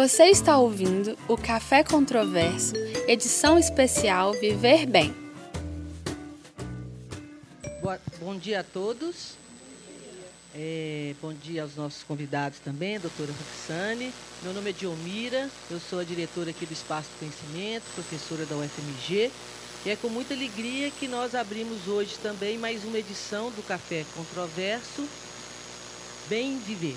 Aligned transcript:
Você 0.00 0.24
está 0.28 0.56
ouvindo 0.56 1.14
o 1.28 1.36
Café 1.36 1.84
Controverso, 1.84 2.72
edição 3.06 3.58
especial 3.58 4.32
Viver 4.32 4.86
Bem. 4.86 5.14
Boa, 7.82 8.00
bom 8.18 8.34
dia 8.34 8.60
a 8.60 8.64
todos. 8.64 9.34
É, 10.54 11.14
bom 11.20 11.34
dia 11.34 11.64
aos 11.64 11.76
nossos 11.76 12.02
convidados 12.02 12.60
também, 12.60 12.98
doutora 12.98 13.30
Roxane. 13.30 14.10
Meu 14.42 14.54
nome 14.54 14.70
é 14.70 14.72
Diomira, 14.72 15.50
eu 15.70 15.78
sou 15.78 15.98
a 15.98 16.04
diretora 16.04 16.48
aqui 16.48 16.64
do 16.64 16.72
Espaço 16.72 17.10
do 17.10 17.18
Conhecimento, 17.18 17.84
professora 17.94 18.46
da 18.46 18.56
UFMG. 18.56 19.30
E 19.84 19.90
é 19.90 19.96
com 19.96 20.08
muita 20.08 20.32
alegria 20.32 20.90
que 20.90 21.06
nós 21.06 21.34
abrimos 21.34 21.86
hoje 21.86 22.16
também 22.22 22.56
mais 22.56 22.84
uma 22.84 22.98
edição 22.98 23.50
do 23.50 23.62
Café 23.64 24.06
Controverso 24.16 25.06
Bem 26.26 26.58
Viver. 26.60 26.96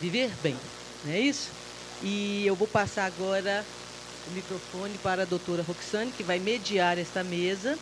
Viver 0.00 0.30
bem, 0.44 0.56
não 1.04 1.12
é 1.12 1.18
isso? 1.18 1.63
E 2.04 2.46
eu 2.46 2.54
vou 2.54 2.68
passar 2.68 3.06
agora 3.06 3.64
o 4.28 4.30
microfone 4.32 4.98
para 4.98 5.22
a 5.22 5.24
doutora 5.24 5.62
Roxane, 5.62 6.12
que 6.12 6.22
vai 6.22 6.38
mediar 6.38 6.98
esta 6.98 7.24
mesa 7.24 7.78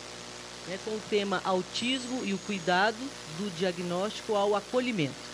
né, 0.69 0.79
com 0.85 0.93
o 0.93 1.01
tema 1.11 1.41
Autismo 1.45 2.25
e 2.25 2.33
o 2.33 2.39
Cuidado 2.39 2.97
do 3.37 3.51
Diagnóstico 3.59 4.37
ao 4.37 4.55
Acolhimento. 4.55 5.33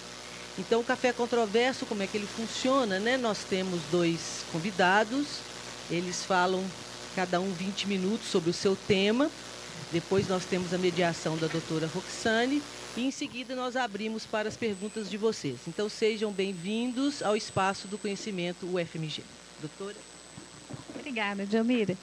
Então, 0.59 0.81
o 0.81 0.85
Café 0.85 1.13
Controverso, 1.13 1.85
como 1.85 2.03
é 2.03 2.07
que 2.07 2.17
ele 2.17 2.27
funciona? 2.27 2.99
Né? 2.99 3.19
Nós 3.19 3.45
temos 3.49 3.79
dois 3.93 4.43
convidados, 4.51 5.27
eles 5.91 6.25
falam 6.25 6.65
cada 7.15 7.41
um 7.41 7.53
20 7.53 7.87
minutos 7.89 8.29
sobre 8.29 8.49
o 8.49 8.55
seu 8.55 8.75
tema. 8.75 9.31
Depois 9.93 10.27
nós 10.29 10.47
temos 10.47 10.73
a 10.73 10.79
mediação 10.79 11.37
da 11.37 11.47
doutora 11.47 11.89
Roxane 11.95 12.63
e 12.99 13.05
em 13.05 13.11
seguida 13.13 13.55
nós 13.55 13.77
abrimos 13.77 14.27
para 14.27 14.49
as 14.49 14.57
perguntas 14.57 15.09
de 15.09 15.17
vocês. 15.17 15.61
Então 15.69 15.89
sejam 15.89 16.33
bem-vindos 16.33 17.23
ao 17.23 17.37
Espaço 17.37 17.87
do 17.87 17.97
Conhecimento 17.97 18.67
UFMG. 18.67 19.23
Doutora? 19.61 19.95
Obrigada, 20.97 21.47
Diomira. 21.47 21.97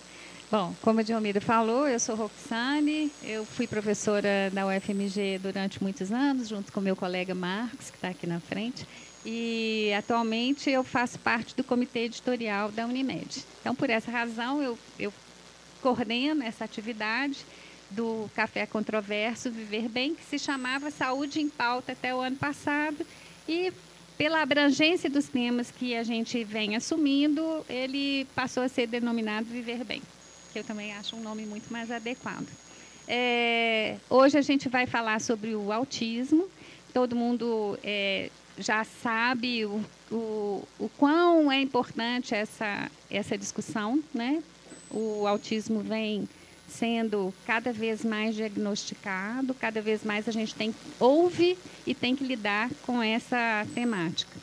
Bom, 0.50 0.74
como 0.82 1.02
a 1.02 1.04
Diomira 1.04 1.42
falou, 1.42 1.86
eu 1.86 2.00
sou 2.00 2.16
Roxane, 2.16 3.12
eu 3.24 3.44
fui 3.44 3.68
professora 3.68 4.50
da 4.54 4.66
UFMG 4.68 5.38
durante 5.40 5.84
muitos 5.84 6.14
anos, 6.14 6.48
junto 6.48 6.72
com 6.72 6.80
meu 6.80 6.96
colega 6.96 7.36
Marcos, 7.36 7.90
que 7.90 7.98
está 7.98 8.10
aqui 8.10 8.26
na 8.26 8.40
frente, 8.40 8.88
e 9.26 9.92
atualmente 9.98 10.70
eu 10.70 10.82
faço 10.82 11.20
parte 11.20 11.54
do 11.58 11.64
comitê 11.64 12.06
editorial 12.06 12.72
da 12.72 12.86
Unimed. 12.86 13.44
Então, 13.60 13.76
por 13.76 13.90
essa 13.90 14.10
razão, 14.10 14.64
eu, 14.64 14.80
eu 14.98 15.12
coordeno 15.82 16.42
essa 16.42 16.64
atividade 16.64 17.46
do 17.92 18.30
Café 18.36 18.66
Controverso 18.66 19.52
Viver 19.52 19.88
Bem, 19.90 20.16
que 20.16 20.24
se 20.24 20.40
chamava 20.40 20.92
Saúde 20.92 21.42
em 21.42 21.50
Pauta 21.50 21.92
até 21.92 22.14
o 22.14 22.20
ano 22.20 22.36
passado, 22.36 23.06
e 23.48 23.72
pela 24.18 24.42
abrangência 24.42 25.10
dos 25.10 25.28
temas 25.28 25.72
que 25.72 25.96
a 25.96 26.04
gente 26.04 26.44
vem 26.44 26.76
assumindo, 26.76 27.66
ele 27.70 28.26
passou 28.34 28.64
a 28.64 28.68
ser 28.70 28.88
denominado 28.88 29.46
Viver 29.46 29.84
Bem 29.84 30.02
que 30.56 30.60
eu 30.60 30.64
também 30.64 30.94
acho 30.94 31.18
um 31.18 31.20
nome 31.22 31.46
muito 31.46 31.70
mais 31.70 31.92
adequado. 31.92 32.48
É, 33.10 33.98
hoje 34.10 34.38
a 34.38 34.42
gente 34.42 34.70
vai 34.70 34.88
falar 34.88 35.20
sobre 35.20 35.54
o 35.54 35.70
autismo. 35.70 36.48
Todo 36.94 37.14
mundo 37.14 37.78
é, 37.84 38.32
já 38.58 38.86
sabe 38.86 39.66
o, 39.66 39.84
o, 40.10 40.64
o 40.80 40.90
quão 40.98 41.52
é 41.52 41.60
importante 41.60 42.34
essa, 42.34 42.90
essa 43.12 43.38
discussão. 43.38 44.02
Né? 44.14 44.42
O 44.90 45.28
autismo 45.28 45.82
vem 45.82 46.26
sendo 46.78 47.34
cada 47.46 47.72
vez 47.72 48.04
mais 48.04 48.36
diagnosticado, 48.36 49.54
cada 49.54 49.82
vez 49.82 50.04
mais 50.04 50.28
a 50.28 50.32
gente 50.32 50.54
tem 50.54 50.74
ouve 51.00 51.58
e 51.86 51.94
tem 51.94 52.16
que 52.16 52.24
lidar 52.24 52.70
com 52.86 53.02
essa 53.02 53.66
temática. 53.74 54.38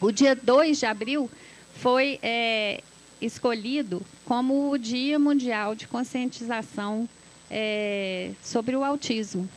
O 0.00 0.10
dia 0.10 0.34
2 0.34 0.78
de 0.78 0.86
abril 0.86 1.30
foi 1.74 2.18
é, 2.22 2.82
escolhido 3.20 4.02
como 4.24 4.70
o 4.70 4.78
Dia 4.78 5.18
Mundial 5.18 5.74
de 5.74 5.86
Conscientização 5.86 7.08
é, 7.50 8.30
sobre 8.42 8.76
o 8.76 8.84
Autismo. 8.84 9.48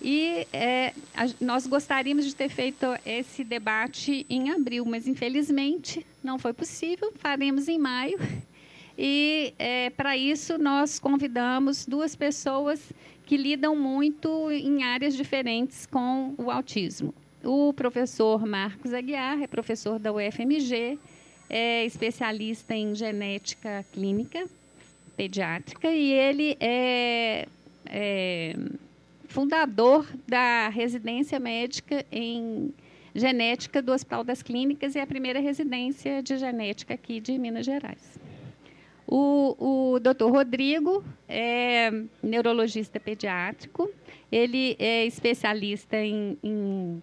E 0.00 0.46
é, 0.52 0.92
a, 1.14 1.28
nós 1.40 1.66
gostaríamos 1.66 2.24
de 2.24 2.34
ter 2.34 2.48
feito 2.48 2.86
esse 3.06 3.44
debate 3.44 4.26
em 4.28 4.50
abril, 4.50 4.84
mas 4.84 5.06
infelizmente 5.06 6.04
não 6.22 6.38
foi 6.38 6.52
possível. 6.52 7.12
Faremos 7.18 7.68
em 7.68 7.78
maio. 7.78 8.18
E 8.96 9.54
é, 9.58 9.90
para 9.90 10.16
isso 10.16 10.58
nós 10.58 10.98
convidamos 10.98 11.86
duas 11.86 12.14
pessoas 12.14 12.92
que 13.24 13.36
lidam 13.36 13.74
muito 13.74 14.50
em 14.50 14.82
áreas 14.82 15.14
diferentes 15.14 15.86
com 15.86 16.34
o 16.36 16.50
autismo. 16.50 17.14
O 17.42 17.72
professor 17.72 18.46
Marcos 18.46 18.92
Aguiar 18.92 19.42
é 19.42 19.46
professor 19.46 19.98
da 19.98 20.12
UFMG 20.12 20.98
é 21.52 21.84
especialista 21.84 22.74
em 22.74 22.94
genética 22.94 23.84
clínica 23.92 24.48
pediátrica 25.14 25.90
e 25.90 26.10
ele 26.10 26.56
é, 26.58 27.46
é 27.84 28.56
fundador 29.26 30.06
da 30.26 30.70
residência 30.70 31.38
médica 31.38 32.06
em 32.10 32.72
genética 33.14 33.82
do 33.82 33.92
Hospital 33.92 34.24
das 34.24 34.42
Clínicas 34.42 34.94
e 34.94 34.98
é 34.98 35.02
a 35.02 35.06
primeira 35.06 35.40
residência 35.40 36.22
de 36.22 36.38
genética 36.38 36.94
aqui 36.94 37.20
de 37.20 37.38
Minas 37.38 37.66
Gerais. 37.66 38.18
O, 39.06 39.94
o 39.94 40.00
doutor 40.00 40.30
Rodrigo 40.30 41.04
é 41.28 41.90
neurologista 42.22 42.98
pediátrico, 43.00 43.90
ele 44.30 44.76
é 44.78 45.04
especialista 45.04 45.96
em, 45.96 46.38
em 46.42 47.02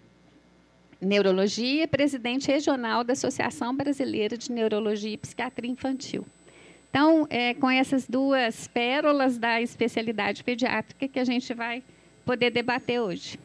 Neurologia, 1.02 1.88
presidente 1.88 2.48
regional 2.48 3.06
da 3.06 3.14
Associação 3.14 3.74
Brasileira 3.74 4.38
de 4.38 4.52
Neurologia 4.52 5.14
e 5.14 5.18
Psiquiatria 5.18 5.72
Infantil. 5.72 6.26
Então, 6.90 7.26
é 7.30 7.54
com 7.54 7.70
essas 7.70 8.06
duas 8.06 8.68
pérolas 8.68 9.38
da 9.38 9.62
especialidade 9.62 10.44
pediátrica 10.44 11.08
que 11.08 11.20
a 11.20 11.24
gente 11.24 11.54
vai 11.54 11.84
poder 12.26 12.50
debater 12.50 13.00
hoje. 13.00 13.40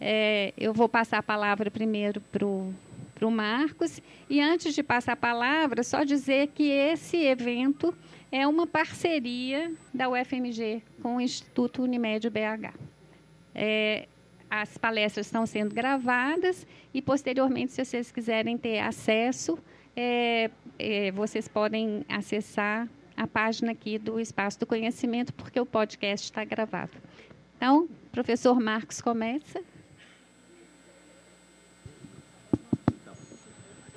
É, 0.00 0.52
eu 0.56 0.72
vou 0.72 0.88
passar 0.88 1.18
a 1.18 1.22
palavra 1.22 1.70
primeiro 1.70 2.20
para 2.20 2.46
o 2.46 2.72
Marcos. 3.28 4.00
E 4.28 4.40
antes 4.40 4.72
de 4.72 4.84
passar 4.84 5.14
a 5.14 5.16
palavra, 5.16 5.82
só 5.82 6.04
dizer 6.04 6.50
que 6.54 6.70
esse 6.70 7.16
evento 7.16 7.92
é 8.30 8.46
uma 8.46 8.68
parceria 8.68 9.72
da 9.92 10.08
UFMG 10.08 10.80
com 11.02 11.16
o 11.16 11.20
Instituto 11.20 11.82
Unimed 11.82 12.30
BH. 12.30 12.72
É, 13.52 14.06
as 14.48 14.78
palestras 14.78 15.26
estão 15.26 15.44
sendo 15.46 15.74
gravadas 15.74 16.64
e, 16.94 17.02
posteriormente, 17.02 17.72
se 17.72 17.84
vocês 17.84 18.12
quiserem 18.12 18.56
ter 18.56 18.78
acesso, 18.78 19.58
é, 19.96 20.50
é, 20.78 21.10
vocês 21.10 21.48
podem 21.48 22.04
acessar 22.08 22.88
a 23.16 23.26
página 23.26 23.72
aqui 23.72 23.98
do 23.98 24.18
Espaço 24.18 24.58
do 24.58 24.66
Conhecimento, 24.66 25.34
porque 25.34 25.60
o 25.60 25.66
podcast 25.66 26.26
está 26.26 26.44
gravado. 26.44 26.92
Então, 27.56 27.88
professor 28.10 28.58
Marcos 28.58 29.00
começa. 29.00 29.62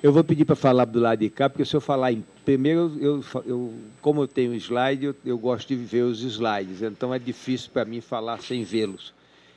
Eu 0.04 0.12
vou 0.12 0.22
pedir 0.22 0.44
para 0.44 0.54
falar 0.54 0.84
do 0.84 1.00
lado 1.00 1.20
de 1.20 1.30
cá, 1.30 1.48
porque 1.48 1.64
se 1.64 1.74
eu 1.74 1.80
falar 1.80 2.12
em. 2.12 2.22
Primeiro, 2.44 2.92
eu, 3.00 3.24
eu 3.46 3.72
como 4.02 4.20
eu 4.20 4.28
tenho 4.28 4.54
slide, 4.56 5.06
eu, 5.06 5.14
eu 5.24 5.38
gosto 5.38 5.68
de 5.68 5.76
ver 5.76 6.02
os 6.02 6.20
slides, 6.20 6.82
então 6.82 7.14
é 7.14 7.18
difícil 7.18 7.70
para 7.72 7.86
mim 7.86 8.02
falar 8.02 8.38
sem 8.42 8.64
vê-los. 8.64 9.14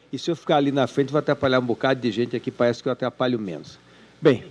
E 0.09 0.17
se 0.17 0.31
eu 0.31 0.37
ficar 0.37 0.55
ali 0.55 0.71
na 0.71 0.87
frente, 0.87 1.11
vai 1.11 1.19
atrapalhar 1.19 1.59
um 1.59 1.65
bocado 1.65 1.99
de 1.99 2.09
gente 2.11 2.33
aqui, 2.33 2.49
parece 2.49 2.81
que 2.81 2.87
eu 2.87 2.93
atrapalho 2.93 3.37
menos. 3.37 3.77
Bem, 4.21 4.45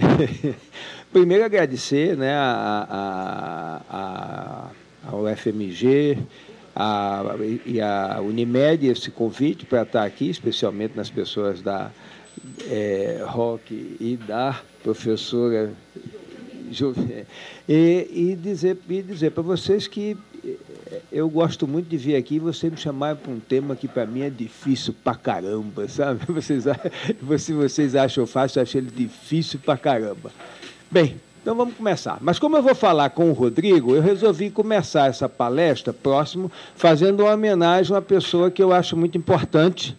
primeiro 1.12 1.44
agradecer 1.44 2.16
né, 2.16 2.32
a, 2.34 3.82
a, 3.90 4.70
a, 5.04 5.36
FMG 5.36 6.16
a, 6.74 7.24
e 7.66 7.78
a 7.78 8.22
Unimed 8.22 8.86
esse 8.86 9.10
convite 9.10 9.66
para 9.66 9.82
estar 9.82 10.04
aqui, 10.04 10.30
especialmente 10.30 10.96
nas 10.96 11.10
pessoas 11.10 11.60
da 11.60 11.90
é, 12.70 13.22
Rock 13.26 13.98
e 14.00 14.16
da 14.16 14.58
professora 14.82 15.72
e, 17.68 18.08
e 18.10 18.36
dizer, 18.36 18.78
e 18.88 19.02
dizer 19.02 19.30
para 19.30 19.42
vocês 19.42 19.86
que 19.86 20.16
eu 21.10 21.28
gosto 21.28 21.66
muito 21.66 21.88
de 21.88 21.96
vir 21.96 22.16
aqui 22.16 22.36
e 22.36 22.38
você 22.38 22.70
me 22.70 22.76
chamar 22.76 23.16
para 23.16 23.30
um 23.30 23.38
tema 23.38 23.76
que 23.76 23.86
para 23.86 24.06
mim 24.06 24.22
é 24.22 24.30
difícil 24.30 24.94
pra 25.04 25.14
caramba, 25.14 25.88
sabe? 25.88 26.20
Vocês, 26.28 26.64
se 27.38 27.52
vocês 27.52 27.94
acham 27.94 28.26
fácil, 28.26 28.58
eu 28.58 28.62
acho 28.62 28.78
ele 28.78 28.90
difícil 28.90 29.58
pra 29.58 29.76
caramba. 29.76 30.30
Bem, 30.90 31.20
então 31.40 31.54
vamos 31.54 31.74
começar. 31.74 32.18
Mas 32.20 32.38
como 32.38 32.56
eu 32.56 32.62
vou 32.62 32.74
falar 32.74 33.10
com 33.10 33.30
o 33.30 33.32
Rodrigo, 33.32 33.94
eu 33.94 34.02
resolvi 34.02 34.50
começar 34.50 35.08
essa 35.08 35.28
palestra 35.28 35.92
próximo 35.92 36.50
fazendo 36.74 37.24
uma 37.24 37.32
homenagem 37.32 37.92
a 37.92 37.96
uma 37.96 38.02
pessoa 38.02 38.50
que 38.50 38.62
eu 38.62 38.72
acho 38.72 38.96
muito 38.96 39.16
importante, 39.18 39.96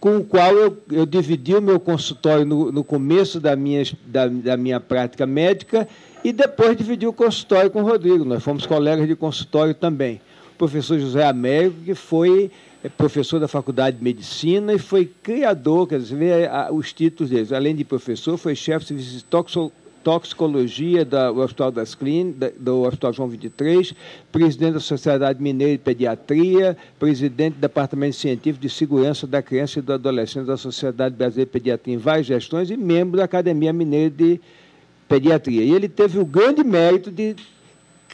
com 0.00 0.18
o 0.18 0.24
qual 0.24 0.52
eu, 0.54 0.76
eu 0.90 1.06
dividi 1.06 1.54
o 1.54 1.62
meu 1.62 1.80
consultório 1.80 2.44
no, 2.44 2.70
no 2.70 2.84
começo 2.84 3.40
da 3.40 3.56
minha, 3.56 3.82
da, 4.06 4.26
da 4.26 4.56
minha 4.56 4.78
prática 4.78 5.26
médica 5.26 5.88
e 6.22 6.32
depois 6.32 6.76
dividi 6.76 7.06
o 7.06 7.12
consultório 7.12 7.70
com 7.70 7.82
o 7.82 7.86
Rodrigo. 7.86 8.24
Nós 8.24 8.42
fomos 8.42 8.66
colegas 8.66 9.06
de 9.08 9.16
consultório 9.16 9.74
também. 9.74 10.20
O 10.54 10.58
professor 10.58 10.98
José 10.98 11.24
Américo, 11.26 11.76
que 11.84 11.94
foi 11.94 12.50
é, 12.82 12.88
professor 12.88 13.40
da 13.40 13.48
Faculdade 13.48 13.96
de 13.96 14.04
Medicina 14.04 14.72
e 14.74 14.78
foi 14.78 15.10
criador, 15.22 15.88
quer 15.88 15.98
dizer, 15.98 16.50
os 16.70 16.92
títulos 16.92 17.30
dele. 17.30 17.54
Além 17.54 17.74
de 17.74 17.84
professor, 17.84 18.36
foi 18.36 18.54
chefe 18.54 18.80
de 18.94 19.02
serviço 19.02 19.24
toxicologia 19.24 19.83
do 20.04 21.40
Hospital 21.40 21.70
das 21.70 21.94
Clínicas, 21.94 22.52
do 22.58 22.82
Hospital 22.82 23.12
João 23.12 23.28
23, 23.28 23.94
presidente 24.30 24.74
da 24.74 24.80
Sociedade 24.80 25.42
Mineira 25.42 25.72
de 25.72 25.78
Pediatria, 25.78 26.76
presidente 26.98 27.54
do 27.54 27.60
Departamento 27.60 28.16
Científico 28.16 28.60
de 28.60 28.68
Segurança 28.68 29.26
da 29.26 29.42
Criança 29.42 29.78
e 29.78 29.82
do 29.82 29.92
Adolescente 29.92 30.46
da 30.46 30.56
Sociedade 30.56 31.14
Brasileira 31.14 31.46
de 31.46 31.52
Pediatria 31.52 31.94
em 31.94 31.98
várias 31.98 32.26
gestões 32.26 32.70
e 32.70 32.76
membro 32.76 33.16
da 33.16 33.24
Academia 33.24 33.72
Mineira 33.72 34.10
de 34.10 34.40
Pediatria. 35.08 35.62
E 35.62 35.72
ele 35.72 35.88
teve 35.88 36.18
o 36.18 36.24
grande 36.24 36.62
mérito 36.62 37.10
de 37.10 37.34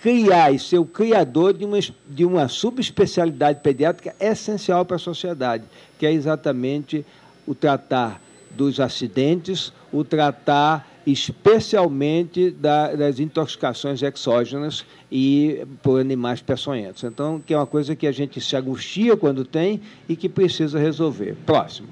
criar 0.00 0.50
e 0.50 0.58
ser 0.58 0.78
o 0.78 0.84
criador 0.84 1.52
de 1.52 1.64
uma, 1.64 1.78
de 2.08 2.24
uma 2.24 2.48
subespecialidade 2.48 3.60
pediátrica 3.60 4.14
essencial 4.18 4.84
para 4.84 4.96
a 4.96 4.98
sociedade, 4.98 5.64
que 5.98 6.06
é 6.06 6.12
exatamente 6.12 7.04
o 7.46 7.54
tratar 7.54 8.20
dos 8.50 8.80
acidentes, 8.80 9.72
o 9.92 10.02
tratar 10.02 10.89
especialmente 11.06 12.50
da, 12.50 12.94
das 12.94 13.18
intoxicações 13.18 14.02
exógenas 14.02 14.84
e 15.10 15.66
por 15.82 16.00
animais 16.00 16.40
peçonhentos. 16.40 17.04
Então, 17.04 17.40
que 17.44 17.54
é 17.54 17.56
uma 17.56 17.66
coisa 17.66 17.96
que 17.96 18.06
a 18.06 18.12
gente 18.12 18.40
se 18.40 18.54
angustia 18.56 19.16
quando 19.16 19.44
tem 19.44 19.80
e 20.08 20.14
que 20.14 20.28
precisa 20.28 20.78
resolver. 20.78 21.36
Próximo. 21.46 21.88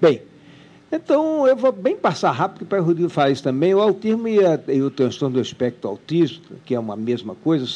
Bem, 0.00 0.22
então, 0.90 1.46
eu 1.48 1.56
vou 1.56 1.72
bem 1.72 1.96
passar 1.96 2.30
rápido 2.30 2.64
para 2.64 2.80
o 2.80 2.84
Rodrigo 2.84 3.08
falar 3.08 3.30
isso 3.30 3.42
também. 3.42 3.74
O 3.74 3.80
autismo 3.80 4.28
e, 4.28 4.44
a, 4.44 4.58
e, 4.68 4.80
o 4.80 4.90
transtorno 4.90 5.34
do 5.34 5.40
espectro 5.40 5.90
autista, 5.90 6.54
que 6.64 6.74
é 6.74 6.78
uma 6.78 6.96
mesma 6.96 7.34
coisa, 7.34 7.66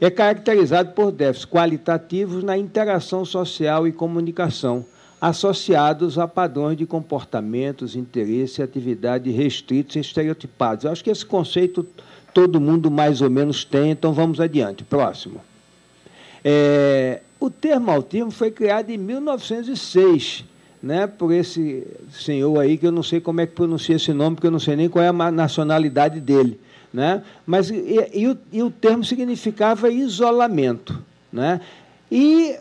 é 0.00 0.10
caracterizado 0.10 0.92
por 0.92 1.10
déficits 1.10 1.50
qualitativos 1.50 2.44
na 2.44 2.58
interação 2.58 3.24
social 3.24 3.88
e 3.88 3.92
comunicação, 3.92 4.84
associados 5.20 6.18
a 6.18 6.26
padrões 6.26 6.78
de 6.78 6.86
comportamentos, 6.86 7.94
interesse 7.94 8.60
e 8.60 8.64
atividade 8.64 9.30
restritos 9.30 9.96
e 9.96 10.00
estereotipados. 10.00 10.84
Eu 10.84 10.92
acho 10.92 11.04
que 11.04 11.10
esse 11.10 11.26
conceito 11.26 11.86
todo 12.32 12.60
mundo 12.60 12.90
mais 12.90 13.20
ou 13.20 13.28
menos 13.28 13.64
tem, 13.64 13.90
então 13.90 14.12
vamos 14.12 14.40
adiante. 14.40 14.84
Próximo. 14.84 15.40
É, 16.44 17.20
o 17.38 17.50
termo 17.50 17.90
autismo 17.90 18.30
foi 18.30 18.50
criado 18.50 18.90
em 18.90 18.96
1906 18.96 20.44
né, 20.82 21.06
por 21.06 21.32
esse 21.32 21.86
senhor 22.10 22.58
aí, 22.58 22.78
que 22.78 22.86
eu 22.86 22.92
não 22.92 23.02
sei 23.02 23.20
como 23.20 23.40
é 23.40 23.46
que 23.46 23.54
pronuncia 23.54 23.96
esse 23.96 24.12
nome, 24.12 24.36
porque 24.36 24.46
eu 24.46 24.50
não 24.50 24.58
sei 24.58 24.76
nem 24.76 24.88
qual 24.88 25.04
é 25.04 25.08
a 25.08 25.30
nacionalidade 25.30 26.20
dele. 26.20 26.58
Né? 26.92 27.22
Mas, 27.46 27.70
e, 27.70 28.10
e, 28.14 28.26
o, 28.26 28.38
e 28.50 28.62
o 28.62 28.70
termo 28.70 29.04
significava 29.04 29.90
isolamento. 29.90 30.98
Né? 31.32 31.60
E 32.10 32.56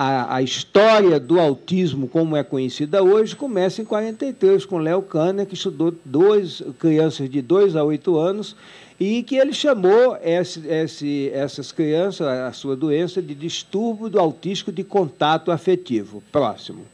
a, 0.00 0.36
a, 0.36 0.42
história 0.42 1.18
do 1.18 1.40
autismo, 1.40 2.06
como 2.06 2.36
é 2.36 2.44
conhecida 2.44 3.02
hoje, 3.02 3.34
começa 3.34 3.82
em 3.82 3.84
43, 3.84 4.64
com 4.64 4.78
Léo 4.78 5.02
Kahner, 5.02 5.44
que 5.44 5.54
estudou 5.54 5.92
dois, 6.04 6.62
crianças 6.78 7.28
de 7.28 7.42
2 7.42 7.74
a 7.74 7.82
8 7.82 8.16
anos, 8.16 8.54
e 9.00 9.24
que 9.24 9.34
ele 9.34 9.52
chamou 9.52 10.16
esse, 10.22 10.64
esse, 10.68 11.30
essas 11.34 11.72
crianças, 11.72 12.28
a 12.28 12.52
sua 12.52 12.76
doença, 12.76 13.20
de 13.20 13.34
distúrbio 13.34 14.08
do 14.08 14.20
autístico 14.20 14.70
de 14.70 14.84
contato 14.84 15.50
afetivo. 15.50 16.22
Próximo. 16.30 16.86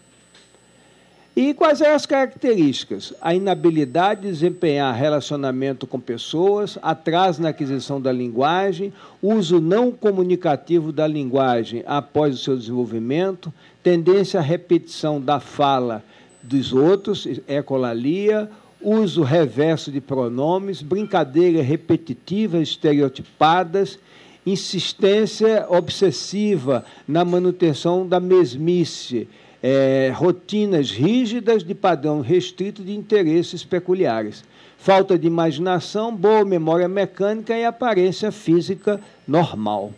E 1.37 1.53
quais 1.53 1.79
são 1.79 1.93
as 1.93 2.07
características? 2.07 3.13
A 3.21 3.35
inabilidade 3.35 4.21
de 4.21 4.29
desempenhar 4.29 4.95
relacionamento 4.95 5.85
com 5.85 5.99
pessoas, 5.99 6.79
atraso 6.81 7.43
na 7.43 7.49
aquisição 7.49 8.01
da 8.01 8.13
linguagem, 8.13 8.93
uso 9.21 9.61
não 9.61 9.91
comunicativo 9.91 10.93
da 10.93 11.09
linguagem 11.09 11.83
após 11.87 12.37
o 12.37 12.39
seu 12.39 12.57
desenvolvimento, 12.57 13.53
tendência 13.83 14.39
à 14.39 14.43
repetição 14.45 15.21
da 15.21 15.41
fala 15.41 16.05
dos 16.41 16.73
outros, 16.73 17.27
ecolalia, 17.49 18.49
uso 18.81 19.23
reverso 19.23 19.91
de 19.91 20.01
pronomes, 20.01 20.83
brincadeiras 20.83 21.67
repetitivas, 21.67 22.69
estereotipadas, 22.69 23.99
insistência 24.47 25.67
obsessiva 25.69 26.85
na 27.09 27.25
manutenção 27.25 28.07
da 28.07 28.21
mesmice, 28.21 29.27
é, 29.67 30.13
rotinas 30.15 30.91
rígidas 30.91 31.65
de 31.65 31.75
padrão 31.75 32.21
restrito 32.21 32.85
de 32.85 32.95
interesses 32.95 33.65
peculiares, 33.65 34.45
falta 34.77 35.19
de 35.19 35.27
imaginação, 35.27 36.15
boa 36.15 36.45
memória 36.45 36.87
mecânica 36.87 37.57
e 37.57 37.65
aparência 37.65 38.31
física 38.31 39.01
normal. 39.27 39.95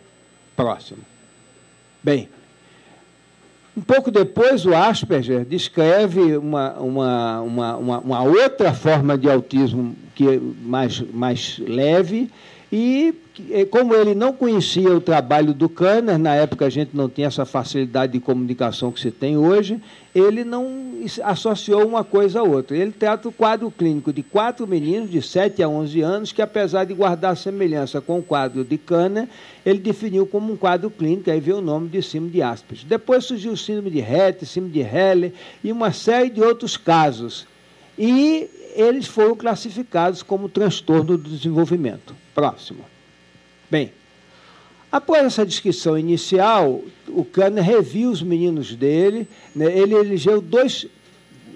Próximo. 0.55 1.01
Bem, 2.01 2.29
um 3.75 3.81
pouco 3.81 4.09
depois, 4.09 4.65
o 4.65 4.73
Asperger 4.73 5.43
descreve 5.43 6.37
uma, 6.37 6.71
uma, 6.79 7.41
uma, 7.41 7.77
uma, 7.99 8.23
outra 8.23 8.73
forma 8.73 9.17
de 9.17 9.29
autismo 9.29 9.97
que 10.15 10.29
é 10.29 10.39
mais, 10.63 11.01
mais 11.01 11.59
leve, 11.59 12.31
e 12.71 13.13
como 13.69 13.93
ele 13.93 14.15
não 14.15 14.33
conhecia 14.33 14.89
o 14.95 15.01
trabalho 15.01 15.53
do 15.53 15.69
Kanner, 15.69 16.17
na 16.17 16.35
época 16.35 16.65
a 16.65 16.69
gente 16.69 16.91
não 16.95 17.07
tinha 17.07 17.27
essa 17.27 17.45
facilidade 17.45 18.13
de 18.13 18.19
comunicação 18.19 18.91
que 18.91 18.99
se 18.99 19.11
tem 19.11 19.37
hoje, 19.37 19.79
ele 20.13 20.43
não 20.43 20.87
associou 21.23 21.85
uma 21.85 22.03
coisa 22.03 22.39
a 22.39 22.43
outra. 22.43 22.75
Ele 22.75 22.91
trata 22.91 23.29
o 23.29 23.31
quadro 23.31 23.69
clínico 23.69 24.11
de 24.11 24.23
quatro 24.23 24.67
meninos 24.67 25.11
de 25.11 25.21
7 25.21 25.61
a 25.61 25.69
11 25.69 26.01
anos, 26.01 26.31
que 26.31 26.41
apesar 26.41 26.85
de 26.85 26.93
guardar 26.93 27.37
semelhança 27.37 28.01
com 28.01 28.19
o 28.19 28.23
quadro 28.23 28.63
de 28.63 28.77
Kanner, 28.77 29.27
ele 29.65 29.79
definiu 29.79 30.25
como 30.25 30.53
um 30.53 30.57
quadro 30.57 30.89
clínico, 30.89 31.29
aí 31.29 31.39
veio 31.39 31.57
o 31.57 31.61
nome 31.61 31.87
de 31.89 32.01
síndrome 32.01 32.31
de 32.31 32.41
Asperger. 32.41 32.87
Depois 32.87 33.25
surgiu 33.25 33.51
o 33.51 33.57
síndrome 33.57 33.91
de 33.91 33.99
Rett, 33.99 34.45
síndrome 34.45 34.73
de 34.73 34.81
Halle 34.81 35.33
e 35.63 35.71
uma 35.71 35.91
série 35.91 36.29
de 36.29 36.41
outros 36.41 36.77
casos. 36.77 37.45
E 37.97 38.49
eles 38.75 39.07
foram 39.07 39.35
classificados 39.35 40.21
como 40.21 40.49
transtorno 40.49 41.17
do 41.17 41.29
desenvolvimento. 41.29 42.15
Próximo. 42.33 42.96
Bem, 43.69 43.91
após 44.91 45.25
essa 45.25 45.45
descrição 45.45 45.97
inicial, 45.97 46.81
o 47.07 47.25
Kahneman 47.25 47.61
reviu 47.61 48.09
os 48.09 48.21
meninos 48.21 48.73
dele, 48.75 49.27
né, 49.55 49.65
ele 49.77 49.93
elegeu 49.93 50.39
dois 50.39 50.87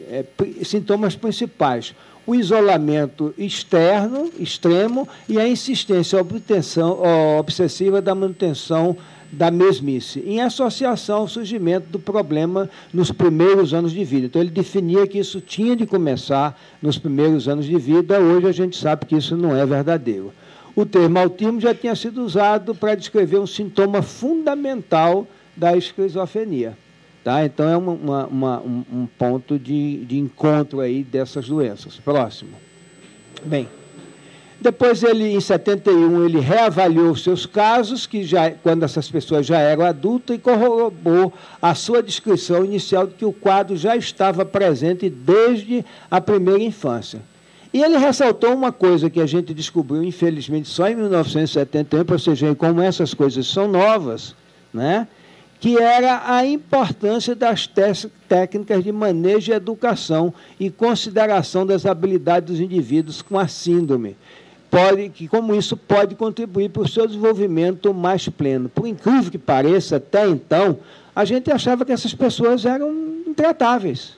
é, 0.09 0.25
sintomas 0.63 1.15
principais: 1.15 1.95
o 2.27 2.35
isolamento 2.35 3.33
externo, 3.37 4.29
extremo, 4.37 5.07
e 5.27 5.39
a 5.39 5.47
insistência 5.47 6.19
obtenção, 6.19 6.99
obsessiva 7.39 8.01
da 8.01 8.13
manutenção 8.13 8.97
da 9.31 9.49
mesmice, 9.49 10.19
em 10.25 10.41
associação 10.41 11.19
ao 11.19 11.27
surgimento 11.27 11.87
do 11.87 11.97
problema 11.97 12.69
nos 12.93 13.11
primeiros 13.11 13.73
anos 13.73 13.93
de 13.93 14.03
vida. 14.03 14.25
Então, 14.25 14.41
ele 14.41 14.51
definia 14.51 15.07
que 15.07 15.17
isso 15.17 15.39
tinha 15.39 15.73
de 15.73 15.85
começar 15.85 16.59
nos 16.81 16.97
primeiros 16.97 17.47
anos 17.47 17.65
de 17.65 17.77
vida, 17.77 18.19
hoje 18.19 18.47
a 18.47 18.51
gente 18.51 18.75
sabe 18.75 19.05
que 19.05 19.15
isso 19.15 19.37
não 19.37 19.55
é 19.55 19.65
verdadeiro. 19.65 20.33
O 20.75 20.85
termo 20.85 21.19
autismo 21.19 21.59
já 21.59 21.73
tinha 21.73 21.95
sido 21.95 22.23
usado 22.23 22.73
para 22.73 22.95
descrever 22.95 23.39
um 23.39 23.47
sintoma 23.47 24.01
fundamental 24.01 25.27
da 25.55 25.75
esquizofrenia. 25.75 26.77
Tá? 27.23 27.45
Então, 27.45 27.69
é 27.69 27.77
uma, 27.77 28.25
uma, 28.25 28.61
um, 28.61 28.83
um 28.91 29.05
ponto 29.05 29.59
de, 29.59 30.05
de 30.05 30.17
encontro 30.17 30.79
aí 30.79 31.03
dessas 31.03 31.47
doenças. 31.47 31.97
Próximo. 31.97 32.51
Bem, 33.43 33.67
depois 34.61 35.01
ele, 35.01 35.33
em 35.33 35.41
71, 35.41 36.23
ele 36.23 36.39
reavaliou 36.39 37.15
seus 37.15 37.47
casos, 37.47 38.05
que 38.05 38.23
já, 38.23 38.51
quando 38.51 38.83
essas 38.83 39.09
pessoas 39.09 39.45
já 39.45 39.59
eram 39.59 39.83
adultas, 39.83 40.35
e 40.35 40.39
corroborou 40.39 41.33
a 41.59 41.73
sua 41.73 42.03
descrição 42.03 42.63
inicial 42.63 43.07
de 43.07 43.15
que 43.15 43.25
o 43.25 43.33
quadro 43.33 43.75
já 43.75 43.95
estava 43.95 44.45
presente 44.45 45.09
desde 45.09 45.83
a 46.11 46.21
primeira 46.21 46.61
infância. 46.61 47.21
E 47.73 47.81
ele 47.81 47.97
ressaltou 47.97 48.53
uma 48.53 48.71
coisa 48.71 49.09
que 49.09 49.21
a 49.21 49.25
gente 49.25 49.53
descobriu, 49.53 50.03
infelizmente, 50.03 50.67
só 50.67 50.89
em 50.89 50.95
1971, 50.95 52.03
para 52.03 52.17
vocês 52.17 52.39
verem 52.39 52.55
como 52.55 52.81
essas 52.81 53.13
coisas 53.13 53.47
são 53.47 53.67
novas, 53.67 54.35
né? 54.73 55.07
que 55.59 55.77
era 55.77 56.23
a 56.25 56.43
importância 56.45 57.35
das 57.35 57.69
técnicas 58.27 58.83
de 58.83 58.91
manejo 58.91 59.51
e 59.51 59.55
educação 59.55 60.33
e 60.59 60.71
consideração 60.71 61.65
das 61.67 61.85
habilidades 61.85 62.49
dos 62.49 62.59
indivíduos 62.59 63.21
com 63.21 63.37
a 63.37 63.47
síndrome 63.47 64.17
pode, 64.71 65.09
que 65.09 65.27
como 65.27 65.53
isso 65.53 65.75
pode 65.75 66.15
contribuir 66.15 66.69
para 66.69 66.83
o 66.83 66.87
seu 66.87 67.05
desenvolvimento 67.05 67.93
mais 67.93 68.29
pleno. 68.29 68.69
Por 68.69 68.87
incrível 68.87 69.29
que 69.29 69.37
pareça, 69.37 69.97
até 69.97 70.25
então, 70.27 70.79
a 71.13 71.25
gente 71.25 71.51
achava 71.51 71.85
que 71.85 71.91
essas 71.91 72.13
pessoas 72.13 72.65
eram 72.65 72.89
intratáveis. 73.27 74.15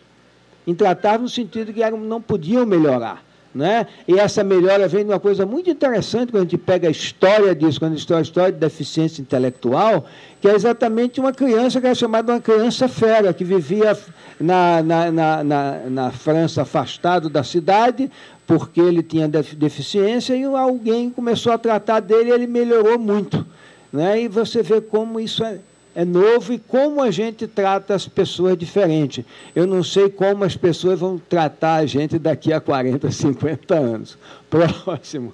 Intratáveis 0.67 1.21
no 1.23 1.29
sentido 1.29 1.73
que 1.73 1.81
eram, 1.81 1.97
não 1.99 2.21
podiam 2.21 2.65
melhorar. 2.67 3.23
Né? 3.53 3.85
E 4.07 4.17
essa 4.17 4.43
melhora 4.43 4.87
vem 4.87 5.05
de 5.05 5.11
uma 5.11 5.19
coisa 5.19 5.45
muito 5.45 5.69
interessante 5.69 6.31
quando 6.31 6.41
a 6.41 6.45
gente 6.45 6.57
pega 6.57 6.87
a 6.87 6.91
história 6.91 7.53
disso, 7.53 7.79
quando 7.79 7.93
a 7.93 7.95
gente 7.95 8.11
a 8.11 8.21
história 8.21 8.51
de 8.51 8.57
deficiência 8.57 9.21
intelectual, 9.21 10.05
que 10.41 10.47
é 10.47 10.55
exatamente 10.55 11.19
uma 11.19 11.31
criança 11.31 11.79
que 11.79 11.85
é 11.85 11.93
chamada 11.93 12.33
uma 12.33 12.41
criança 12.41 12.87
fera, 12.87 13.31
que 13.31 13.43
vivia 13.43 13.95
na, 14.39 14.81
na, 14.81 15.11
na, 15.11 15.43
na, 15.43 15.79
na 15.87 16.11
França 16.11 16.63
afastado 16.63 17.29
da 17.29 17.43
cidade, 17.43 18.09
porque 18.47 18.81
ele 18.81 19.03
tinha 19.03 19.27
deficiência 19.27 20.35
e 20.35 20.43
alguém 20.43 21.11
começou 21.11 21.53
a 21.53 21.57
tratar 21.57 21.99
dele 21.99 22.31
e 22.31 22.33
ele 22.33 22.47
melhorou 22.47 22.97
muito. 22.97 23.45
Né? 23.91 24.23
E 24.23 24.27
você 24.27 24.63
vê 24.63 24.81
como 24.81 25.19
isso 25.19 25.43
é 25.43 25.59
é 25.95 26.03
novo 26.03 26.53
e 26.53 26.59
como 26.59 27.01
a 27.01 27.11
gente 27.11 27.45
trata 27.47 27.93
as 27.93 28.07
pessoas 28.07 28.57
diferente. 28.57 29.25
Eu 29.55 29.67
não 29.67 29.83
sei 29.83 30.09
como 30.09 30.43
as 30.43 30.55
pessoas 30.55 30.99
vão 30.99 31.17
tratar 31.17 31.75
a 31.75 31.85
gente 31.85 32.17
daqui 32.17 32.51
a 32.51 32.59
40, 32.59 33.11
50 33.11 33.75
anos. 33.75 34.17
Próximo. 34.49 35.33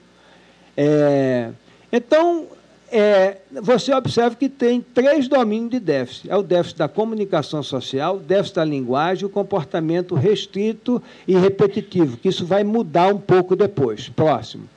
É, 0.76 1.50
então, 1.92 2.48
é, 2.92 3.38
você 3.62 3.94
observa 3.94 4.36
que 4.36 4.50
tem 4.50 4.82
três 4.82 5.28
domínios 5.28 5.72
de 5.72 5.80
déficit. 5.80 6.30
É 6.30 6.36
o 6.36 6.44
déficit 6.44 6.78
da 6.78 6.88
comunicação 6.88 7.62
social, 7.64 8.18
o 8.18 8.20
déficit 8.20 8.56
da 8.56 8.66
linguagem, 8.66 9.26
o 9.26 9.30
comportamento 9.30 10.16
restrito 10.16 11.02
e 11.28 11.36
repetitivo, 11.38 12.18
que 12.18 12.28
isso 12.28 12.46
vai 12.46 12.64
mudar 12.64 13.14
um 13.14 13.20
pouco 13.20 13.56
depois. 13.56 14.10
Próximo. 14.10 14.68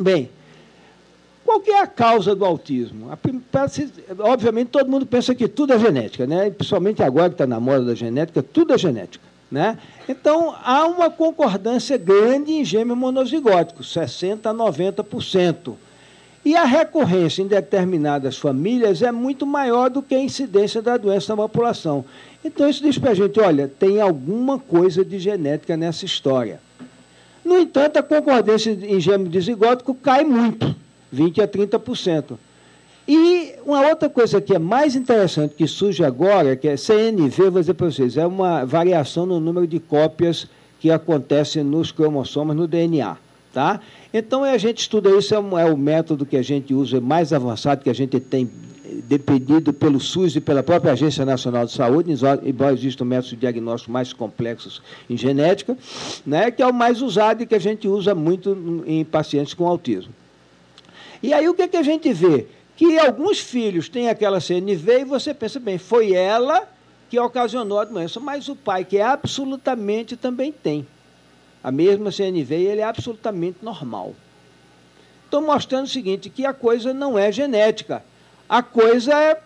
Bem, 0.00 0.30
qual 1.50 1.60
que 1.60 1.72
é 1.72 1.80
a 1.80 1.86
causa 1.86 2.32
do 2.32 2.44
autismo? 2.44 3.10
Obviamente, 4.20 4.68
todo 4.68 4.88
mundo 4.88 5.04
pensa 5.04 5.34
que 5.34 5.48
tudo 5.48 5.72
é 5.72 5.78
genética, 5.80 6.24
né? 6.24 6.48
principalmente 6.48 7.02
agora 7.02 7.28
que 7.28 7.34
está 7.34 7.46
na 7.46 7.58
moda 7.58 7.86
da 7.86 7.94
genética, 7.96 8.40
tudo 8.40 8.72
é 8.72 8.78
genética. 8.78 9.24
Né? 9.50 9.76
Então, 10.08 10.54
há 10.62 10.86
uma 10.86 11.10
concordância 11.10 11.98
grande 11.98 12.52
em 12.52 12.64
gêmeos 12.64 12.96
monozigóticos, 12.96 13.92
60% 13.92 14.46
a 14.46 14.54
90%. 14.54 15.74
E 16.44 16.54
a 16.54 16.64
recorrência 16.64 17.42
em 17.42 17.48
determinadas 17.48 18.38
famílias 18.38 19.02
é 19.02 19.10
muito 19.10 19.44
maior 19.44 19.90
do 19.90 20.00
que 20.00 20.14
a 20.14 20.20
incidência 20.20 20.80
da 20.80 20.96
doença 20.96 21.34
na 21.34 21.42
população. 21.42 22.04
Então, 22.44 22.70
isso 22.70 22.80
diz 22.80 22.96
para 22.96 23.10
a 23.10 23.14
gente: 23.14 23.40
olha, 23.40 23.66
tem 23.66 24.00
alguma 24.00 24.56
coisa 24.56 25.04
de 25.04 25.18
genética 25.18 25.76
nessa 25.76 26.04
história. 26.04 26.60
No 27.44 27.58
entanto, 27.58 27.96
a 27.98 28.02
concordância 28.02 28.70
em 28.70 29.00
gêmeo 29.00 29.28
dizigótico 29.28 29.94
cai 29.94 30.24
muito, 30.24 30.74
20% 31.14 31.42
a 31.42 31.48
30%. 31.48 32.38
E 33.08 33.54
uma 33.66 33.88
outra 33.88 34.08
coisa 34.08 34.40
que 34.40 34.54
é 34.54 34.58
mais 34.58 34.94
interessante 34.94 35.54
que 35.54 35.66
surge 35.66 36.04
agora, 36.04 36.54
que 36.54 36.68
é 36.68 36.76
CNV, 36.76 37.50
vou 37.50 37.60
dizer 37.60 37.74
para 37.74 37.90
vocês, 37.90 38.16
é 38.16 38.26
uma 38.26 38.64
variação 38.64 39.26
no 39.26 39.40
número 39.40 39.66
de 39.66 39.80
cópias 39.80 40.46
que 40.78 40.90
acontece 40.90 41.62
nos 41.62 41.90
cromossomos 41.90 42.54
no 42.54 42.68
DNA. 42.68 43.16
Tá? 43.52 43.80
Então, 44.14 44.44
a 44.44 44.56
gente 44.58 44.78
estuda 44.78 45.10
isso, 45.10 45.34
é, 45.34 45.38
é 45.38 45.64
o 45.64 45.76
método 45.76 46.24
que 46.24 46.36
a 46.36 46.42
gente 46.42 46.72
usa 46.72 47.00
mais 47.00 47.32
avançado, 47.32 47.82
que 47.82 47.90
a 47.90 47.94
gente 47.94 48.20
tem 48.20 48.48
dependido 49.04 49.72
pelo 49.72 50.00
SUS 50.00 50.36
e 50.36 50.40
pela 50.40 50.62
própria 50.62 50.92
Agência 50.92 51.24
Nacional 51.24 51.66
de 51.66 51.72
Saúde, 51.72 52.12
embora 52.44 52.72
existam 52.72 53.04
métodos 53.04 53.30
de 53.30 53.36
diagnóstico 53.36 53.92
mais 53.92 54.12
complexos 54.12 54.82
em 55.08 55.16
genética, 55.16 55.76
né, 56.24 56.50
que 56.50 56.62
é 56.62 56.66
o 56.66 56.72
mais 56.72 57.02
usado 57.02 57.42
e 57.42 57.46
que 57.46 57.54
a 57.54 57.60
gente 57.60 57.88
usa 57.88 58.14
muito 58.14 58.84
em 58.86 59.04
pacientes 59.04 59.54
com 59.54 59.66
autismo. 59.66 60.12
E 61.22 61.32
aí 61.34 61.48
o 61.48 61.54
que, 61.54 61.68
que 61.68 61.76
a 61.76 61.82
gente 61.82 62.12
vê? 62.12 62.46
Que 62.76 62.98
alguns 62.98 63.38
filhos 63.40 63.88
têm 63.88 64.08
aquela 64.08 64.40
CNV 64.40 65.00
e 65.00 65.04
você 65.04 65.34
pensa, 65.34 65.60
bem, 65.60 65.78
foi 65.78 66.12
ela 66.12 66.68
que 67.08 67.18
ocasionou 67.18 67.78
a 67.78 67.84
doença, 67.84 68.20
mas 68.20 68.48
o 68.48 68.56
pai, 68.56 68.84
que 68.84 68.96
é 68.96 69.02
absolutamente 69.02 70.16
também 70.16 70.52
tem 70.52 70.86
a 71.62 71.70
mesma 71.70 72.10
CNV 72.10 72.54
ele 72.54 72.80
é 72.80 72.84
absolutamente 72.84 73.58
normal. 73.62 74.14
Estou 75.24 75.42
mostrando 75.42 75.84
o 75.84 75.88
seguinte, 75.88 76.30
que 76.30 76.44
a 76.44 76.52
coisa 76.52 76.92
não 76.92 77.18
é 77.18 77.30
genética. 77.30 78.02
A 78.48 78.62
coisa 78.62 79.14
é, 79.14 79.40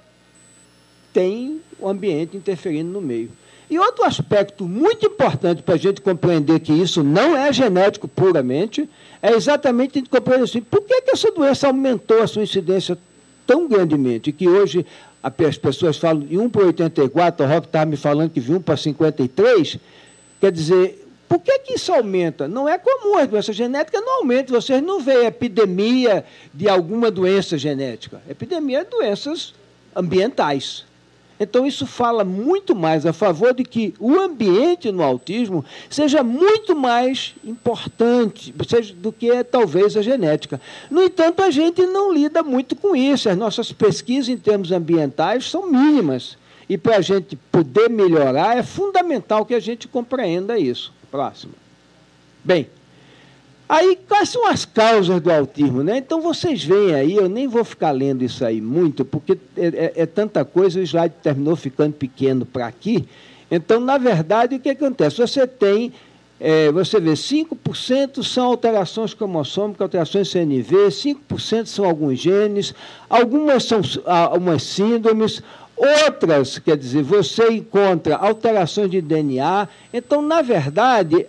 tem 1.13 1.61
o 1.79 1.89
ambiente 1.89 2.37
interferindo 2.37 2.91
no 2.91 3.01
meio. 3.01 3.31
E 3.71 3.79
outro 3.79 4.05
aspecto 4.05 4.65
muito 4.65 5.07
importante 5.07 5.63
para 5.63 5.75
a 5.75 5.79
gente 5.79 6.01
compreender 6.01 6.61
que 6.61 6.73
isso 6.73 7.03
não 7.03 7.37
é 7.37 7.53
genético 7.53 8.07
puramente, 8.07 8.89
é 9.23 9.33
exatamente 9.33 9.99
a 9.99 10.01
gente 10.01 10.11
compreender 10.11 10.45
assim, 10.45 10.61
por 10.61 10.83
que, 10.83 11.03
que 11.03 11.11
essa 11.13 11.31
doença 11.31 11.67
aumentou 11.67 12.23
a 12.23 12.27
sua 12.27 12.43
incidência 12.43 12.99
tão 13.47 13.67
grandemente, 13.67 14.33
que 14.33 14.49
hoje 14.49 14.85
as 15.23 15.57
pessoas 15.57 15.97
falam 15.97 16.21
de 16.21 16.37
1 16.39 16.51
para 16.51 16.67
84, 16.67 17.47
o 17.47 17.49
Rock 17.49 17.67
estava 17.67 17.87
me 17.87 17.97
falando 17.97 18.31
que 18.31 18.41
de 18.41 18.53
1 18.53 18.61
para 18.61 18.77
53, 18.77 19.79
quer 20.41 20.53
dizer, 20.53 21.05
por 21.29 21.41
que, 21.41 21.59
que 21.61 21.75
isso 21.75 21.93
aumenta? 21.93 22.47
Não 22.47 22.69
é 22.69 22.79
comum, 22.79 23.17
as 23.17 23.27
doenças 23.27 23.57
genéticas 23.57 24.01
não 24.03 24.19
aumentam. 24.19 24.61
Vocês 24.61 24.83
não 24.83 25.01
veem 25.01 25.27
epidemia 25.27 26.25
de 26.53 26.69
alguma 26.69 27.11
doença 27.11 27.59
genética. 27.59 28.23
Epidemia 28.29 28.85
de 28.85 28.91
doenças 28.91 29.55
ambientais. 29.97 30.85
Então, 31.39 31.67
isso 31.67 31.87
fala 31.87 32.25
muito 32.25 32.75
mais 32.75 33.05
a 33.05 33.13
favor 33.13 33.53
de 33.53 33.65
que 33.65 33.93
o 33.99 34.19
ambiente 34.19 34.93
no 34.93 35.03
autismo 35.03 35.65
seja 35.91 36.23
muito 36.23 36.77
mais 36.77 37.35
importante 37.45 38.55
seja, 38.69 38.95
do 38.95 39.13
que 39.13 39.43
talvez 39.45 39.97
a 39.97 40.03
genética. 40.03 40.61
No 40.91 41.03
entanto, 41.03 41.43
a 41.43 41.51
gente 41.51 41.85
não 41.87 42.13
lida 42.13 42.43
muito 42.43 42.77
com 42.77 42.95
isso. 42.95 43.29
As 43.29 43.37
nossas 43.37 43.73
pesquisas 43.73 44.29
em 44.29 44.37
termos 44.37 44.71
ambientais 44.71 45.51
são 45.51 45.71
mínimas. 45.71 46.37
E 46.69 46.79
para 46.79 46.97
a 46.97 47.01
gente 47.01 47.37
poder 47.37 47.91
melhorar, 47.91 48.57
é 48.57 48.63
fundamental 48.63 49.45
que 49.45 49.55
a 49.55 49.61
gente 49.61 49.89
compreenda 49.89 50.59
isso. 50.59 50.93
Próximo. 51.11 51.53
Bem, 52.43 52.69
aí 53.77 53.99
quais 54.09 54.29
são 54.29 54.47
as 54.47 54.65
causas 54.65 55.21
do 55.21 55.31
autismo? 55.31 55.83
Né? 55.83 55.99
Então 55.99 56.21
vocês 56.21 56.65
veem 56.65 56.95
aí, 56.95 57.15
eu 57.15 57.29
nem 57.29 57.47
vou 57.47 57.65
ficar 57.65 57.91
lendo 57.91 58.25
isso 58.25 58.45
aí 58.45 58.61
muito, 58.61 59.05
porque 59.05 59.39
é, 59.57 59.67
é, 59.67 59.93
é 59.97 60.07
tanta 60.07 60.45
coisa, 60.45 60.81
o 60.81 60.83
slide 60.83 61.15
terminou 61.23 61.57
ficando 61.57 61.93
pequeno 61.93 62.45
para 62.47 62.67
aqui. 62.67 63.07
Então, 63.51 63.79
na 63.81 63.99
verdade, 63.99 64.57
o 64.57 64.61
que 64.61 64.71
acontece? 64.71 65.19
Você 65.19 65.47
tem, 65.47 65.93
é, 66.41 66.73
você 66.73 66.99
vê, 66.99 67.13
5% 67.13 68.23
são 68.23 68.47
alterações 68.47 69.15
cromossômicas, 69.15 69.83
alterações 69.83 70.31
CNV, 70.31 70.89
5% 70.89 71.67
são 71.67 71.85
alguns 71.85 72.19
genes, 72.19 72.75
algumas 73.09 73.65
são 73.65 73.81
algumas 74.07 74.63
síndromes, 74.63 75.43
Outras, 75.77 76.59
quer 76.59 76.77
dizer, 76.77 77.03
você 77.03 77.49
encontra 77.49 78.17
alterações 78.17 78.91
de 78.91 79.01
DNA. 79.01 79.69
Então, 79.93 80.23
na 80.23 80.41
verdade, 80.41 81.27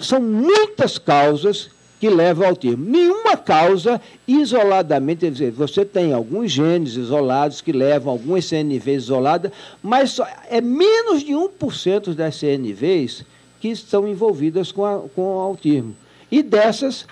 são 0.00 0.20
muitas 0.20 0.98
causas 0.98 1.70
que 1.98 2.08
levam 2.10 2.44
ao 2.44 2.50
autismo. 2.50 2.84
Nenhuma 2.84 3.36
causa 3.36 4.00
isoladamente, 4.28 5.20
quer 5.20 5.30
dizer, 5.30 5.50
você 5.52 5.84
tem 5.84 6.12
alguns 6.12 6.52
genes 6.52 6.94
isolados 6.94 7.60
que 7.60 7.72
levam 7.72 8.12
algumas 8.12 8.44
CNVs 8.44 9.04
isoladas, 9.04 9.50
mas 9.82 10.10
só, 10.10 10.26
é 10.48 10.60
menos 10.60 11.22
de 11.22 11.32
1% 11.32 12.14
das 12.14 12.36
CNVs 12.36 13.24
que 13.60 13.68
estão 13.68 14.06
envolvidas 14.06 14.70
com, 14.70 14.84
a, 14.84 15.00
com 15.14 15.36
o 15.36 15.40
autismo. 15.40 15.96
E 16.30 16.42
dessas, 16.42 17.06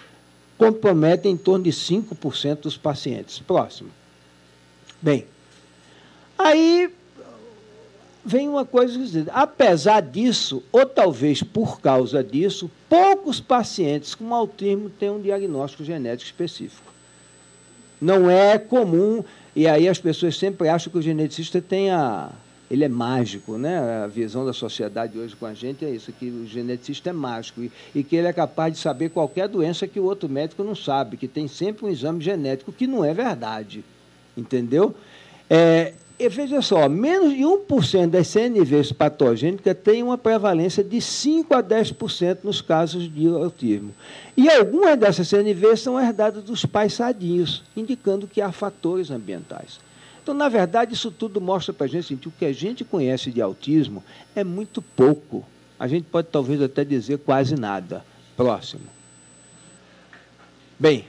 comprometem 0.58 1.32
em 1.32 1.36
torno 1.36 1.64
de 1.64 1.70
5% 1.70 2.60
dos 2.60 2.76
pacientes. 2.76 3.38
Próximo. 3.38 3.90
Bem, 5.00 5.26
Aí 6.38 6.92
vem 8.24 8.48
uma 8.48 8.64
coisa 8.64 8.96
dizer, 8.96 9.26
apesar 9.32 10.00
disso, 10.00 10.62
ou 10.72 10.86
talvez 10.86 11.42
por 11.42 11.80
causa 11.80 12.24
disso, 12.24 12.70
poucos 12.88 13.40
pacientes 13.40 14.14
com 14.14 14.34
autismo 14.34 14.88
têm 14.88 15.10
um 15.10 15.20
diagnóstico 15.20 15.84
genético 15.84 16.30
específico. 16.30 16.92
Não 18.00 18.30
é 18.30 18.58
comum, 18.58 19.22
e 19.54 19.66
aí 19.66 19.88
as 19.88 19.98
pessoas 19.98 20.36
sempre 20.36 20.68
acham 20.68 20.90
que 20.90 20.98
o 20.98 21.02
geneticista 21.02 21.60
tem 21.60 21.90
a. 21.90 22.30
Ele 22.70 22.82
é 22.82 22.88
mágico, 22.88 23.58
né? 23.58 24.02
A 24.04 24.06
visão 24.06 24.44
da 24.44 24.52
sociedade 24.52 25.18
hoje 25.18 25.36
com 25.36 25.44
a 25.44 25.52
gente 25.52 25.84
é 25.84 25.90
isso, 25.90 26.10
que 26.12 26.28
o 26.30 26.46
geneticista 26.46 27.10
é 27.10 27.12
mágico 27.12 27.60
e, 27.62 27.70
e 27.94 28.02
que 28.02 28.16
ele 28.16 28.26
é 28.26 28.32
capaz 28.32 28.72
de 28.72 28.78
saber 28.78 29.10
qualquer 29.10 29.48
doença 29.48 29.86
que 29.86 30.00
o 30.00 30.04
outro 30.04 30.28
médico 30.28 30.64
não 30.64 30.74
sabe, 30.74 31.18
que 31.18 31.28
tem 31.28 31.46
sempre 31.46 31.84
um 31.84 31.90
exame 31.90 32.24
genético, 32.24 32.72
que 32.72 32.86
não 32.86 33.04
é 33.04 33.12
verdade. 33.12 33.84
Entendeu? 34.36 34.94
É, 35.48 35.92
e 36.24 36.28
veja 36.28 36.62
só, 36.62 36.88
menos 36.88 37.34
de 37.34 37.42
1% 37.42 38.08
das 38.08 38.28
CNVs 38.28 38.92
patogênicas 38.92 39.76
tem 39.82 40.02
uma 40.02 40.16
prevalência 40.16 40.82
de 40.82 41.00
5 41.00 41.54
a 41.54 41.62
10% 41.62 42.38
nos 42.42 42.60
casos 42.60 43.12
de 43.12 43.26
autismo. 43.26 43.94
E 44.36 44.48
algumas 44.48 44.98
dessas 44.98 45.28
CNVs 45.28 45.80
são 45.80 46.00
herdadas 46.00 46.42
dos 46.42 46.64
pais 46.64 46.94
sadios, 46.94 47.62
indicando 47.76 48.26
que 48.26 48.40
há 48.40 48.50
fatores 48.50 49.10
ambientais. 49.10 49.78
Então, 50.22 50.34
na 50.34 50.48
verdade, 50.48 50.94
isso 50.94 51.10
tudo 51.10 51.40
mostra 51.40 51.74
para 51.74 51.84
a 51.84 51.88
gente 51.88 52.16
que 52.16 52.28
o 52.28 52.32
que 52.32 52.46
a 52.46 52.52
gente 52.52 52.82
conhece 52.82 53.30
de 53.30 53.42
autismo 53.42 54.02
é 54.34 54.42
muito 54.42 54.80
pouco. 54.80 55.44
A 55.78 55.86
gente 55.86 56.04
pode 56.04 56.28
talvez 56.28 56.62
até 56.62 56.82
dizer 56.84 57.18
quase 57.18 57.54
nada. 57.54 58.02
Próximo. 58.34 58.84
Bem, 60.78 61.04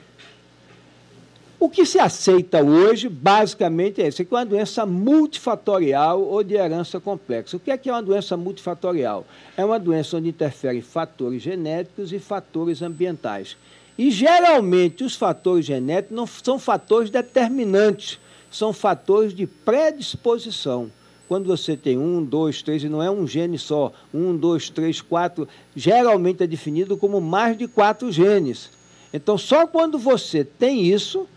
o 1.59 1.69
que 1.69 1.85
se 1.85 1.99
aceita 1.99 2.63
hoje, 2.63 3.07
basicamente, 3.07 4.01
é 4.01 4.07
isso, 4.07 4.23
que 4.23 4.33
é 4.33 4.37
uma 4.37 4.45
doença 4.45 4.85
multifatorial 4.85 6.21
ou 6.21 6.43
de 6.43 6.55
herança 6.55 6.99
complexa. 6.99 7.57
O 7.57 7.59
que 7.59 7.71
é 7.71 7.77
que 7.77 7.89
é 7.89 7.93
uma 7.93 8.03
doença 8.03 8.35
multifatorial? 8.35 9.25
É 9.55 9.63
uma 9.63 9.79
doença 9.79 10.17
onde 10.17 10.29
interferem 10.29 10.81
fatores 10.81 11.41
genéticos 11.41 12.11
e 12.11 12.19
fatores 12.19 12.81
ambientais. 12.81 13.55
E, 13.97 14.11
geralmente, 14.11 15.03
os 15.03 15.15
fatores 15.15 15.65
genéticos 15.65 16.15
não 16.15 16.27
são 16.27 16.59
fatores 16.59 17.09
determinantes, 17.09 18.19
são 18.51 18.73
fatores 18.73 19.33
de 19.33 19.47
predisposição. 19.47 20.91
Quando 21.27 21.47
você 21.47 21.75
tem 21.75 21.97
um, 21.97 22.23
dois, 22.23 22.61
três, 22.61 22.83
e 22.83 22.89
não 22.89 23.01
é 23.01 23.09
um 23.09 23.25
gene 23.25 23.57
só, 23.57 23.91
um, 24.13 24.35
dois, 24.35 24.69
três, 24.69 25.01
quatro, 25.01 25.47
geralmente 25.75 26.43
é 26.43 26.47
definido 26.47 26.97
como 26.97 27.19
mais 27.19 27.57
de 27.57 27.67
quatro 27.67 28.11
genes. 28.11 28.69
Então, 29.11 29.37
só 29.37 29.65
quando 29.65 29.97
você 29.97 30.43
tem 30.43 30.85
isso, 30.85 31.27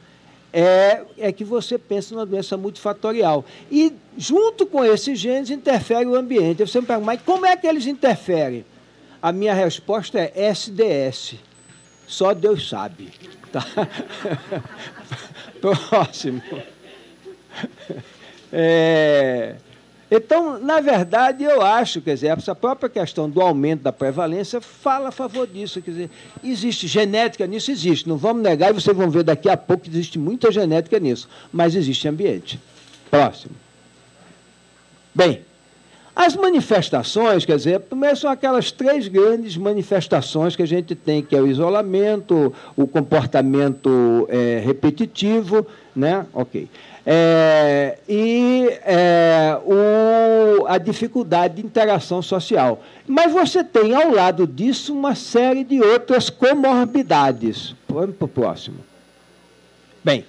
é, 0.53 1.03
é 1.19 1.33
que 1.33 1.45
você 1.45 1.79
pensa 1.79 2.15
numa 2.15 2.27
doença 2.27 2.57
multifatorial. 2.57 3.45
E, 3.71 3.93
junto 4.17 4.67
com 4.67 4.85
esses 4.85 5.19
genes, 5.19 5.51
interfere 5.51 6.07
o 6.07 6.15
ambiente. 6.15 6.65
Você 6.67 6.81
me 6.81 6.87
pergunta, 6.87 7.07
mas 7.07 7.21
como 7.23 7.47
é 7.47 7.57
que 7.57 7.67
eles 7.67 7.87
interferem? 7.87 8.65
A 9.21 9.33
minha 9.33 9.53
resposta 9.53 10.19
é 10.19 10.33
SDS. 10.51 11.35
Só 12.07 12.33
Deus 12.33 12.69
sabe. 12.69 13.11
Tá? 13.53 13.65
Próximo. 15.61 16.43
É, 18.53 19.57
então, 20.11 20.59
na 20.59 20.81
verdade, 20.81 21.45
eu 21.45 21.61
acho, 21.61 22.01
quer 22.01 22.15
dizer, 22.15 22.29
essa 22.29 22.55
própria 22.55 22.89
questão 22.89 23.29
do 23.29 23.43
aumento 23.43 23.83
da 23.83 23.93
prevalência 23.93 24.59
fala 24.61 25.09
a 25.09 25.13
favor 25.13 25.47
disso. 25.47 25.83
Quer 25.83 25.91
dizer, 25.91 26.11
existe 26.43 26.87
genética 26.87 27.47
nisso? 27.47 27.71
Existe. 27.71 28.09
Não 28.09 28.17
vamos 28.17 28.43
negar, 28.43 28.71
e 28.71 28.73
vocês 28.73 28.97
vão 28.97 29.11
ver 29.11 29.23
daqui 29.23 29.51
a 29.51 29.57
pouco 29.57 29.83
que 29.85 29.91
existe 29.91 30.19
muita 30.19 30.51
genética 30.51 30.99
nisso. 30.99 31.29
Mas 31.53 31.75
existe 31.75 32.09
ambiente. 32.09 32.59
Próximo. 33.11 33.55
Bem, 35.15 35.43
as 36.17 36.35
manifestações, 36.35 37.45
quer 37.45 37.57
dizer, 37.57 37.81
primeiro 37.81 38.17
são 38.17 38.31
aquelas 38.31 38.73
três 38.73 39.09
grandes 39.09 39.59
manifestações 39.59 40.57
que 40.57 40.63
a 40.63 40.67
gente 40.67 40.95
tem, 40.95 41.23
que 41.23 41.37
é 41.37 41.41
o 41.41 41.47
isolamento, 41.47 42.53
o 42.75 42.87
comportamento 42.87 44.27
é, 44.31 44.63
repetitivo, 44.65 45.67
né? 45.95 46.27
Ok 46.33 46.67
é, 47.11 47.97
e 48.07 48.69
é, 48.85 49.59
o, 49.65 50.67
a 50.67 50.77
dificuldade 50.77 51.55
de 51.55 51.65
interação 51.65 52.21
social. 52.21 52.85
Mas 53.07 53.33
você 53.33 53.65
tem, 53.65 53.95
ao 53.95 54.13
lado 54.13 54.47
disso, 54.47 54.93
uma 54.93 55.15
série 55.15 55.65
de 55.65 55.81
outras 55.81 56.29
comorbidades. 56.29 57.75
Vamos 57.89 58.15
para 58.15 58.27
o 58.27 58.29
próximo. 58.29 58.77
Bem, 60.05 60.27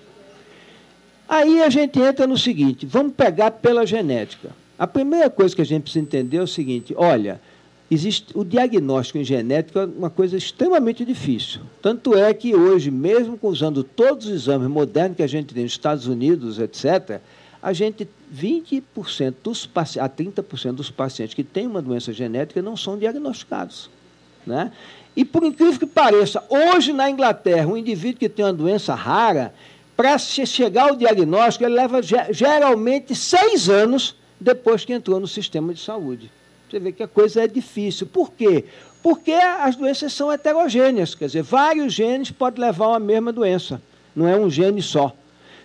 aí 1.28 1.62
a 1.62 1.70
gente 1.70 2.00
entra 2.00 2.26
no 2.26 2.38
seguinte: 2.38 2.86
vamos 2.86 3.12
pegar 3.12 3.52
pela 3.52 3.86
genética. 3.86 4.52
A 4.78 4.88
primeira 4.88 5.30
coisa 5.30 5.54
que 5.54 5.62
a 5.62 5.66
gente 5.66 5.84
precisa 5.84 6.06
entender 6.06 6.38
é 6.38 6.44
o 6.44 6.48
seguinte: 6.48 6.94
olha, 6.98 7.42
existe 7.90 8.38
o 8.38 8.44
diagnóstico 8.44 9.18
em 9.18 9.24
genética 9.24 9.82
é 9.82 9.86
uma 9.86 10.10
coisa 10.10 10.38
extremamente 10.38 11.04
difícil. 11.04 11.62
Tanto 11.82 12.16
é 12.16 12.34
que 12.34 12.56
hoje, 12.56 12.92
mesmo 12.92 13.38
usando 13.42 13.84
todos 13.84 14.28
os 14.28 14.32
exames 14.32 14.70
modernos 14.70 15.18
que 15.18 15.24
a 15.24 15.28
gente 15.28 15.54
tem 15.54 15.64
nos 15.64 15.72
Estados 15.72 16.06
Unidos, 16.08 16.60
etc., 16.60 17.20
a 17.62 17.74
gente 17.74 18.08
20% 18.34 19.36
dos 19.44 19.70
a 19.76 20.08
30% 20.08 20.74
dos 20.74 20.90
pacientes 20.90 21.34
que 21.34 21.44
têm 21.44 21.68
uma 21.68 21.82
doença 21.82 22.14
genética 22.14 22.62
não 22.62 22.78
são 22.78 22.98
diagnosticados. 22.98 23.90
Né? 24.46 24.72
E 25.16 25.26
por 25.26 25.44
incrível 25.44 25.78
que 25.78 25.86
pareça, 25.86 26.44
hoje 26.48 26.94
na 26.94 27.10
Inglaterra, 27.10 27.68
um 27.68 27.76
indivíduo 27.76 28.20
que 28.20 28.30
tem 28.30 28.46
uma 28.46 28.54
doença 28.54 28.94
rara, 28.96 29.54
para 30.00 30.18
chegar 30.18 30.90
ao 30.90 30.96
diagnóstico, 30.96 31.66
ele 31.66 31.76
leva 31.76 32.00
geralmente 32.02 33.14
seis 33.14 33.68
anos 33.68 34.16
depois 34.40 34.86
que 34.86 34.94
entrou 34.94 35.20
no 35.20 35.28
sistema 35.28 35.74
de 35.74 35.82
saúde. 35.82 36.32
Você 36.70 36.80
vê 36.80 36.92
que 36.92 37.02
a 37.02 37.08
coisa 37.08 37.44
é 37.44 37.48
difícil. 37.48 38.06
Por 38.08 38.32
quê? 38.32 38.66
Porque 39.02 39.32
as 39.32 39.76
doenças 39.76 40.14
são 40.14 40.32
heterogêneas, 40.32 41.16
quer 41.16 41.26
dizer, 41.26 41.42
vários 41.42 41.94
genes 41.94 42.32
podem 42.32 42.62
levar 42.62 42.86
a 42.86 42.90
uma 42.90 43.00
mesma 43.00 43.32
doença, 43.32 43.82
não 44.16 44.28
é 44.28 44.38
um 44.38 44.50
gene 44.50 44.82
só. 44.82 45.16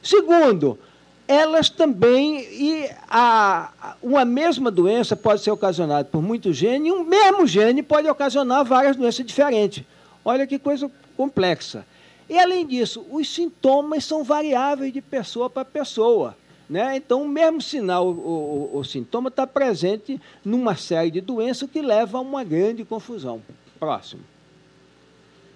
Segundo, 0.00 0.78
elas 1.26 1.68
também, 1.68 2.40
e 2.40 2.88
a, 3.10 3.94
uma 4.02 4.24
mesma 4.24 4.70
doença 4.70 5.16
pode 5.16 5.42
ser 5.42 5.50
ocasionada 5.50 6.04
por 6.04 6.22
muitos 6.22 6.56
genes, 6.56 6.88
e 6.88 6.92
um 6.92 7.04
mesmo 7.04 7.46
gene 7.46 7.82
pode 7.82 8.08
ocasionar 8.08 8.64
várias 8.64 8.96
doenças 8.96 9.26
diferentes. 9.26 9.84
Olha 10.24 10.46
que 10.46 10.58
coisa 10.58 10.90
complexa. 11.16 11.84
E, 12.28 12.38
além 12.38 12.66
disso, 12.66 13.04
os 13.10 13.28
sintomas 13.34 14.04
são 14.04 14.22
variáveis 14.22 14.92
de 14.92 15.00
pessoa 15.00 15.50
para 15.50 15.64
pessoa. 15.64 16.36
Né? 16.68 16.96
Então, 16.96 17.22
o 17.22 17.28
mesmo 17.28 17.60
sinal, 17.60 18.08
o, 18.08 18.70
o, 18.74 18.78
o 18.78 18.84
sintoma 18.84 19.28
está 19.28 19.46
presente 19.46 20.20
numa 20.44 20.76
série 20.76 21.10
de 21.10 21.20
doenças 21.20 21.68
que 21.70 21.82
leva 21.82 22.18
a 22.18 22.20
uma 22.20 22.42
grande 22.42 22.84
confusão. 22.84 23.42
Próximo. 23.78 24.22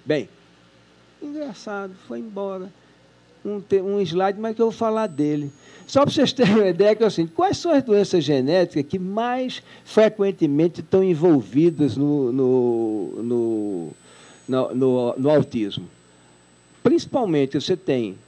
Bem, 0.05 0.29
engraçado, 1.23 1.95
foi 2.07 2.19
embora. 2.19 2.71
Um, 3.45 3.63
um 3.83 4.01
slide, 4.01 4.39
mas 4.39 4.55
que 4.55 4.61
eu 4.61 4.67
vou 4.67 4.73
falar 4.73 5.07
dele. 5.07 5.51
Só 5.87 6.03
para 6.03 6.11
vocês 6.11 6.33
terem 6.35 6.55
uma 6.55 6.69
ideia, 6.69 6.95
que 6.95 7.03
é 7.03 7.07
assim, 7.07 7.27
quais 7.27 7.57
são 7.57 7.73
as 7.73 7.83
doenças 7.83 8.23
genéticas 8.23 8.85
que 8.85 8.99
mais 8.99 9.63
frequentemente 9.85 10.81
estão 10.81 11.03
envolvidas 11.03 11.97
no, 11.97 12.31
no, 12.31 13.23
no, 13.23 13.91
no, 14.75 15.15
no 15.17 15.31
autismo? 15.31 15.89
Principalmente, 16.83 17.59
você 17.59 17.75
tem 17.75 18.19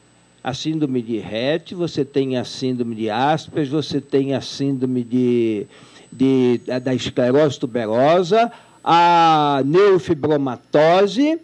a 0.43 0.55
síndrome 0.55 1.03
de 1.03 1.19
Rett, 1.19 1.75
você 1.75 2.05
tem 2.05 2.37
a 2.37 2.45
síndrome 2.45 2.95
de 2.95 3.11
Asperger, 3.11 3.71
você 3.71 4.01
tem 4.01 4.35
a 4.35 4.41
síndrome 4.41 5.05
de, 5.05 5.67
de, 6.11 6.61
da 6.83 6.95
esclerose 6.95 7.59
tuberosa, 7.59 8.51
a 8.83 9.63
neurofibromatose. 9.65 11.39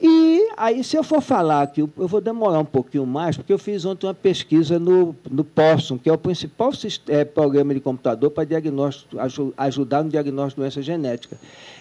E 0.00 0.48
aí, 0.56 0.84
se 0.84 0.96
eu 0.96 1.02
for 1.02 1.20
falar 1.20 1.62
aqui, 1.62 1.80
eu 1.80 2.06
vou 2.06 2.20
demorar 2.20 2.60
um 2.60 2.64
pouquinho 2.64 3.04
mais, 3.04 3.36
porque 3.36 3.52
eu 3.52 3.58
fiz 3.58 3.84
ontem 3.84 4.06
uma 4.06 4.14
pesquisa 4.14 4.78
no, 4.78 5.16
no 5.28 5.42
Possum, 5.42 5.98
que 5.98 6.08
é 6.08 6.12
o 6.12 6.18
principal 6.18 6.70
é, 7.08 7.24
programa 7.24 7.74
de 7.74 7.80
computador 7.80 8.30
para 8.30 8.44
diagnóstico, 8.44 9.16
ajudar 9.56 10.04
no 10.04 10.10
diagnóstico 10.10 10.60
de 10.60 10.66
doença 10.66 10.82
genética. 10.82 11.36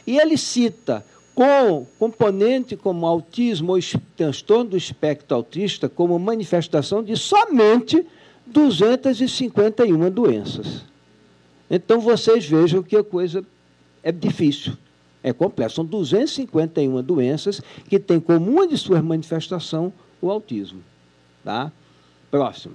E 0.07 0.17
ele 0.17 0.35
cita 0.35 1.05
com 1.37 1.85
componente 1.99 2.75
como 2.75 3.05
autismo 3.05 3.73
ou 3.73 3.79
transtorno 4.15 4.71
do 4.71 4.77
espectro 4.77 5.37
autista 5.37 5.87
como 5.87 6.17
manifestação 6.17 7.03
de 7.03 7.15
somente 7.15 8.03
251 8.47 10.09
doenças. 10.09 10.83
Então 11.69 11.99
vocês 11.99 12.43
vejam 12.43 12.81
que 12.81 12.97
a 12.97 13.03
coisa 13.03 13.45
é 14.01 14.11
difícil, 14.11 14.73
é 15.21 15.31
complexa. 15.31 15.75
São 15.75 15.85
251 15.85 17.03
doenças 17.03 17.61
que 17.87 17.99
têm 17.99 18.19
como 18.19 18.49
uma 18.49 18.67
de 18.67 18.75
suas 18.75 19.03
manifestações 19.03 19.93
o 20.19 20.31
autismo. 20.31 20.81
Tá? 21.43 21.71
Próximo. 22.31 22.73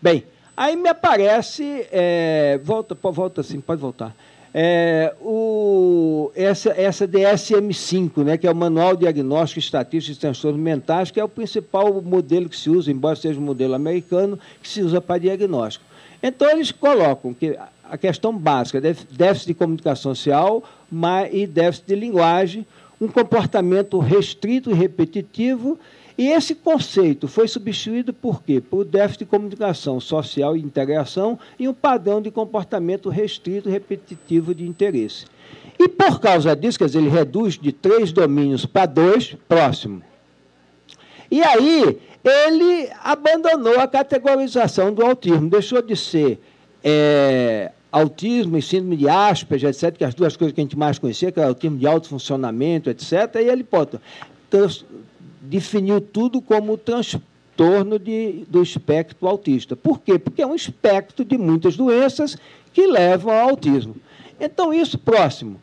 Bem, 0.00 0.22
aí 0.56 0.76
me 0.76 0.88
aparece. 0.88 1.84
É, 1.90 2.60
volta, 2.62 2.94
volta 2.94 3.40
assim, 3.40 3.60
pode 3.60 3.80
voltar 3.80 4.14
é, 4.52 5.14
o, 5.20 6.30
essa, 6.34 6.70
essa 6.70 7.06
DSM-5, 7.06 8.24
né, 8.24 8.36
que 8.36 8.46
é 8.46 8.50
o 8.50 8.54
Manual 8.54 8.96
Diagnóstico 8.96 9.58
Estatístico 9.58 10.14
de 10.14 10.20
Transtornos 10.20 10.60
Mentais, 10.60 11.10
que 11.10 11.20
é 11.20 11.24
o 11.24 11.28
principal 11.28 12.00
modelo 12.02 12.48
que 12.48 12.56
se 12.56 12.70
usa, 12.70 12.90
embora 12.90 13.16
seja 13.16 13.38
um 13.38 13.42
modelo 13.42 13.74
americano, 13.74 14.38
que 14.62 14.68
se 14.68 14.82
usa 14.82 15.00
para 15.00 15.18
diagnóstico. 15.18 15.84
Então, 16.22 16.50
eles 16.50 16.72
colocam 16.72 17.32
que 17.32 17.56
a 17.84 17.96
questão 17.96 18.36
básica, 18.36 18.80
déficit 18.80 19.46
de 19.46 19.54
comunicação 19.54 20.14
social 20.14 20.62
e 21.30 21.46
déficit 21.46 21.86
de 21.86 21.94
linguagem, 21.94 22.66
um 23.00 23.06
comportamento 23.06 23.98
restrito 23.98 24.70
e 24.70 24.74
repetitivo 24.74 25.78
e 26.18 26.26
esse 26.32 26.52
conceito 26.52 27.28
foi 27.28 27.46
substituído 27.46 28.12
por 28.12 28.42
quê? 28.42 28.60
Por 28.60 28.84
déficit 28.84 29.20
de 29.20 29.26
comunicação 29.26 30.00
social 30.00 30.56
e 30.56 30.60
integração 30.60 31.38
e 31.56 31.68
um 31.68 31.72
padrão 31.72 32.20
de 32.20 32.28
comportamento 32.28 33.08
restrito 33.08 33.70
repetitivo 33.70 34.52
de 34.52 34.66
interesse. 34.66 35.26
E 35.78 35.88
por 35.88 36.18
causa 36.18 36.56
disso, 36.56 36.76
quer 36.76 36.86
dizer, 36.86 36.98
ele 36.98 37.08
reduz 37.08 37.56
de 37.56 37.70
três 37.70 38.10
domínios 38.10 38.66
para 38.66 38.86
dois, 38.86 39.36
próximo. 39.48 40.02
E 41.30 41.40
aí, 41.40 41.96
ele 42.24 42.90
abandonou 43.04 43.78
a 43.78 43.86
categorização 43.86 44.92
do 44.92 45.04
autismo, 45.04 45.48
deixou 45.48 45.80
de 45.80 45.94
ser 45.94 46.40
é, 46.82 47.70
autismo 47.92 48.58
e 48.58 48.62
síndrome 48.62 48.96
de 48.96 49.08
Asperger, 49.08 49.70
etc., 49.70 49.96
que 49.96 50.04
as 50.04 50.14
duas 50.14 50.36
coisas 50.36 50.52
que 50.52 50.60
a 50.60 50.64
gente 50.64 50.76
mais 50.76 50.98
conhecia, 50.98 51.30
que 51.30 51.38
era 51.38 51.48
autismo 51.48 51.78
de 51.78 51.86
alto 51.86 52.08
funcionamento, 52.08 52.90
etc., 52.90 53.36
e 53.36 53.48
ele 53.48 53.62
pô, 53.62 53.86
definiu 55.48 56.00
tudo 56.00 56.40
como 56.40 56.76
transtorno 56.76 57.98
de, 57.98 58.44
do 58.48 58.62
espectro 58.62 59.26
autista. 59.26 59.74
Por 59.74 60.00
quê? 60.00 60.18
Porque 60.18 60.42
é 60.42 60.46
um 60.46 60.54
espectro 60.54 61.24
de 61.24 61.38
muitas 61.38 61.76
doenças 61.76 62.36
que 62.72 62.86
levam 62.86 63.32
ao 63.32 63.50
autismo. 63.50 63.96
Então, 64.38 64.72
isso, 64.72 64.98
próximo, 64.98 65.60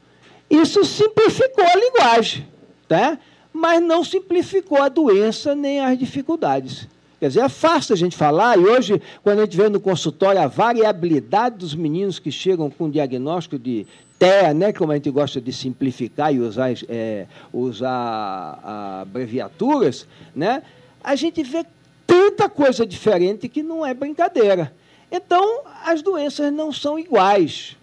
isso 0.50 0.84
simplificou 0.84 1.64
a 1.64 1.76
linguagem, 1.76 2.46
tá? 2.88 3.18
mas 3.56 3.82
não 3.82 4.04
simplificou 4.04 4.82
a 4.82 4.90
doença 4.90 5.56
nem 5.56 5.80
as 5.80 5.98
dificuldades. 5.98 6.90
Quer 7.18 7.30
dizer, 7.30 7.40
é 7.40 7.50
fácil 7.50 7.94
a 7.94 7.98
gente 7.98 8.16
falar, 8.16 8.60
e 8.60 8.66
hoje, 8.66 9.02
quando 9.24 9.40
a 9.40 9.46
gente 9.46 9.56
vê 9.56 9.70
no 9.70 9.80
consultório 9.80 10.42
a 10.42 10.48
variabilidade 10.48 11.60
dos 11.60 11.74
meninos 11.74 12.20
que 12.20 12.30
chegam 12.30 12.70
com 12.70 12.90
diagnóstico 12.90 13.58
de 13.58 13.88
TEA, 14.18 14.54
né, 14.54 14.72
como 14.74 14.92
a 14.92 14.96
gente 14.96 15.10
gosta 15.10 15.42
de 15.42 15.52
simplificar 15.52 16.34
e 16.34 16.40
usar, 16.40 16.72
é, 16.88 17.28
usar 17.52 18.60
abreviaturas, 19.02 20.08
né, 20.36 20.64
a 21.04 21.16
gente 21.16 21.44
vê 21.44 21.66
tanta 22.08 22.50
coisa 22.50 22.86
diferente 22.86 23.50
que 23.50 23.62
não 23.62 23.86
é 23.86 23.94
brincadeira. 23.94 24.74
Então, 25.12 25.62
as 25.84 26.02
doenças 26.02 26.52
não 26.52 26.72
são 26.72 26.98
iguais. 26.98 27.78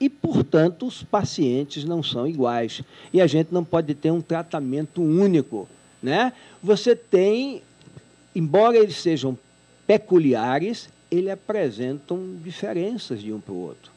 E, 0.00 0.08
portanto, 0.08 0.86
os 0.86 1.02
pacientes 1.02 1.84
não 1.84 2.02
são 2.02 2.26
iguais. 2.26 2.82
E 3.12 3.20
a 3.20 3.26
gente 3.26 3.52
não 3.52 3.62
pode 3.62 3.94
ter 3.94 4.10
um 4.10 4.20
tratamento 4.20 5.02
único. 5.02 5.68
Né? 6.02 6.32
Você 6.62 6.96
tem 6.96 7.62
embora 8.34 8.76
eles 8.76 8.96
sejam 8.96 9.38
peculiares, 9.86 10.88
eles 11.10 11.30
apresentam 11.30 12.36
diferenças 12.42 13.20
de 13.20 13.32
um 13.32 13.40
para 13.40 13.52
o 13.52 13.60
outro. 13.60 13.90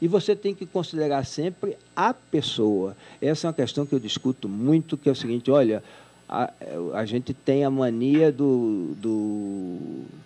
E 0.00 0.08
você 0.08 0.34
tem 0.34 0.54
que 0.54 0.64
considerar 0.64 1.26
sempre 1.26 1.76
a 1.94 2.14
pessoa. 2.14 2.96
Essa 3.20 3.46
é 3.46 3.48
uma 3.48 3.54
questão 3.54 3.84
que 3.84 3.94
eu 3.94 3.98
discuto 3.98 4.48
muito, 4.48 4.96
que 4.96 5.08
é 5.08 5.12
o 5.12 5.16
seguinte, 5.16 5.50
olha, 5.50 5.82
a, 6.28 6.50
a 6.94 7.04
gente 7.04 7.34
tem 7.34 7.64
a 7.64 7.70
mania 7.70 8.30
do, 8.30 8.94
do 8.96 9.78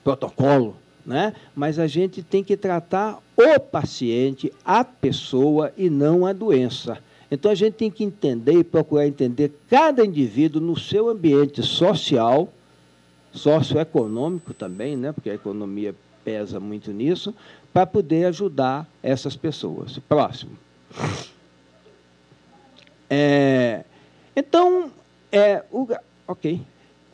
protocolo, 0.04 0.76
né? 1.04 1.34
mas 1.56 1.78
a 1.78 1.86
gente 1.86 2.22
tem 2.22 2.44
que 2.44 2.56
tratar 2.56 3.18
o 3.36 3.58
paciente, 3.58 4.52
a 4.64 4.84
pessoa 4.84 5.72
e 5.76 5.88
não 5.90 6.26
a 6.26 6.32
doença. 6.32 6.98
Então 7.30 7.50
a 7.50 7.54
gente 7.54 7.74
tem 7.74 7.90
que 7.90 8.04
entender 8.04 8.52
e 8.52 8.62
procurar 8.62 9.06
entender 9.06 9.52
cada 9.68 10.04
indivíduo 10.04 10.60
no 10.60 10.78
seu 10.78 11.08
ambiente 11.08 11.62
social, 11.62 12.52
socioeconômico 13.32 14.54
também, 14.54 14.96
né? 14.96 15.10
porque 15.10 15.30
a 15.30 15.34
economia 15.34 15.94
pesa 16.24 16.60
muito 16.60 16.92
nisso, 16.92 17.34
para 17.74 17.84
poder 17.84 18.26
ajudar 18.26 18.88
essas 19.02 19.34
pessoas. 19.34 19.98
Próximo. 20.08 20.56
É, 23.10 23.82
então, 24.36 24.92
é, 25.32 25.64
o, 25.72 25.88
ok. 26.28 26.62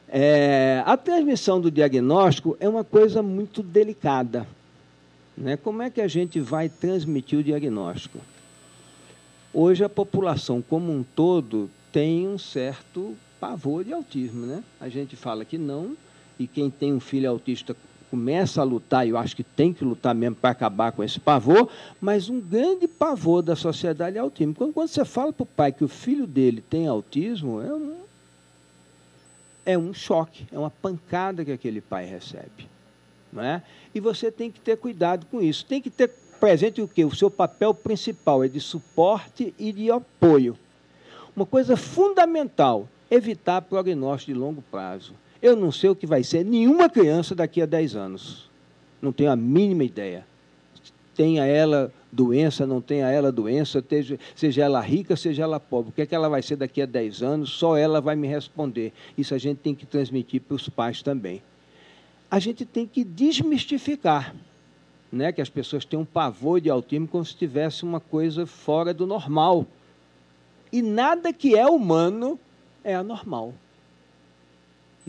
É, 0.07 0.83
a 0.85 0.99
transmissão 0.99 1.61
do 1.61 1.71
diagnóstico 1.71 2.59
é 2.61 2.69
uma 2.69 2.85
coisa 2.85 3.23
muito 3.23 3.63
delicada. 3.63 4.47
Né? 5.35 5.57
Como 5.57 5.81
é 5.81 5.89
que 5.89 6.03
a 6.03 6.09
gente 6.09 6.39
vai 6.41 6.69
transmitir 6.69 7.39
o 7.39 7.43
diagnóstico? 7.43 8.19
Hoje 9.55 9.83
a 9.83 9.89
população 9.89 10.61
como 10.61 10.93
um 10.93 11.03
todo 11.03 11.71
tem 11.91 12.29
um 12.29 12.37
certo 12.37 13.17
pavor 13.41 13.83
de 13.83 13.95
autismo. 13.95 14.45
Né? 14.45 14.63
A 14.79 14.91
gente 14.91 15.17
fala 15.17 15.43
que 15.43 15.57
não, 15.57 15.97
e 16.39 16.47
quem 16.47 16.69
tem 16.69 16.93
um 16.93 17.01
filho 17.01 17.31
autista 17.31 17.75
começa 18.11 18.61
a 18.61 18.65
lutar, 18.65 19.07
e 19.07 19.11
eu 19.11 19.17
acho 19.17 19.37
que 19.37 19.45
tem 19.45 19.73
que 19.73 19.85
lutar 19.85 20.15
mesmo 20.15 20.35
para 20.35 20.51
acabar 20.51 20.91
com 20.91 21.03
esse 21.05 21.21
pavor, 21.21 21.69
mas 22.01 22.29
um 22.29 22.41
grande 22.41 22.89
pavor 22.89 23.41
da 23.41 23.55
sociedade 23.55 24.17
é 24.17 24.21
autismo. 24.21 24.55
Quando, 24.55 24.73
quando 24.73 24.89
você 24.89 25.05
fala 25.05 25.33
para 25.33 25.45
o 25.45 25.47
pai 25.47 25.73
que 25.73 25.85
o 25.85 25.89
filho 25.89 26.27
dele 26.27 26.63
tem 26.69 26.89
autismo, 26.89 27.63
é 27.63 27.73
um, 27.73 27.97
é 29.65 29.79
um 29.79 29.95
choque, 29.95 30.47
é 30.53 30.59
uma 30.59 30.71
pancada 30.71 31.45
que 31.45 31.53
aquele 31.53 31.81
pai 31.81 32.05
recebe. 32.05 32.69
Não 33.33 33.43
é? 33.43 33.63
E 33.95 34.01
você 34.01 34.31
tem 34.31 34.51
que 34.51 34.59
ter 34.59 34.77
cuidado 34.77 35.25
com 35.31 35.41
isso. 35.41 35.65
Tem 35.65 35.81
que 35.81 35.89
ter 35.89 36.11
presente 36.41 36.83
o 36.83 36.89
quê? 36.89 37.05
O 37.05 37.15
seu 37.15 37.31
papel 37.31 37.73
principal 37.73 38.43
é 38.43 38.49
de 38.49 38.61
suporte 38.61 39.55
e 39.57 39.73
de 39.73 39.91
apoio. 39.91 40.59
Uma 41.37 41.47
coisa 41.47 41.77
fundamental, 41.77 42.89
evitar 43.09 43.63
prognóstico 43.63 44.33
de 44.33 44.39
longo 44.39 44.63
prazo. 44.63 45.15
Eu 45.43 45.57
não 45.57 45.73
sei 45.73 45.91
o 45.91 45.97
que 45.97 46.07
vai 46.07 46.23
ser 46.23 46.45
nenhuma 46.45 46.89
criança 46.89 47.35
daqui 47.35 47.63
a 47.63 47.67
10 47.67 47.97
anos. 47.97 48.51
Não 49.01 49.13
tenho 49.13 49.31
a 49.31 49.37
mínima 49.37 49.85
ideia. 49.85 50.27
Tenha 51.15 51.47
ela 51.47 51.93
doença, 52.13 52.67
não 52.67 52.81
tenha 52.81 53.09
ela 53.09 53.31
doença, 53.31 53.85
seja 54.35 54.63
ela 54.63 54.81
rica, 54.81 55.17
seja 55.17 55.43
ela 55.43 55.61
pobre. 55.61 55.91
O 55.91 55.93
que 55.93 56.03
é 56.03 56.07
que 56.07 56.15
ela 56.15 56.29
vai 56.29 56.43
ser 56.43 56.57
daqui 56.57 56.83
a 56.83 56.87
10 56.87 57.23
anos? 57.23 57.51
Só 57.51 57.77
ela 57.77 58.01
vai 58.01 58.17
me 58.17 58.27
responder. 58.27 58.93
Isso 59.17 59.35
a 59.35 59.39
gente 59.39 59.59
tem 59.59 59.75
que 59.75 59.87
transmitir 59.87 60.41
para 60.43 60.55
os 60.55 60.69
pais 60.69 61.03
também. 61.03 61.43
A 62.31 62.39
gente 62.39 62.65
tem 62.65 62.87
que 62.87 63.03
desmistificar. 63.05 64.35
Né, 65.13 65.33
que 65.33 65.41
as 65.41 65.51
pessoas 65.51 65.85
têm 65.85 65.99
um 65.99 66.05
pavor 66.05 66.61
de 66.61 66.71
autismo 66.71 67.09
como 67.09 67.25
se 67.25 67.35
tivesse 67.35 67.83
uma 67.83 67.99
coisa 67.99 68.47
fora 68.47 68.95
do 68.95 69.09
normal. 69.09 69.67
E 70.73 70.81
nada 70.83 71.33
que 71.33 71.57
é 71.57 71.67
humano 71.67 72.39
é 72.85 72.95
anormal. 72.95 73.53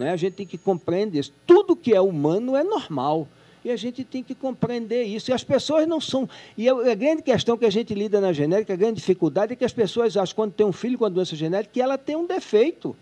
Né? 0.02 0.12
A 0.12 0.16
gente 0.16 0.34
tem 0.34 0.46
que 0.46 0.58
compreender 0.58 1.20
isso. 1.20 1.34
Tudo 1.46 1.76
que 1.76 1.94
é 1.94 2.02
humano 2.02 2.56
é 2.56 2.64
normal. 2.64 3.28
E 3.64 3.70
a 3.70 3.76
gente 3.76 4.04
tem 4.04 4.24
que 4.24 4.34
compreender 4.34 5.04
isso. 5.04 5.30
E 5.30 5.34
as 5.34 5.44
pessoas 5.44 5.88
não 5.88 6.02
são. 6.02 6.28
E 6.58 6.68
a 6.68 6.96
grande 6.96 7.22
questão 7.22 7.56
que 7.56 7.66
a 7.66 7.70
gente 7.70 7.94
lida 7.94 8.20
na 8.20 8.34
genética, 8.34 8.74
a 8.74 8.76
grande 8.76 8.96
dificuldade 8.96 9.54
é 9.54 9.56
que 9.56 9.64
as 9.64 9.72
pessoas 9.72 10.18
acham, 10.18 10.36
quando 10.36 10.54
tem 10.54 10.66
um 10.66 10.72
filho 10.72 10.98
com 10.98 11.06
a 11.06 11.10
doença 11.10 11.36
genética, 11.36 11.72
que 11.72 11.82
ela 11.82 11.98
tem 11.98 12.16
um 12.16 12.26
defeito. 12.26 12.96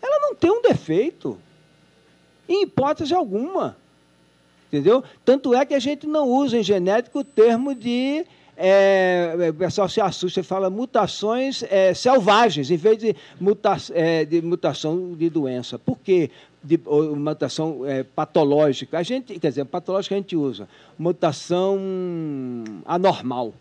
Ela 0.00 0.18
não 0.20 0.34
tem 0.34 0.50
um 0.50 0.62
defeito. 0.62 1.38
Em 2.48 2.62
hipótese 2.62 3.12
alguma. 3.12 3.76
Entendeu? 4.68 5.04
Tanto 5.24 5.54
é 5.54 5.66
que 5.66 5.74
a 5.74 5.78
gente 5.78 6.06
não 6.06 6.26
usa 6.28 6.56
em 6.56 6.62
genética 6.62 7.18
o 7.18 7.24
termo 7.24 7.74
de 7.74 8.24
é, 8.62 9.48
o 9.48 9.54
pessoal 9.54 9.88
se 9.88 10.02
assusta 10.02 10.40
e 10.40 10.42
fala 10.42 10.68
mutações 10.68 11.62
é, 11.62 11.94
selvagens, 11.94 12.70
em 12.70 12.76
vez 12.76 12.98
de, 12.98 13.16
muta, 13.40 13.74
é, 13.94 14.26
de 14.26 14.42
mutação 14.42 15.14
de 15.14 15.30
doença. 15.30 15.78
Por 15.78 15.98
quê? 15.98 16.30
De, 16.62 16.78
mutação 17.16 17.86
é, 17.86 18.02
patológica. 18.02 18.98
A 18.98 19.02
gente, 19.02 19.38
quer 19.38 19.48
dizer, 19.48 19.64
patológica 19.64 20.14
a 20.14 20.18
gente 20.18 20.36
usa. 20.36 20.68
Mutação 20.98 21.78
anormal. 22.84 23.54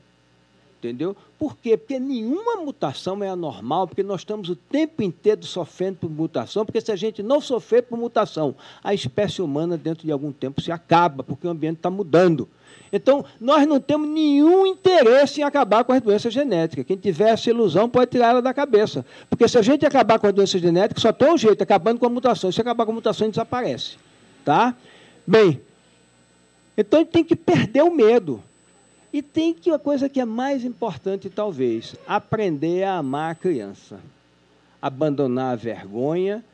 Entendeu? 0.80 1.14
Por 1.38 1.58
quê? 1.58 1.76
Porque 1.76 2.00
nenhuma 2.00 2.56
mutação 2.56 3.22
é 3.22 3.28
anormal, 3.28 3.86
porque 3.86 4.02
nós 4.02 4.22
estamos 4.22 4.48
o 4.48 4.56
tempo 4.56 5.04
inteiro 5.04 5.46
sofrendo 5.46 5.98
por 5.98 6.10
mutação, 6.10 6.66
porque 6.66 6.80
se 6.80 6.90
a 6.90 6.96
gente 6.96 7.22
não 7.22 7.42
sofrer 7.42 7.84
por 7.84 7.98
mutação, 7.98 8.56
a 8.82 8.94
espécie 8.94 9.42
humana, 9.42 9.78
dentro 9.78 10.06
de 10.06 10.12
algum 10.12 10.32
tempo, 10.32 10.62
se 10.62 10.72
acaba, 10.72 11.22
porque 11.22 11.46
o 11.46 11.50
ambiente 11.50 11.78
está 11.78 11.90
mudando. 11.90 12.48
Então, 12.94 13.26
nós 13.42 13.68
não 13.68 13.78
temos 13.80 14.08
nenhum 14.08 14.66
interesse 14.66 15.42
em 15.42 15.44
acabar 15.44 15.84
com 15.84 15.92
as 15.92 16.02
doenças 16.02 16.34
genéticas. 16.34 16.86
Quem 16.86 16.96
tiver 16.96 17.30
essa 17.30 17.50
ilusão 17.50 17.90
pode 17.90 18.12
tirar 18.12 18.30
ela 18.30 18.42
da 18.42 18.54
cabeça. 18.54 19.06
Porque 19.30 19.48
se 19.50 19.58
a 19.58 19.62
gente 19.62 19.86
acabar 19.86 20.18
com 20.18 20.28
as 20.28 20.34
doenças 20.34 20.62
genéticas, 20.62 21.02
só 21.02 21.12
tem 21.12 21.30
um 21.30 21.38
jeito, 21.38 21.62
acabando 21.62 22.00
com 22.00 22.06
a 22.06 22.10
mutação. 22.10 22.52
Se 22.52 22.62
acabar 22.62 22.86
com 22.86 22.94
a 22.94 22.96
mutação, 22.96 23.30
desaparece. 23.30 23.98
Tá? 24.46 24.74
Bem, 25.28 25.62
então 26.78 27.00
a 27.00 27.04
gente 27.04 27.12
tem 27.12 27.24
que 27.24 27.36
perder 27.36 27.84
o 27.84 27.92
medo. 27.92 28.42
E 29.12 29.22
tem 29.22 29.54
que, 29.54 29.72
uma 29.72 29.80
coisa 29.80 30.08
que 30.08 30.20
é 30.20 30.26
mais 30.26 30.64
importante, 30.64 31.30
talvez, 31.30 31.96
aprender 32.08 32.84
a 32.84 32.98
amar 32.98 33.32
a 33.32 33.36
criança. 33.36 34.00
Abandonar 34.82 35.54
a 35.54 35.56
vergonha, 35.56 36.46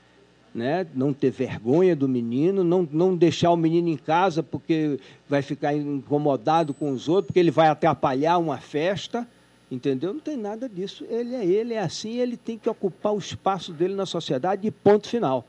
né? 0.53 0.87
não 0.95 1.11
ter 1.11 1.31
vergonha 1.31 1.95
do 1.95 2.07
menino, 2.07 2.63
não, 2.63 2.87
não 2.89 3.15
deixar 3.15 3.51
o 3.51 3.57
menino 3.57 3.89
em 3.89 3.97
casa 3.97 4.41
porque 4.41 4.97
vai 5.27 5.41
ficar 5.41 5.73
incomodado 5.75 6.73
com 6.73 6.91
os 6.91 7.09
outros, 7.09 7.27
porque 7.27 7.39
ele 7.39 7.51
vai 7.51 7.67
atrapalhar 7.67 8.37
uma 8.37 8.57
festa. 8.57 9.27
Entendeu? 9.69 10.13
Não 10.13 10.21
tem 10.21 10.37
nada 10.37 10.69
disso. 10.69 11.05
Ele 11.09 11.35
é 11.35 11.43
ele, 11.43 11.73
é 11.73 11.79
assim, 11.79 12.19
ele 12.19 12.37
tem 12.37 12.57
que 12.57 12.69
ocupar 12.69 13.13
o 13.13 13.17
espaço 13.17 13.73
dele 13.73 13.95
na 13.95 14.05
sociedade 14.05 14.65
e 14.65 14.71
ponto 14.71 15.09
final. 15.09 15.45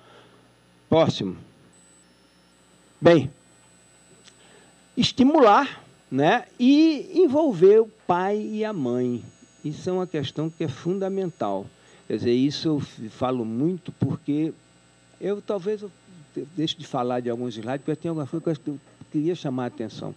Próximo. 0.88 1.37
Bem, 3.01 3.31
estimular 4.97 5.86
né? 6.11 6.45
e 6.59 7.11
envolver 7.14 7.81
o 7.81 7.87
pai 8.07 8.40
e 8.40 8.64
a 8.64 8.73
mãe. 8.73 9.23
Isso 9.64 9.88
é 9.90 9.92
uma 9.92 10.07
questão 10.07 10.49
que 10.49 10.64
é 10.64 10.69
fundamental. 10.69 11.66
Quer 12.07 12.16
dizer, 12.19 12.33
isso 12.33 12.69
eu 12.69 12.81
falo 13.11 13.45
muito 13.45 13.90
porque 13.92 14.53
eu 15.21 15.42
talvez 15.42 15.83
eu 15.83 15.90
deixe 16.57 16.77
de 16.77 16.87
falar 16.87 17.21
de 17.21 17.31
alguns 17.31 17.57
slides, 17.57 17.85
porque 17.85 18.01
tem 18.01 18.09
alguma 18.09 18.27
coisa 18.27 18.61
que 18.61 18.69
eu 18.69 18.79
queria 19.11 19.35
chamar 19.35 19.64
a 19.64 19.66
atenção. 19.66 20.14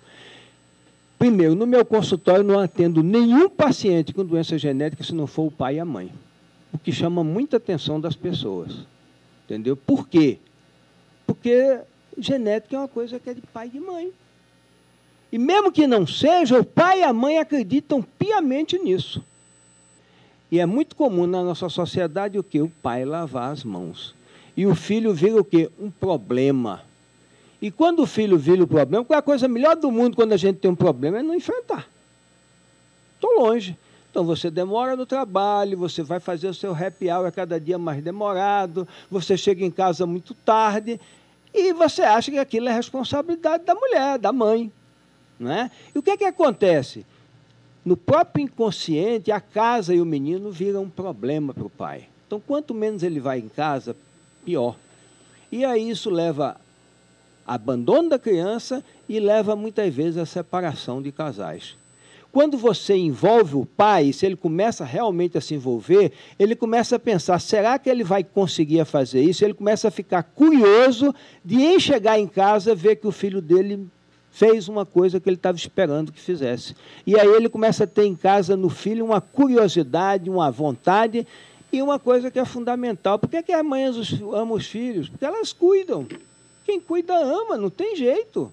Primeiro, 1.17 1.55
no 1.55 1.65
meu 1.65 1.83
consultório 1.83 2.43
não 2.43 2.59
atendo 2.59 3.03
nenhum 3.03 3.49
paciente 3.49 4.13
com 4.13 4.23
doença 4.23 4.57
genética 4.57 5.03
se 5.03 5.13
não 5.13 5.27
for 5.27 5.47
o 5.47 5.51
pai 5.51 5.75
e 5.75 5.79
a 5.79 5.85
mãe. 5.85 6.11
O 6.71 6.77
que 6.77 6.91
chama 6.91 7.23
muita 7.23 7.57
atenção 7.57 7.99
das 7.99 8.15
pessoas. 8.15 8.85
Entendeu? 9.45 9.75
Por 9.75 10.07
quê? 10.07 10.37
Porque 11.25 11.79
genética 12.17 12.75
é 12.75 12.79
uma 12.79 12.87
coisa 12.87 13.19
que 13.19 13.29
é 13.29 13.33
de 13.33 13.41
pai 13.41 13.67
e 13.67 13.71
de 13.71 13.79
mãe. 13.79 14.13
E 15.31 15.37
mesmo 15.37 15.71
que 15.71 15.85
não 15.85 16.07
seja, 16.07 16.59
o 16.59 16.63
pai 16.63 17.01
e 17.01 17.03
a 17.03 17.13
mãe 17.13 17.37
acreditam 17.37 18.01
piamente 18.01 18.77
nisso. 18.79 19.23
E 20.51 20.59
é 20.59 20.65
muito 20.65 20.95
comum 20.95 21.27
na 21.27 21.43
nossa 21.43 21.69
sociedade 21.69 22.39
o 22.39 22.43
que? 22.43 22.59
O 22.59 22.71
pai 22.81 23.05
lavar 23.05 23.51
as 23.51 23.63
mãos. 23.63 24.15
E 24.57 24.65
o 24.65 24.73
filho 24.73 25.13
vira 25.13 25.39
o 25.39 25.43
quê? 25.43 25.69
Um 25.79 25.91
problema. 25.91 26.81
E 27.61 27.69
quando 27.69 28.01
o 28.01 28.07
filho 28.07 28.37
vira 28.37 28.63
o 28.63 28.67
problema, 28.67 29.05
qual 29.05 29.15
é 29.15 29.19
a 29.19 29.23
coisa 29.23 29.47
melhor 29.47 29.75
do 29.75 29.91
mundo 29.91 30.15
quando 30.15 30.33
a 30.33 30.37
gente 30.37 30.57
tem 30.57 30.71
um 30.71 30.75
problema? 30.75 31.19
É 31.19 31.23
não 31.23 31.35
enfrentar. 31.35 31.87
Estou 33.15 33.39
longe. 33.39 33.77
Então 34.09 34.23
você 34.23 34.49
demora 34.49 34.95
no 34.95 35.05
trabalho, 35.05 35.77
você 35.77 36.01
vai 36.01 36.19
fazer 36.19 36.47
o 36.47 36.53
seu 36.53 36.73
happy 36.73 37.11
hour 37.11 37.31
cada 37.31 37.59
dia 37.59 37.77
mais 37.77 38.03
demorado, 38.03 38.87
você 39.09 39.37
chega 39.37 39.63
em 39.63 39.69
casa 39.69 40.05
muito 40.07 40.33
tarde 40.33 40.99
e 41.53 41.73
você 41.73 42.01
acha 42.01 42.31
que 42.31 42.39
aquilo 42.39 42.69
é 42.69 42.73
responsabilidade 42.73 43.65
da 43.65 43.75
mulher, 43.75 44.17
da 44.17 44.33
mãe. 44.33 44.71
Né? 45.39 45.71
E 45.95 45.99
o 45.99 46.03
que, 46.03 46.11
é 46.11 46.17
que 46.17 46.25
acontece? 46.25 47.05
No 47.85 47.95
próprio 47.95 48.43
inconsciente, 48.43 49.31
a 49.31 49.39
casa 49.39 49.95
e 49.95 50.01
o 50.01 50.05
menino 50.05 50.51
viram 50.51 50.83
um 50.83 50.89
problema 50.89 51.53
para 51.53 51.65
o 51.65 51.69
pai. 51.69 52.09
Então, 52.27 52.39
quanto 52.39 52.73
menos 52.73 53.01
ele 53.01 53.19
vai 53.19 53.39
em 53.39 53.47
casa, 53.47 53.95
pior. 54.43 54.75
E 55.51 55.65
aí 55.65 55.89
isso 55.89 56.09
leva 56.09 56.57
a 57.47 57.55
abandono 57.55 58.09
da 58.09 58.19
criança 58.19 58.83
e 59.07 59.19
leva 59.19 59.55
muitas 59.55 59.91
vezes 59.93 60.17
à 60.17 60.25
separação 60.25 61.01
de 61.01 61.11
casais. 61.11 61.75
Quando 62.31 62.57
você 62.59 62.95
envolve 62.95 63.55
o 63.55 63.65
pai, 63.65 64.13
se 64.13 64.23
ele 64.23 64.35
começa 64.35 64.85
realmente 64.85 65.35
a 65.35 65.41
se 65.41 65.55
envolver, 65.55 66.11
ele 66.37 66.55
começa 66.55 66.97
a 66.97 66.99
pensar: 66.99 67.39
será 67.39 67.79
que 67.79 67.89
ele 67.89 68.03
vai 68.03 68.23
conseguir 68.23 68.85
fazer 68.85 69.21
isso? 69.21 69.43
Ele 69.43 69.55
começa 69.55 69.87
a 69.87 69.91
ficar 69.91 70.21
curioso 70.21 71.13
de 71.43 71.79
chegar 71.79 72.19
em 72.19 72.27
casa 72.27 72.75
ver 72.75 72.97
que 72.97 73.07
o 73.07 73.11
filho 73.11 73.41
dele 73.41 73.87
fez 74.31 74.67
uma 74.67 74.85
coisa 74.85 75.19
que 75.19 75.27
ele 75.27 75.35
estava 75.35 75.57
esperando 75.57 76.11
que 76.11 76.19
fizesse. 76.19 76.75
E 77.05 77.19
aí 77.19 77.27
ele 77.27 77.49
começa 77.49 77.83
a 77.83 77.87
ter 77.87 78.05
em 78.05 78.15
casa 78.15 78.55
no 78.55 78.69
filho 78.69 79.05
uma 79.05 79.19
curiosidade, 79.19 80.29
uma 80.29 80.49
vontade 80.51 81.25
e 81.71 81.81
uma 81.81 81.99
coisa 81.99 82.31
que 82.31 82.39
é 82.39 82.45
fundamental. 82.45 83.19
Por 83.19 83.29
que, 83.29 83.43
que 83.43 83.51
as 83.51 83.65
mães 83.65 84.13
amam 84.21 84.53
os 84.53 84.67
filhos? 84.67 85.09
Porque 85.09 85.25
elas 85.25 85.53
cuidam. 85.53 86.07
Quem 86.65 86.79
cuida 86.79 87.15
ama, 87.15 87.57
não 87.57 87.69
tem 87.69 87.95
jeito. 87.95 88.51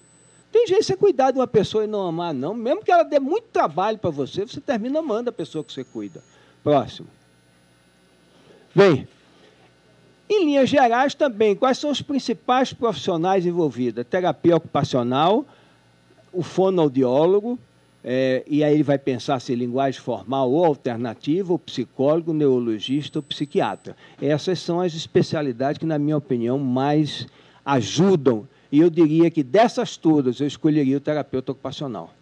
Tem 0.50 0.66
jeito 0.66 0.84
você 0.84 0.96
cuidar 0.96 1.32
de 1.32 1.38
uma 1.38 1.46
pessoa 1.46 1.84
e 1.84 1.86
não 1.86 2.06
amar, 2.06 2.32
não. 2.32 2.54
Mesmo 2.54 2.82
que 2.82 2.90
ela 2.90 3.02
dê 3.02 3.18
muito 3.18 3.48
trabalho 3.52 3.98
para 3.98 4.10
você, 4.10 4.46
você 4.46 4.60
termina 4.60 5.00
amando 5.00 5.28
a 5.28 5.32
pessoa 5.32 5.62
que 5.62 5.72
você 5.72 5.84
cuida. 5.84 6.22
Próximo. 6.62 7.08
Bem, 8.74 9.06
em 10.28 10.44
linhas 10.44 10.68
gerais 10.68 11.14
também, 11.14 11.54
quais 11.54 11.78
são 11.78 11.90
os 11.90 12.02
principais 12.02 12.72
profissionais 12.72 13.46
envolvidos? 13.46 14.04
terapia 14.06 14.56
ocupacional, 14.56 15.46
o 16.36 16.42
fonoaudiólogo, 16.42 17.58
é, 18.04 18.44
e 18.46 18.62
aí 18.62 18.74
ele 18.74 18.82
vai 18.82 18.98
pensar 18.98 19.40
se 19.40 19.54
linguagem 19.54 20.00
formal 20.00 20.50
ou 20.50 20.64
alternativa, 20.64 21.52
o 21.52 21.58
psicólogo, 21.58 22.30
o 22.30 22.34
neurologista 22.34 23.18
ou 23.18 23.22
psiquiatra. 23.22 23.96
Essas 24.20 24.60
são 24.60 24.80
as 24.80 24.94
especialidades 24.94 25.78
que, 25.78 25.86
na 25.86 25.98
minha 25.98 26.16
opinião, 26.16 26.58
mais 26.58 27.26
ajudam 27.64 28.46
e 28.70 28.80
eu 28.80 28.90
diria 28.90 29.30
que 29.30 29.42
dessas 29.42 29.96
todas, 29.96 30.40
eu 30.40 30.46
escolheria 30.46 30.96
o 30.96 31.00
terapeuta 31.00 31.52
ocupacional. 31.52 32.12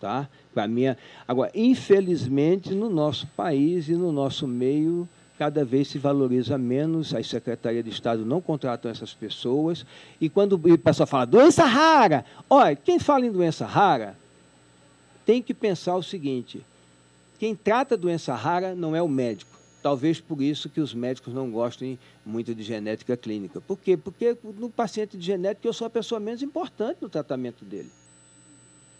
Tá? 0.00 0.28
Mim, 0.68 0.94
agora, 1.26 1.50
infelizmente, 1.54 2.74
no 2.74 2.90
nosso 2.90 3.26
país 3.28 3.88
e 3.88 3.92
no 3.92 4.10
nosso 4.12 4.46
meio, 4.46 5.08
cada 5.38 5.64
vez 5.64 5.88
se 5.88 5.98
valoriza 5.98 6.56
menos, 6.58 7.14
as 7.14 7.26
secretarias 7.26 7.84
de 7.84 7.90
Estado 7.90 8.24
não 8.24 8.40
contratam 8.40 8.90
essas 8.90 9.12
pessoas, 9.14 9.84
e 10.20 10.28
quando 10.28 10.52
o 10.54 10.78
pessoal 10.78 11.06
fala 11.06 11.24
doença 11.24 11.64
rara, 11.64 12.24
olha, 12.48 12.76
quem 12.76 12.98
fala 12.98 13.26
em 13.26 13.32
doença 13.32 13.66
rara 13.66 14.16
tem 15.24 15.42
que 15.42 15.54
pensar 15.54 15.96
o 15.96 16.02
seguinte: 16.02 16.64
quem 17.38 17.54
trata 17.54 17.96
doença 17.96 18.34
rara 18.34 18.74
não 18.74 18.94
é 18.94 19.02
o 19.02 19.08
médico. 19.08 19.50
Talvez 19.82 20.20
por 20.20 20.40
isso 20.40 20.68
que 20.68 20.80
os 20.80 20.94
médicos 20.94 21.34
não 21.34 21.50
gostem 21.50 21.98
muito 22.24 22.54
de 22.54 22.62
genética 22.62 23.16
clínica. 23.16 23.60
Por 23.60 23.76
quê? 23.76 23.96
Porque 23.96 24.36
no 24.56 24.70
paciente 24.70 25.16
de 25.16 25.26
genética 25.26 25.66
eu 25.66 25.72
sou 25.72 25.88
a 25.88 25.90
pessoa 25.90 26.20
menos 26.20 26.40
importante 26.40 26.98
no 27.00 27.08
tratamento 27.08 27.64
dele. 27.64 27.90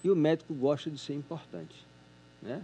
E 0.03 0.11
o 0.11 0.17
médico 0.17 0.53
gosta 0.53 0.91
de 0.91 0.99
ser 0.99 1.15
importante. 1.15 1.87
Né? 2.43 2.61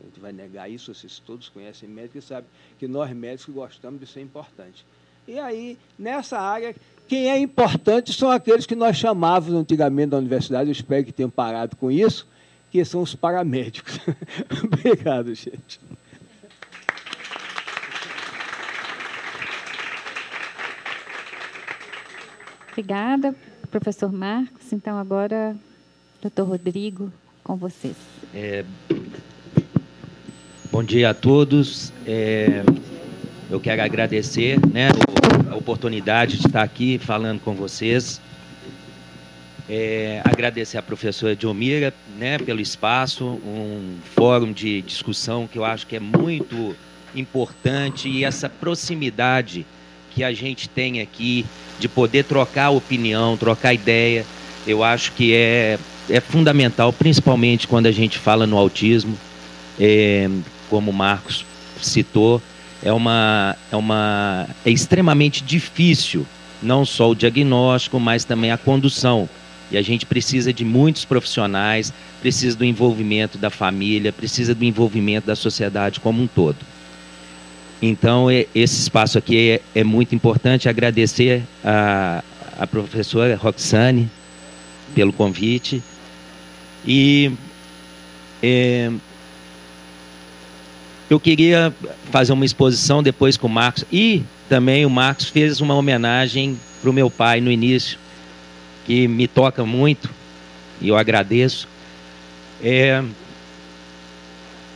A 0.00 0.04
gente 0.04 0.20
vai 0.20 0.32
negar 0.32 0.70
isso, 0.70 0.94
vocês 0.94 1.18
todos 1.18 1.48
conhecem 1.48 1.88
médicos 1.88 2.24
e 2.24 2.26
sabem 2.26 2.48
que 2.78 2.88
nós 2.88 3.10
médicos 3.12 3.54
gostamos 3.54 4.00
de 4.00 4.06
ser 4.06 4.20
importantes. 4.20 4.84
E 5.26 5.38
aí, 5.38 5.78
nessa 5.98 6.38
área, 6.38 6.74
quem 7.08 7.30
é 7.30 7.38
importante 7.38 8.12
são 8.12 8.30
aqueles 8.30 8.66
que 8.66 8.74
nós 8.74 8.96
chamávamos 8.96 9.54
antigamente 9.54 10.10
da 10.10 10.18
universidade, 10.18 10.68
eu 10.68 10.72
espero 10.72 11.04
que 11.04 11.12
tenham 11.12 11.30
parado 11.30 11.76
com 11.76 11.90
isso, 11.90 12.26
que 12.70 12.84
são 12.84 13.02
os 13.02 13.14
paramédicos. 13.14 13.98
Obrigado, 14.64 15.34
gente. 15.34 15.80
Obrigada, 22.72 23.34
professor 23.70 24.12
Marcos. 24.12 24.72
Então, 24.72 24.98
agora, 24.98 25.56
doutor 26.20 26.48
Rodrigo, 26.48 27.12
com 27.44 27.54
vocês. 27.54 27.96
É, 28.34 28.64
bom 30.70 30.82
dia 30.82 31.10
a 31.10 31.14
todos. 31.14 31.92
É, 32.06 32.62
eu 33.50 33.60
quero 33.60 33.82
agradecer 33.82 34.58
né, 34.72 34.88
a 35.50 35.56
oportunidade 35.56 36.38
de 36.38 36.46
estar 36.46 36.62
aqui 36.62 36.98
falando 36.98 37.40
com 37.40 37.54
vocês. 37.54 38.20
É, 39.68 40.20
agradecer 40.24 40.76
à 40.76 40.82
professora 40.82 41.34
Diomira 41.34 41.94
né, 42.18 42.38
pelo 42.38 42.60
espaço, 42.60 43.24
um 43.24 43.96
fórum 44.14 44.52
de 44.52 44.82
discussão 44.82 45.46
que 45.46 45.58
eu 45.58 45.64
acho 45.64 45.86
que 45.86 45.96
é 45.96 46.00
muito 46.00 46.76
importante 47.14 48.08
e 48.08 48.24
essa 48.24 48.48
proximidade 48.48 49.64
que 50.10 50.22
a 50.22 50.32
gente 50.32 50.68
tem 50.68 51.00
aqui 51.00 51.46
de 51.78 51.88
poder 51.88 52.24
trocar 52.24 52.70
opinião, 52.70 53.36
trocar 53.36 53.72
ideia, 53.72 54.26
eu 54.66 54.84
acho 54.84 55.12
que 55.12 55.34
é, 55.34 55.78
é 56.10 56.20
fundamental, 56.20 56.92
principalmente 56.92 57.66
quando 57.66 57.86
a 57.86 57.92
gente 57.92 58.18
fala 58.18 58.46
no 58.46 58.58
autismo, 58.58 59.16
é, 59.80 60.28
como 60.74 60.90
o 60.90 60.94
Marcos 60.94 61.46
citou, 61.80 62.42
é 62.82 62.92
uma, 62.92 63.54
é 63.70 63.76
uma 63.76 64.48
é 64.66 64.70
extremamente 64.72 65.40
difícil 65.44 66.26
não 66.60 66.84
só 66.84 67.10
o 67.10 67.14
diagnóstico, 67.14 68.00
mas 68.00 68.24
também 68.24 68.50
a 68.50 68.58
condução. 68.58 69.28
E 69.70 69.78
a 69.78 69.82
gente 69.82 70.04
precisa 70.04 70.52
de 70.52 70.64
muitos 70.64 71.04
profissionais, 71.04 71.92
precisa 72.20 72.56
do 72.56 72.64
envolvimento 72.64 73.38
da 73.38 73.50
família, 73.50 74.12
precisa 74.12 74.52
do 74.52 74.64
envolvimento 74.64 75.28
da 75.28 75.36
sociedade 75.36 76.00
como 76.00 76.20
um 76.20 76.26
todo. 76.26 76.56
Então, 77.80 78.28
esse 78.28 78.80
espaço 78.80 79.16
aqui 79.16 79.50
é, 79.74 79.80
é 79.80 79.84
muito 79.84 80.12
importante. 80.12 80.68
Agradecer 80.68 81.44
a, 81.64 82.20
a 82.58 82.66
professora 82.66 83.36
Roxane 83.36 84.10
pelo 84.92 85.12
convite. 85.12 85.80
E 86.84 87.30
é, 88.42 88.90
eu 91.08 91.20
queria 91.20 91.72
fazer 92.10 92.32
uma 92.32 92.44
exposição 92.44 93.02
depois 93.02 93.36
com 93.36 93.46
o 93.46 93.50
Marcos. 93.50 93.84
E 93.92 94.22
também 94.48 94.86
o 94.86 94.90
Marcos 94.90 95.26
fez 95.26 95.60
uma 95.60 95.74
homenagem 95.74 96.58
para 96.80 96.90
o 96.90 96.92
meu 96.92 97.10
pai 97.10 97.40
no 97.40 97.50
início, 97.50 97.98
que 98.86 99.08
me 99.08 99.26
toca 99.26 99.64
muito, 99.64 100.10
e 100.80 100.88
eu 100.88 100.96
agradeço. 100.96 101.66
É, 102.62 103.02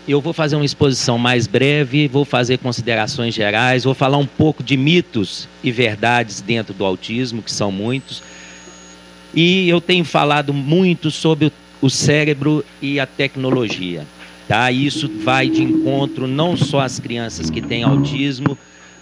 eu 0.06 0.22
vou 0.22 0.32
fazer 0.32 0.56
uma 0.56 0.64
exposição 0.64 1.18
mais 1.18 1.46
breve, 1.46 2.08
vou 2.08 2.24
fazer 2.24 2.58
considerações 2.58 3.34
gerais, 3.34 3.84
vou 3.84 3.94
falar 3.94 4.16
um 4.16 4.26
pouco 4.26 4.62
de 4.62 4.76
mitos 4.76 5.46
e 5.62 5.70
verdades 5.70 6.40
dentro 6.40 6.72
do 6.72 6.84
autismo, 6.84 7.42
que 7.42 7.52
são 7.52 7.70
muitos. 7.70 8.22
E 9.34 9.68
eu 9.68 9.80
tenho 9.80 10.04
falado 10.04 10.54
muito 10.54 11.10
sobre 11.10 11.52
o 11.80 11.90
cérebro 11.90 12.64
e 12.80 12.98
a 12.98 13.06
tecnologia. 13.06 14.06
Tá? 14.48 14.72
Isso 14.72 15.10
vai 15.22 15.50
de 15.50 15.62
encontro 15.62 16.26
não 16.26 16.56
só 16.56 16.80
às 16.80 16.98
crianças 16.98 17.50
que 17.50 17.60
têm 17.60 17.82
autismo, 17.82 18.56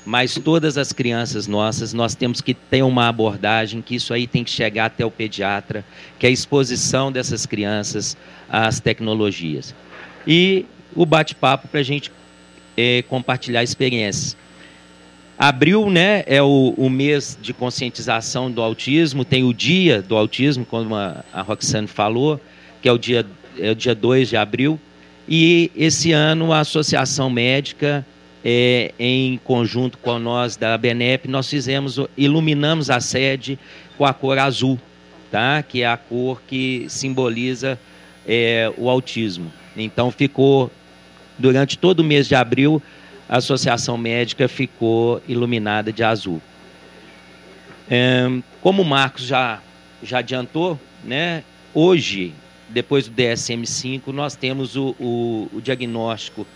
mas 0.04 0.34
todas 0.34 0.76
as 0.76 0.92
crianças 0.92 1.46
nossas, 1.46 1.92
nós 1.92 2.16
temos 2.16 2.40
que 2.40 2.52
ter 2.52 2.82
uma 2.82 3.08
abordagem 3.08 3.80
que 3.80 3.94
isso 3.94 4.12
aí 4.12 4.26
tem 4.26 4.42
que 4.42 4.50
chegar 4.50 4.86
até 4.86 5.06
o 5.06 5.10
pediatra, 5.10 5.84
que 6.18 6.26
é 6.26 6.28
a 6.28 6.32
exposição 6.32 7.12
dessas 7.12 7.46
crianças 7.46 8.16
às 8.48 8.80
tecnologias. 8.80 9.72
E 10.26 10.66
o 10.96 11.06
bate-papo 11.06 11.68
para 11.68 11.78
a 11.78 11.84
gente 11.84 12.10
é, 12.76 13.02
compartilhar 13.02 13.62
experiências. 13.62 14.36
Abril 15.38 15.90
né, 15.90 16.24
é 16.26 16.42
o, 16.42 16.74
o, 16.76 16.88
mês 16.90 17.38
de 17.40 17.52
conscientização 17.52 18.50
do 18.50 18.62
autismo, 18.62 19.24
tem 19.24 19.44
o 19.44 19.52
dia 19.52 20.02
do 20.02 20.16
autismo, 20.16 20.64
como 20.64 20.94
a, 20.94 21.24
a 21.32 21.42
Roxane 21.42 21.86
falou, 21.86 22.40
que 22.80 22.88
é 22.88 22.92
o 22.92 22.98
dia, 22.98 23.24
é 23.58 23.70
o 23.70 23.74
dia 23.74 23.94
2 23.94 24.28
de 24.30 24.36
abril. 24.36 24.80
E 25.28 25.70
esse 25.74 26.12
ano 26.12 26.52
a 26.52 26.60
Associação 26.60 27.28
Médica, 27.28 28.06
é, 28.44 28.92
em 28.98 29.38
conjunto 29.38 29.98
com 29.98 30.18
nós 30.18 30.56
da 30.56 30.78
BNEP, 30.78 31.26
nós 31.26 31.50
fizemos, 31.50 31.98
iluminamos 32.16 32.90
a 32.90 33.00
sede 33.00 33.58
com 33.98 34.04
a 34.04 34.14
cor 34.14 34.38
azul, 34.38 34.78
tá? 35.30 35.62
que 35.62 35.82
é 35.82 35.86
a 35.86 35.96
cor 35.96 36.40
que 36.46 36.86
simboliza 36.88 37.78
é, 38.26 38.72
o 38.76 38.88
autismo. 38.88 39.52
Então 39.76 40.12
ficou 40.12 40.70
durante 41.36 41.76
todo 41.76 42.00
o 42.00 42.04
mês 42.04 42.28
de 42.28 42.34
abril, 42.34 42.80
a 43.28 43.38
Associação 43.38 43.98
Médica 43.98 44.46
ficou 44.46 45.20
iluminada 45.26 45.92
de 45.92 46.04
azul. 46.04 46.40
É, 47.90 48.28
como 48.60 48.82
o 48.82 48.84
Marcos 48.84 49.24
já, 49.24 49.60
já 50.02 50.18
adiantou, 50.18 50.78
né, 51.04 51.42
hoje, 51.74 52.32
depois 52.68 53.08
do 53.08 53.14
DSM-5, 53.14 54.08
nós 54.08 54.34
temos 54.34 54.76
o, 54.76 54.94
o, 54.98 55.48
o, 55.52 55.60
diagnóstico 55.60 56.46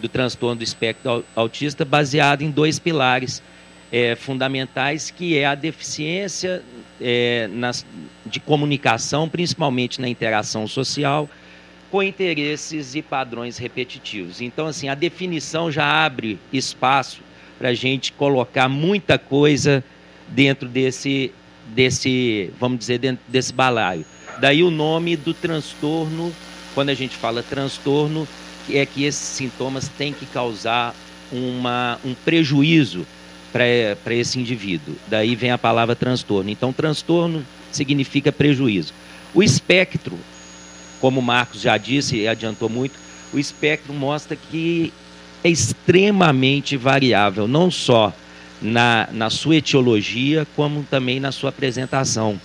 do 0.00 0.08
transtorno 0.08 0.56
do 0.56 0.64
espectro 0.64 1.24
autista 1.34 1.84
baseado 1.84 2.42
em 2.42 2.50
dois 2.50 2.78
pilares 2.78 3.42
é, 3.90 4.14
fundamentais, 4.14 5.10
que 5.10 5.38
é 5.38 5.46
a 5.46 5.54
deficiência 5.54 6.62
é, 7.00 7.48
nas, 7.52 7.86
de 8.26 8.40
comunicação, 8.40 9.28
principalmente 9.28 10.00
na 10.00 10.08
interação 10.08 10.66
social, 10.66 11.28
com 11.90 12.02
interesses 12.02 12.94
e 12.94 13.02
padrões 13.02 13.56
repetitivos. 13.56 14.40
Então, 14.40 14.66
assim, 14.66 14.88
a 14.88 14.94
definição 14.94 15.70
já 15.70 16.04
abre 16.04 16.38
espaço 16.52 17.20
para 17.58 17.68
a 17.68 17.74
gente 17.74 18.12
colocar 18.12 18.68
muita 18.68 19.16
coisa 19.16 19.82
dentro 20.28 20.68
desse, 20.68 21.32
desse, 21.68 22.50
vamos 22.58 22.80
dizer, 22.80 22.98
dentro 22.98 23.24
desse 23.28 23.52
balaio. 23.52 24.04
Daí 24.38 24.62
o 24.62 24.70
nome 24.70 25.16
do 25.16 25.32
transtorno 25.32 26.32
quando 26.74 26.88
a 26.88 26.94
gente 26.94 27.16
fala 27.16 27.42
transtorno, 27.42 28.26
é 28.68 28.84
que 28.84 29.04
esses 29.04 29.28
sintomas 29.28 29.88
têm 29.88 30.12
que 30.12 30.26
causar 30.26 30.94
uma, 31.30 31.98
um 32.04 32.12
prejuízo 32.12 33.06
para 33.52 34.14
esse 34.14 34.38
indivíduo. 34.40 34.96
Daí 35.06 35.36
vem 35.36 35.52
a 35.52 35.58
palavra 35.58 35.94
transtorno. 35.94 36.50
Então, 36.50 36.72
transtorno 36.72 37.46
significa 37.70 38.32
prejuízo. 38.32 38.92
O 39.32 39.42
espectro, 39.42 40.18
como 41.00 41.20
o 41.20 41.22
Marcos 41.22 41.60
já 41.60 41.76
disse 41.76 42.16
e 42.16 42.28
adiantou 42.28 42.68
muito, 42.68 42.98
o 43.32 43.38
espectro 43.38 43.92
mostra 43.94 44.36
que 44.36 44.92
é 45.44 45.48
extremamente 45.48 46.76
variável, 46.76 47.46
não 47.46 47.70
só 47.70 48.12
na, 48.60 49.08
na 49.12 49.30
sua 49.30 49.56
etiologia, 49.56 50.46
como 50.56 50.82
também 50.84 51.20
na 51.20 51.30
sua 51.30 51.50
apresentação. 51.50 52.40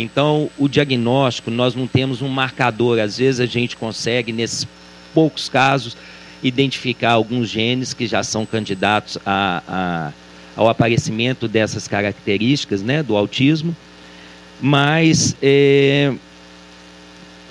Então, 0.00 0.50
o 0.56 0.68
diagnóstico, 0.68 1.50
nós 1.50 1.74
não 1.74 1.86
temos 1.86 2.22
um 2.22 2.28
marcador. 2.28 2.98
Às 3.00 3.18
vezes 3.18 3.40
a 3.40 3.46
gente 3.46 3.76
consegue, 3.76 4.32
nesses 4.32 4.66
poucos 5.12 5.48
casos, 5.48 5.96
identificar 6.42 7.12
alguns 7.12 7.48
genes 7.48 7.92
que 7.92 8.06
já 8.06 8.22
são 8.22 8.46
candidatos 8.46 9.18
a, 9.26 9.62
a, 9.66 10.12
ao 10.56 10.68
aparecimento 10.68 11.48
dessas 11.48 11.88
características 11.88 12.82
né, 12.82 13.02
do 13.02 13.16
autismo. 13.16 13.76
Mas 14.60 15.36
é, 15.42 16.14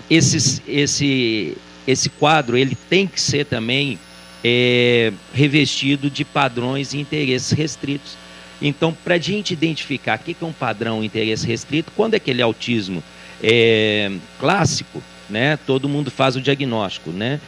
esses, 0.09 0.61
esse, 0.67 1.57
esse 1.85 2.09
quadro 2.09 2.57
ele 2.57 2.77
tem 2.89 3.07
que 3.07 3.19
ser 3.19 3.45
também 3.45 3.99
é, 4.43 5.11
revestido 5.33 6.09
de 6.09 6.23
padrões 6.23 6.93
e 6.93 6.99
interesses 6.99 7.51
restritos. 7.51 8.17
Então, 8.61 8.91
para 8.91 9.15
a 9.15 9.19
gente 9.19 9.53
identificar 9.53 10.17
o 10.17 10.21
que 10.21 10.35
é 10.39 10.45
um 10.45 10.53
padrão 10.53 11.03
interesse 11.03 11.45
restrito, 11.45 11.91
quando 11.95 12.15
é 12.15 12.17
aquele 12.17 12.41
autismo 12.41 13.03
é, 13.41 14.11
clássico, 14.39 15.01
né, 15.29 15.57
todo 15.57 15.87
mundo 15.87 16.09
faz 16.09 16.35
o 16.35 16.41
diagnóstico, 16.41 17.11
né? 17.11 17.39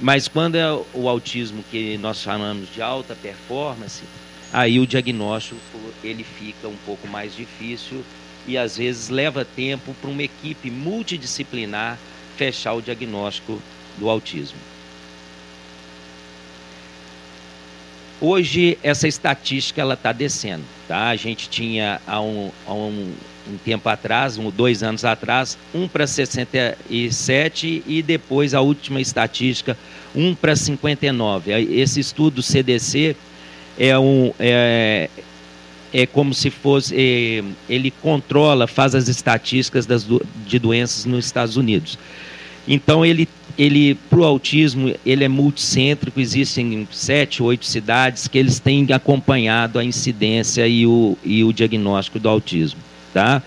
Mas 0.00 0.28
quando 0.28 0.56
é 0.56 0.70
o 0.92 1.08
autismo 1.08 1.64
que 1.70 1.96
nós 1.98 2.18
chamamos 2.18 2.72
de 2.72 2.82
alta 2.82 3.14
performance, 3.14 4.02
aí 4.52 4.78
o 4.78 4.86
diagnóstico 4.86 5.60
ele 6.02 6.24
fica 6.24 6.68
um 6.68 6.76
pouco 6.84 7.06
mais 7.08 7.34
difícil 7.34 8.04
e 8.46 8.58
às 8.58 8.76
vezes 8.76 9.08
leva 9.08 9.44
tempo 9.44 9.94
para 10.00 10.10
uma 10.10 10.22
equipe 10.22 10.70
multidisciplinar 10.70 11.98
fechar 12.36 12.74
o 12.74 12.82
diagnóstico 12.82 13.60
do 13.98 14.08
autismo. 14.08 14.58
Hoje 18.20 18.76
essa 18.82 19.06
estatística 19.06 19.80
ela 19.80 19.94
está 19.94 20.10
descendo, 20.10 20.64
tá? 20.88 21.08
A 21.08 21.16
gente 21.16 21.48
tinha 21.48 22.00
há 22.04 22.20
um, 22.20 22.50
há 22.66 22.74
um, 22.74 23.12
um 23.48 23.56
tempo 23.64 23.88
atrás, 23.88 24.36
um, 24.36 24.50
dois 24.50 24.82
anos 24.82 25.04
atrás, 25.04 25.56
1 25.72 25.86
para 25.86 26.04
67 26.04 27.84
e 27.86 28.02
depois 28.02 28.54
a 28.54 28.60
última 28.60 29.00
estatística 29.00 29.78
1 30.16 30.34
para 30.34 30.56
59. 30.56 31.52
Esse 31.72 32.00
estudo 32.00 32.42
CDC 32.42 33.14
é 33.78 33.96
um 33.96 34.32
é, 34.40 35.08
é 35.92 36.04
como 36.04 36.34
se 36.34 36.50
fosse 36.50 36.96
é, 36.96 37.44
ele 37.68 37.92
controla, 37.92 38.66
faz 38.66 38.96
as 38.96 39.06
estatísticas 39.06 39.86
das, 39.86 40.04
de 40.44 40.58
doenças 40.58 41.04
nos 41.04 41.24
Estados 41.24 41.56
Unidos. 41.56 41.96
Então 42.66 43.06
ele 43.06 43.28
ele 43.58 43.96
para 44.08 44.20
o 44.20 44.24
autismo 44.24 44.94
ele 45.04 45.24
é 45.24 45.28
multicêntrico, 45.28 46.20
existem 46.20 46.86
sete, 46.92 47.42
oito 47.42 47.66
cidades 47.66 48.28
que 48.28 48.38
eles 48.38 48.60
têm 48.60 48.86
acompanhado 48.92 49.78
a 49.80 49.84
incidência 49.84 50.66
e 50.68 50.86
o, 50.86 51.18
e 51.24 51.42
o 51.42 51.52
diagnóstico 51.52 52.20
do 52.20 52.28
autismo, 52.28 52.80
tá? 53.12 53.42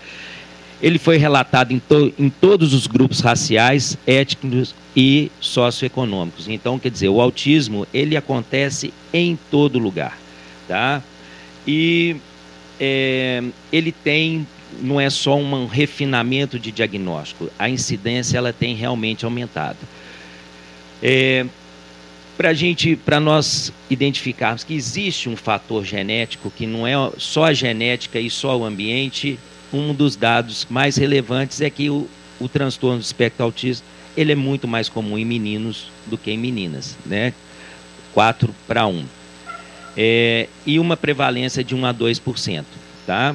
Ele 0.82 0.98
foi 0.98 1.16
relatado 1.16 1.72
em, 1.72 1.78
to, 1.78 2.12
em 2.18 2.28
todos 2.28 2.74
os 2.74 2.86
grupos 2.86 3.20
raciais, 3.20 3.96
étnicos 4.06 4.74
e 4.96 5.30
socioeconômicos. 5.40 6.48
Então, 6.48 6.78
quer 6.78 6.90
dizer, 6.90 7.08
o 7.08 7.20
autismo 7.20 7.86
ele 7.94 8.16
acontece 8.16 8.92
em 9.14 9.38
todo 9.50 9.78
lugar, 9.78 10.18
tá? 10.68 11.02
E 11.66 12.16
é, 12.78 13.42
ele 13.72 13.92
tem 13.92 14.46
não 14.80 14.98
é 15.00 15.10
só 15.10 15.36
um 15.36 15.66
refinamento 15.66 16.58
de 16.58 16.72
diagnóstico, 16.72 17.50
a 17.58 17.68
incidência 17.68 18.38
ela 18.38 18.52
tem 18.52 18.74
realmente 18.74 19.24
aumentado. 19.24 19.76
É, 21.02 21.44
para 22.36 22.54
gente, 22.54 22.96
para 22.96 23.20
nós 23.20 23.72
identificarmos 23.90 24.64
que 24.64 24.74
existe 24.74 25.28
um 25.28 25.36
fator 25.36 25.84
genético 25.84 26.50
que 26.50 26.66
não 26.66 26.86
é 26.86 26.94
só 27.18 27.44
a 27.44 27.52
genética 27.52 28.18
e 28.18 28.30
só 28.30 28.56
o 28.56 28.64
ambiente, 28.64 29.38
um 29.72 29.92
dos 29.94 30.16
dados 30.16 30.66
mais 30.70 30.96
relevantes 30.96 31.60
é 31.60 31.68
que 31.68 31.90
o, 31.90 32.08
o 32.40 32.48
transtorno 32.48 32.98
do 32.98 33.04
espectro 33.04 33.44
autista 33.44 33.84
ele 34.16 34.32
é 34.32 34.34
muito 34.34 34.68
mais 34.68 34.88
comum 34.88 35.18
em 35.18 35.24
meninos 35.24 35.90
do 36.06 36.18
que 36.18 36.30
em 36.30 36.38
meninas, 36.38 36.96
né? 37.04 37.32
4 38.12 38.54
para 38.66 38.86
1. 38.86 39.04
É, 39.96 40.48
e 40.66 40.78
uma 40.78 40.96
prevalência 40.96 41.64
de 41.64 41.74
1 41.74 41.86
a 41.86 41.94
2%, 41.94 42.64
tá? 43.06 43.34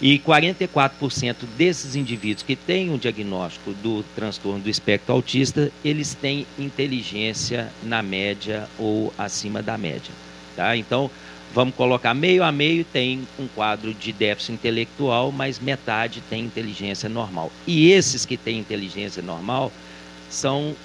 E 0.00 0.16
44% 0.20 1.36
desses 1.56 1.96
indivíduos 1.96 2.44
que 2.44 2.54
têm 2.54 2.88
um 2.88 2.96
diagnóstico 2.96 3.72
do 3.72 4.04
transtorno 4.14 4.60
do 4.60 4.70
espectro 4.70 5.12
autista, 5.12 5.72
eles 5.84 6.14
têm 6.14 6.46
inteligência 6.56 7.72
na 7.82 8.00
média 8.00 8.68
ou 8.78 9.12
acima 9.18 9.60
da 9.60 9.76
média. 9.76 10.12
Tá? 10.54 10.76
Então, 10.76 11.10
vamos 11.52 11.74
colocar 11.74 12.14
meio 12.14 12.44
a 12.44 12.52
meio 12.52 12.84
tem 12.84 13.26
um 13.40 13.48
quadro 13.48 13.92
de 13.92 14.12
déficit 14.12 14.52
intelectual, 14.52 15.32
mas 15.32 15.58
metade 15.58 16.22
tem 16.30 16.44
inteligência 16.44 17.08
normal. 17.08 17.50
E 17.66 17.90
esses 17.90 18.24
que 18.24 18.36
têm 18.36 18.60
inteligência 18.60 19.20
normal 19.20 19.72
são 20.30 20.76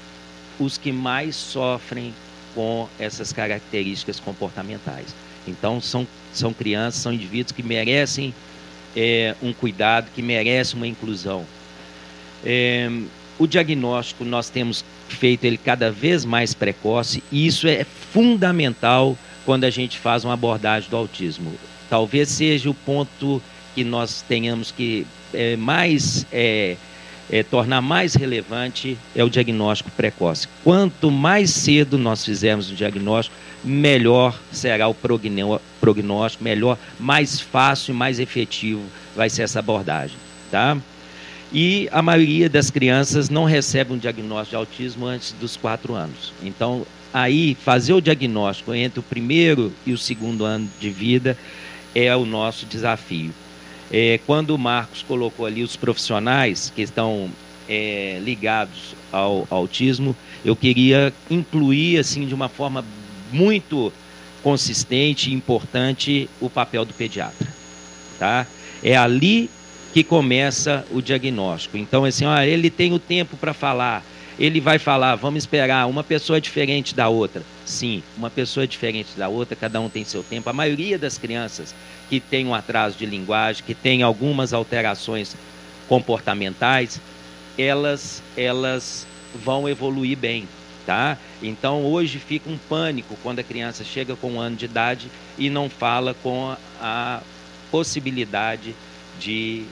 os 0.60 0.76
que 0.76 0.92
mais 0.92 1.36
sofrem 1.36 2.16
com 2.56 2.88
essas 2.98 3.32
características 3.32 4.20
comportamentais. 4.20 5.14
Então, 5.48 5.80
são, 5.80 6.08
são 6.34 6.52
crianças, 6.52 7.02
são 7.02 7.14
indivíduos 7.14 7.52
que 7.52 7.62
merecem 7.62 8.34
é, 8.96 9.36
um 9.42 9.54
cuidado, 9.54 10.10
que 10.14 10.22
merece 10.22 10.76
uma 10.76 10.88
inclusão. 10.88 11.46
É, 12.46 12.90
o 13.40 13.48
diagnóstico 13.48 14.24
nós 14.24 14.50
temos 14.50 14.84
feito 15.08 15.46
ele 15.46 15.58
cada 15.58 15.92
vez 15.92 16.26
mais 16.26 16.54
precoce 16.54 17.24
e 17.32 17.46
isso 17.46 17.68
é 17.68 17.84
fundamental 17.84 19.18
quando 19.46 19.64
a 19.64 19.70
gente 19.70 19.98
faz 20.00 20.24
uma 20.24 20.34
abordagem 20.34 20.90
do 20.90 20.98
autismo. 20.98 21.54
Talvez 21.90 22.30
seja 22.30 22.70
o 22.70 22.74
ponto 22.74 23.42
que 23.76 23.84
nós 23.84 24.24
tenhamos 24.28 24.72
que 24.72 25.06
é, 25.34 25.56
mais 25.56 26.26
é, 26.32 26.78
é, 27.30 27.44
tornar 27.44 27.82
mais 27.82 28.16
relevante 28.16 28.98
é 29.16 29.24
o 29.24 29.30
diagnóstico 29.30 29.92
precoce. 29.92 30.48
Quanto 30.64 31.10
mais 31.10 31.50
cedo 31.52 31.98
nós 31.98 32.24
fizermos 32.24 32.70
o 32.70 32.76
diagnóstico, 32.76 33.36
melhor 33.64 34.38
será 34.52 34.88
o 34.88 34.96
prognóstico, 35.80 36.44
melhor, 36.44 36.78
mais 37.00 37.40
fácil 37.40 37.94
e 37.94 37.98
mais 37.98 38.20
efetivo 38.20 38.84
vai 39.16 39.30
ser 39.30 39.44
essa 39.44 39.60
abordagem, 39.60 40.18
tá? 40.52 40.78
E 41.52 41.88
a 41.92 42.02
maioria 42.02 42.50
das 42.50 42.72
crianças 42.72 43.30
não 43.30 43.46
recebe 43.46 43.94
um 43.94 43.98
diagnóstico 43.98 44.50
de 44.50 44.56
autismo 44.56 45.06
antes 45.06 45.34
dos 45.34 45.56
quatro 45.56 45.94
anos. 45.94 46.34
Então, 46.42 46.86
aí, 47.14 47.56
fazer 47.64 47.94
o 47.94 48.02
diagnóstico 48.02 48.74
entre 48.74 49.00
o 49.00 49.04
primeiro 49.04 49.72
e 49.86 49.94
o 49.94 49.98
segundo 49.98 50.46
ano 50.46 50.68
de 50.80 50.90
vida 50.90 51.38
é 51.94 52.14
o 52.16 52.26
nosso 52.26 52.66
desafio. 52.66 53.32
É, 53.96 54.20
quando 54.26 54.56
o 54.56 54.58
Marcos 54.58 55.04
colocou 55.04 55.46
ali 55.46 55.62
os 55.62 55.76
profissionais 55.76 56.74
que 56.76 56.82
estão 56.82 57.30
é, 57.70 58.20
ligados 58.24 58.96
ao, 59.12 59.48
ao 59.52 59.60
autismo, 59.60 60.16
eu 60.44 60.56
queria 60.56 61.14
incluir 61.30 62.00
assim 62.00 62.26
de 62.26 62.34
uma 62.34 62.50
forma 62.50 62.84
muito 63.32 63.94
consistente 64.42 65.30
e 65.30 65.34
importante 65.34 66.28
o 66.42 66.50
papel 66.50 66.84
do 66.86 66.94
pediatra. 66.94 67.48
Tá? 68.18 68.48
É 68.84 68.98
ali 68.98 69.48
que 69.94 70.04
começa 70.04 70.84
o 70.92 71.00
diagnóstico. 71.00 71.78
Então, 71.78 72.04
assim, 72.04 72.26
ó, 72.26 72.42
ele 72.42 72.72
tem 72.72 72.94
o 72.94 73.00
tempo 73.00 73.38
para 73.38 73.54
falar, 73.54 74.04
ele 74.40 74.60
vai 74.60 74.80
falar, 74.80 75.16
vamos 75.16 75.44
esperar, 75.44 75.88
uma 75.88 76.04
pessoa 76.04 76.38
é 76.38 76.42
diferente 76.42 76.96
da 76.96 77.10
outra. 77.10 77.44
Sim, 77.66 78.04
uma 78.18 78.30
pessoa 78.30 78.66
é 78.66 78.68
diferente 78.68 79.18
da 79.18 79.30
outra, 79.30 79.56
cada 79.56 79.80
um 79.80 79.90
tem 79.90 80.04
seu 80.04 80.22
tempo. 80.24 80.50
A 80.50 80.54
maioria 80.54 80.98
das 80.98 81.18
crianças 81.18 81.74
que 82.10 82.20
tem 82.20 82.46
um 82.46 82.54
atraso 82.54 82.98
de 82.98 83.06
linguagem, 83.06 83.64
que 83.64 83.74
tem 83.74 84.04
algumas 84.04 84.54
alterações 84.54 85.36
comportamentais, 85.88 87.00
elas, 87.58 88.22
elas 88.36 89.08
vão 89.34 89.68
evoluir 89.70 90.18
bem 90.18 90.48
tá? 90.86 91.18
Então 91.42 91.84
hoje 91.86 92.20
fica 92.20 92.50
um 92.50 92.58
pânico 92.58 93.18
quando 93.24 93.40
a 93.40 93.44
criança 93.44 93.84
chega 93.84 94.16
com 94.16 94.34
um 94.34 94.40
ano 94.40 94.56
de 94.56 94.66
idade 94.66 95.10
e 95.38 95.50
não 95.50 95.70
fala 95.70 96.14
com 96.22 96.56
a 96.80 97.22
possibilidade 97.72 98.76
de, 99.20 99.64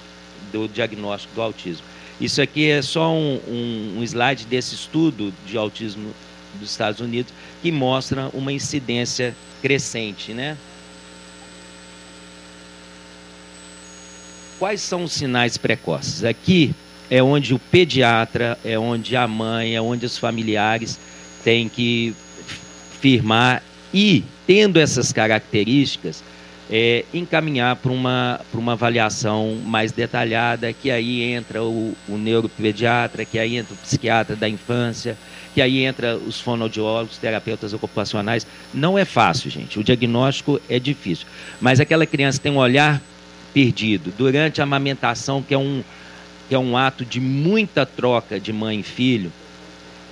do 0.52 0.68
diagnóstico 0.68 1.36
do 1.36 1.42
autismo. 1.42 1.86
Isso 2.20 2.42
aqui 2.42 2.70
é 2.70 2.82
só 2.82 3.12
um, 3.12 3.40
um, 3.48 4.00
um 4.00 4.04
slide 4.04 4.46
desse 4.46 4.76
estudo 4.76 5.34
de 5.46 5.58
autismo 5.58 6.14
dos 6.60 6.72
Estados 6.72 7.00
Unidos 7.00 7.34
que 7.62 7.72
mostra 7.72 8.30
uma 8.34 8.52
incidência 8.52 9.36
crescente, 9.62 10.34
né? 10.34 10.58
Quais 14.60 14.82
são 14.82 15.04
os 15.04 15.14
sinais 15.14 15.58
precoces? 15.58 16.24
Aqui 16.24 16.74
é 17.10 17.22
onde 17.22 17.54
o 17.54 17.60
pediatra, 17.60 18.58
é 18.64 18.78
onde 18.78 19.16
a 19.16 19.28
mãe, 19.28 19.76
é 19.76 19.82
onde 19.82 20.06
os 20.06 20.18
familiares 20.18 21.00
têm 21.44 21.68
que 21.68 22.16
firmar 23.00 23.64
e, 23.94 24.24
tendo 24.46 24.80
essas 24.80 25.12
características, 25.12 26.24
é, 26.72 27.04
encaminhar 27.14 27.76
para 27.76 27.92
uma, 27.92 28.40
uma 28.54 28.72
avaliação 28.72 29.60
mais 29.66 29.92
detalhada, 29.92 30.72
que 30.72 30.90
aí 30.90 31.22
entra 31.22 31.62
o, 31.62 31.94
o 32.08 32.18
neuropediatra, 32.18 33.26
que 33.26 33.38
aí 33.38 33.58
entra 33.58 33.74
o 33.74 33.78
psiquiatra 33.78 34.38
da 34.38 34.48
infância, 34.48 35.18
que 35.54 35.62
aí 35.62 35.84
entra 35.84 36.16
os 36.16 36.40
fonoaudiólogos, 36.40 37.18
terapeutas 37.18 37.74
ocupacionais. 37.74 38.48
Não 38.74 38.98
é 38.98 39.04
fácil, 39.04 39.52
gente. 39.52 39.78
O 39.78 39.84
diagnóstico 39.84 40.62
é 40.70 40.80
difícil. 40.80 41.28
Mas 41.60 41.82
aquela 41.82 42.06
criança 42.06 42.40
tem 42.40 42.54
um 42.54 42.58
olhar 42.58 43.02
perdido 43.54 44.14
durante 44.18 44.62
a 44.62 44.64
amamentação, 44.64 45.44
que 45.44 45.54
é 45.54 45.58
um, 45.58 45.84
que 46.48 46.56
é 46.56 46.60
um 46.60 46.78
ato 46.78 47.04
de 47.04 47.20
muita 47.20 47.86
troca 47.86 48.40
de 48.40 48.54
mãe 48.54 48.80
e 48.80 48.84
filho. 48.84 49.30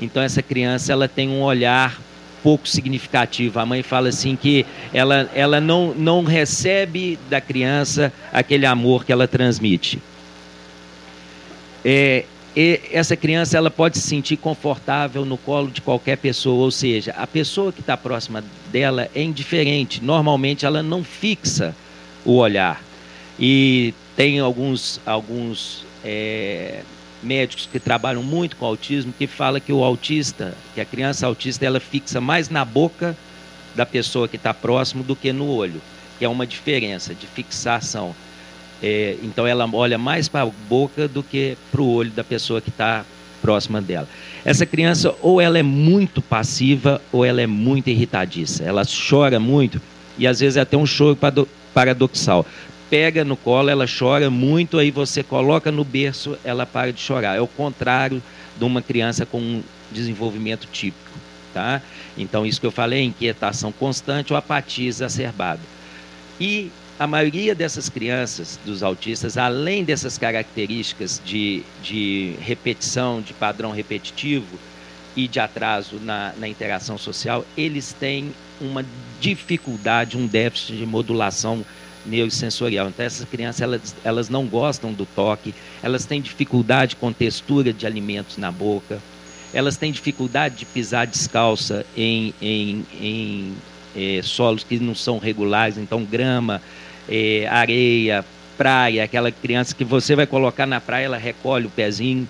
Então 0.02 0.22
essa 0.22 0.42
criança 0.42 0.92
ela 0.92 1.08
tem 1.08 1.30
um 1.30 1.42
olhar 1.42 1.98
pouco 2.44 2.68
significativo. 2.68 3.60
A 3.60 3.66
mãe 3.66 3.84
fala 3.84 4.10
assim 4.10 4.36
que 4.36 4.66
ela, 4.94 5.30
ela 5.34 5.60
não, 5.62 5.94
não 5.94 6.24
recebe 6.24 7.18
da 7.30 7.40
criança 7.40 8.12
aquele 8.32 8.66
amor 8.66 9.06
que 9.06 9.12
ela 9.12 9.28
transmite. 9.28 10.02
É, 11.84 12.26
essa 12.92 13.16
criança 13.16 13.58
ela 13.58 13.70
pode 13.70 13.98
se 13.98 14.08
sentir 14.08 14.38
confortável 14.38 15.24
no 15.24 15.38
colo 15.38 15.70
de 15.70 15.82
qualquer 15.82 16.18
pessoa, 16.18 16.64
ou 16.64 16.72
seja, 16.72 17.12
a 17.18 17.26
pessoa 17.28 17.72
que 17.72 17.80
está 17.80 17.96
próxima 17.96 18.44
dela 18.72 19.10
é 19.16 19.22
indiferente. 19.22 20.04
Normalmente 20.04 20.66
ela 20.66 20.84
não 20.84 21.04
fixa 21.04 21.76
o 22.26 22.36
olhar. 22.36 22.84
E 23.40 23.94
tem 24.16 24.40
alguns, 24.40 25.00
alguns 25.06 25.86
é, 26.04 26.82
médicos 27.22 27.68
que 27.72 27.80
trabalham 27.80 28.24
muito 28.24 28.56
com 28.56 28.66
autismo 28.66 29.14
que 29.18 29.28
fala 29.28 29.60
que 29.60 29.74
o 29.74 29.84
autista, 29.84 30.56
que 30.74 30.82
a 30.82 30.86
criança 30.86 31.28
autista, 31.28 31.66
ela 31.66 31.80
fixa 31.80 32.22
mais 32.22 32.50
na 32.50 32.64
boca 32.64 33.16
da 33.76 33.86
pessoa 33.86 34.28
que 34.28 34.36
está 34.36 34.54
próximo 34.54 35.04
do 35.04 35.16
que 35.16 35.32
no 35.32 35.48
olho, 35.48 35.82
que 36.18 36.26
é 36.26 36.30
uma 36.30 36.48
diferença 36.48 37.14
de 37.14 37.28
fixação. 37.28 38.16
É, 38.82 39.18
então 39.22 39.46
ela 39.46 39.70
olha 39.74 39.98
mais 39.98 40.28
para 40.30 40.48
a 40.48 40.52
boca 40.70 41.08
do 41.08 41.22
que 41.22 41.58
para 41.72 41.82
o 41.82 41.90
olho 41.90 42.12
da 42.12 42.24
pessoa 42.24 42.62
que 42.62 42.70
está 42.70 43.06
próxima 43.42 43.82
dela. 43.82 44.08
Essa 44.44 44.66
criança 44.66 45.14
ou 45.22 45.42
ela 45.42 45.58
é 45.58 45.64
muito 45.64 46.22
passiva 46.22 47.02
ou 47.12 47.26
ela 47.26 47.42
é 47.42 47.48
muito 47.48 47.90
irritadiça. 47.90 48.64
Ela 48.64 48.84
chora 48.86 49.40
muito 49.40 49.82
e 50.18 50.28
às 50.28 50.40
vezes 50.40 50.58
é 50.58 50.62
até 50.62 50.78
um 50.78 50.86
choro 50.86 51.18
paradoxal 51.74 52.46
pega 52.90 53.24
no 53.24 53.38
colo, 53.38 53.70
ela 53.70 53.86
chora 53.88 54.30
muito, 54.30 54.78
aí 54.78 54.92
você 54.92 55.22
coloca 55.22 55.72
no 55.72 55.84
berço, 55.84 56.38
ela 56.44 56.66
para 56.66 56.92
de 56.92 57.00
chorar. 57.00 57.38
É 57.38 57.42
o 57.42 57.48
contrário 57.48 58.22
de 58.58 58.64
uma 58.64 58.82
criança 58.82 59.26
com 59.26 59.40
um 59.40 59.64
desenvolvimento 59.92 60.68
típico, 60.72 61.12
tá? 61.54 61.82
Então, 62.18 62.46
isso 62.46 62.60
que 62.60 62.66
eu 62.66 62.72
falei, 62.72 63.04
inquietação 63.04 63.72
constante 63.72 64.34
ou 64.34 64.38
apatia 64.38 64.88
exacerbada. 64.88 65.62
E 66.40 66.72
a 67.00 67.08
maioria 67.08 67.56
dessas 67.56 67.88
crianças, 67.88 68.60
dos 68.66 68.84
autistas, 68.84 69.38
além 69.38 69.84
dessas 69.84 70.18
características 70.18 71.22
de, 71.24 71.64
de 71.82 72.36
repetição, 72.42 73.22
de 73.22 73.34
padrão 73.34 73.72
repetitivo 73.72 74.60
e 75.16 75.28
de 75.28 75.40
atraso 75.40 75.98
na, 76.02 76.34
na 76.38 76.48
interação 76.48 76.98
social, 76.98 77.46
eles 77.56 77.94
têm 77.98 78.34
uma 78.60 78.86
dificuldade, 79.22 80.18
um 80.18 80.28
déficit 80.28 80.78
de 80.78 80.86
modulação 80.86 81.66
neurosensorial. 82.06 82.90
Então, 82.90 83.06
essas 83.06 83.28
crianças 83.28 83.62
elas, 83.62 83.96
elas 84.04 84.30
não 84.30 84.46
gostam 84.46 84.94
do 84.94 85.06
toque, 85.06 85.54
elas 85.82 86.06
têm 86.06 86.22
dificuldade 86.22 86.96
com 86.96 87.12
textura 87.12 87.74
de 87.74 87.86
alimentos 87.86 88.38
na 88.38 88.52
boca, 88.52 89.00
elas 89.54 89.78
têm 89.78 89.92
dificuldade 89.92 90.56
de 90.56 90.66
pisar 90.66 91.08
descalça 91.08 91.86
em, 91.98 92.34
em, 92.42 92.86
em 93.00 93.54
é, 93.96 94.22
solos 94.22 94.64
que 94.64 94.80
não 94.80 94.96
são 94.96 95.18
regulares, 95.18 95.78
então 95.78 96.04
grama, 96.04 96.62
é, 97.08 97.48
areia, 97.48 98.24
praia, 98.58 99.04
aquela 99.04 99.32
criança 99.32 99.74
que 99.74 99.84
você 99.84 100.16
vai 100.16 100.28
colocar 100.28 100.66
na 100.66 100.80
praia, 100.80 101.06
ela 101.06 101.18
recolhe 101.18 101.66
o 101.66 101.70
pezinho. 101.70 102.28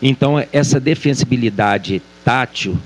Então, 0.00 0.44
essa 0.52 0.78
defensibilidade 0.78 2.02
tátil 2.24 2.78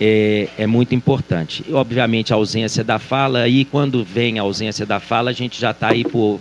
é, 0.00 0.48
é, 0.56 0.66
muito 0.66 0.94
importante. 0.94 1.64
Obviamente, 1.72 2.32
a 2.32 2.36
ausência 2.36 2.84
da 2.84 2.98
fala, 2.98 3.48
e 3.48 3.64
quando 3.64 4.04
vem 4.04 4.38
a 4.38 4.42
ausência 4.42 4.86
da 4.86 5.00
fala, 5.00 5.30
a 5.30 5.32
gente 5.32 5.60
já 5.60 5.72
está 5.72 5.88
aí 5.88 6.04
por, 6.04 6.40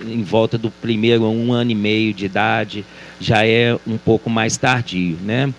em 0.00 0.22
volta 0.22 0.56
do 0.56 0.70
primeiro 0.70 1.24
um 1.24 1.52
ano 1.52 1.70
e 1.70 1.74
meio 1.74 2.14
de 2.14 2.26
idade, 2.26 2.84
já 3.20 3.44
é 3.44 3.76
um 3.86 3.98
pouco 3.98 4.30
mais 4.30 4.56
tardio, 4.56 5.18
né? 5.22 5.52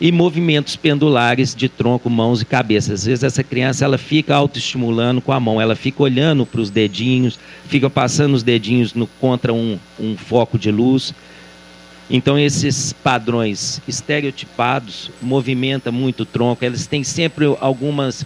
E 0.00 0.12
movimentos 0.12 0.76
pendulares 0.76 1.56
de 1.56 1.68
tronco, 1.68 2.08
mãos 2.08 2.40
e 2.40 2.44
cabeça. 2.44 2.92
Às 2.92 3.04
vezes 3.04 3.24
essa 3.24 3.42
criança 3.42 3.84
ela 3.84 3.98
fica 3.98 4.34
autoestimulando 4.34 5.20
com 5.20 5.32
a 5.32 5.40
mão, 5.40 5.60
ela 5.60 5.74
fica 5.74 6.04
olhando 6.04 6.46
para 6.46 6.60
os 6.60 6.70
dedinhos, 6.70 7.36
fica 7.66 7.90
passando 7.90 8.34
os 8.34 8.44
dedinhos 8.44 8.94
no, 8.94 9.08
contra 9.20 9.52
um, 9.52 9.76
um 9.98 10.16
foco 10.16 10.56
de 10.56 10.70
luz 10.70 11.12
então 12.10 12.38
esses 12.38 12.92
padrões 12.92 13.80
estereotipados 13.86 15.10
movimenta 15.20 15.92
muito 15.92 16.22
o 16.22 16.26
tronco. 16.26 16.64
Eles 16.64 16.86
têm 16.86 17.04
sempre 17.04 17.44
algumas 17.60 18.24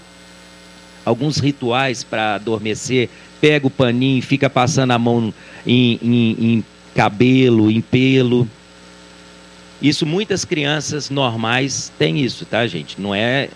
alguns 1.05 1.39
rituais 1.39 2.05
para 2.05 2.37
adormecer. 2.37 3.09
Pega 3.41 3.66
o 3.66 3.70
paninho, 3.70 4.22
fica 4.22 4.49
passando 4.49 4.93
a 4.93 4.99
mão 4.99 5.35
em, 5.66 5.99
em, 6.01 6.30
em 6.39 6.64
cabelo, 6.95 7.70
em 7.70 7.80
pelo. 7.80 8.49
Isso 9.80 10.07
muitas 10.07 10.45
crianças 10.45 11.11
normais 11.11 11.91
têm 11.99 12.20
isso, 12.20 12.47
tá, 12.47 12.64
gente? 12.68 13.01
Não 13.01 13.12
é 13.12 13.49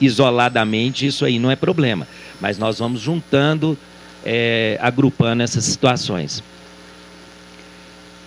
isoladamente 0.00 1.06
isso 1.06 1.26
aí 1.26 1.38
não 1.38 1.50
é 1.50 1.56
problema, 1.56 2.08
mas 2.40 2.58
nós 2.58 2.78
vamos 2.78 3.00
juntando, 3.00 3.78
é, 4.24 4.78
agrupando 4.80 5.42
essas 5.42 5.64
situações. 5.64 6.42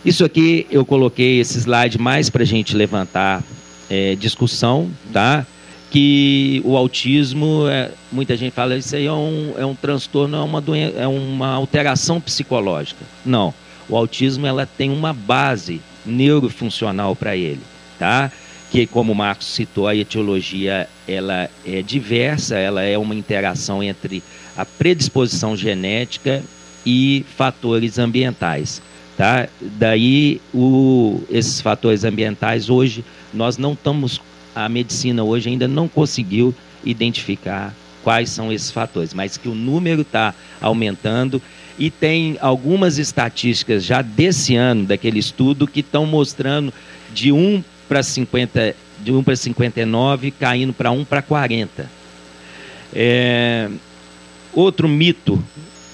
Isso 0.05 0.23
aqui 0.23 0.67
eu 0.69 0.85
coloquei 0.85 1.39
esse 1.39 1.57
slide 1.57 1.97
mais 1.97 2.29
para 2.29 2.43
a 2.43 2.45
gente 2.45 2.75
levantar 2.75 3.43
é, 3.89 4.13
discussão, 4.13 4.87
tá? 5.11 5.43
Que 5.89 6.61
o 6.63 6.77
autismo, 6.77 7.67
é, 7.67 7.89
muita 8.11 8.37
gente 8.37 8.53
fala, 8.53 8.77
isso 8.77 8.95
aí 8.95 9.07
é 9.07 9.11
um, 9.11 9.55
é 9.57 9.65
um 9.65 9.73
transtorno, 9.73 10.37
é 10.37 10.41
uma, 10.41 10.61
doença, 10.61 10.95
é 10.95 11.07
uma 11.07 11.47
alteração 11.47 12.21
psicológica. 12.21 13.03
Não. 13.25 13.51
O 13.89 13.97
autismo 13.97 14.45
ela 14.45 14.67
tem 14.67 14.91
uma 14.91 15.11
base 15.11 15.81
neurofuncional 16.05 17.15
para 17.15 17.35
ele, 17.35 17.61
tá? 17.97 18.31
Que, 18.71 18.85
como 18.85 19.11
o 19.11 19.15
Marcos 19.15 19.47
citou, 19.47 19.87
a 19.87 19.95
etiologia 19.95 20.87
ela 21.07 21.49
é 21.65 21.81
diversa, 21.81 22.57
ela 22.57 22.83
é 22.83 22.95
uma 22.95 23.15
interação 23.15 23.81
entre 23.81 24.21
a 24.55 24.65
predisposição 24.65 25.57
genética 25.57 26.43
e 26.85 27.25
fatores 27.35 27.97
ambientais. 27.97 28.83
Tá? 29.17 29.47
Daí 29.61 30.41
o, 30.53 31.21
esses 31.29 31.61
fatores 31.61 32.03
ambientais 32.03 32.69
hoje 32.69 33.03
nós 33.33 33.57
não 33.57 33.71
estamos, 33.71 34.21
a 34.53 34.67
medicina 34.67 35.23
hoje 35.23 35.49
ainda 35.49 35.67
não 35.67 35.87
conseguiu 35.87 36.53
identificar 36.83 37.73
quais 38.03 38.29
são 38.29 38.51
esses 38.51 38.71
fatores, 38.71 39.13
mas 39.13 39.37
que 39.37 39.47
o 39.47 39.55
número 39.55 40.01
está 40.01 40.35
aumentando 40.61 41.41
e 41.79 41.89
tem 41.89 42.37
algumas 42.39 42.97
estatísticas 42.97 43.83
já 43.83 44.01
desse 44.01 44.55
ano 44.55 44.85
daquele 44.85 45.19
estudo 45.19 45.65
que 45.65 45.79
estão 45.79 46.05
mostrando 46.05 46.73
de 47.13 47.31
1 47.31 47.63
para 47.87 48.03
50, 48.03 48.75
de 49.01 49.11
1 49.11 49.23
para 49.23 49.35
59 49.35 50.31
caindo 50.31 50.73
para 50.73 50.91
1 50.91 51.05
para 51.05 51.21
40. 51.21 51.89
É, 52.93 53.69
outro 54.53 54.87
mito 54.87 55.43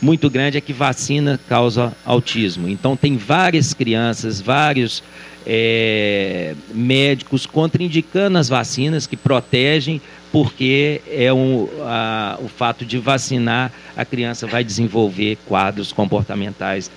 muito 0.01 0.29
grande 0.29 0.57
é 0.57 0.61
que 0.61 0.73
vacina 0.73 1.39
causa 1.47 1.93
autismo. 2.03 2.67
Então, 2.67 2.97
tem 2.97 3.17
várias 3.17 3.73
crianças, 3.73 4.41
vários 4.41 5.03
é, 5.45 6.55
médicos 6.73 7.45
contraindicando 7.45 8.37
as 8.37 8.49
vacinas 8.49 9.05
que 9.05 9.15
protegem, 9.15 10.01
porque 10.31 11.01
é 11.07 11.31
um, 11.31 11.67
a, 11.81 12.39
o 12.41 12.47
fato 12.47 12.85
de 12.85 12.97
vacinar, 12.97 13.71
a 13.95 14.05
criança 14.05 14.47
vai 14.47 14.63
desenvolver 14.63 15.37
quadros 15.45 15.91
comportamentais 15.91 16.89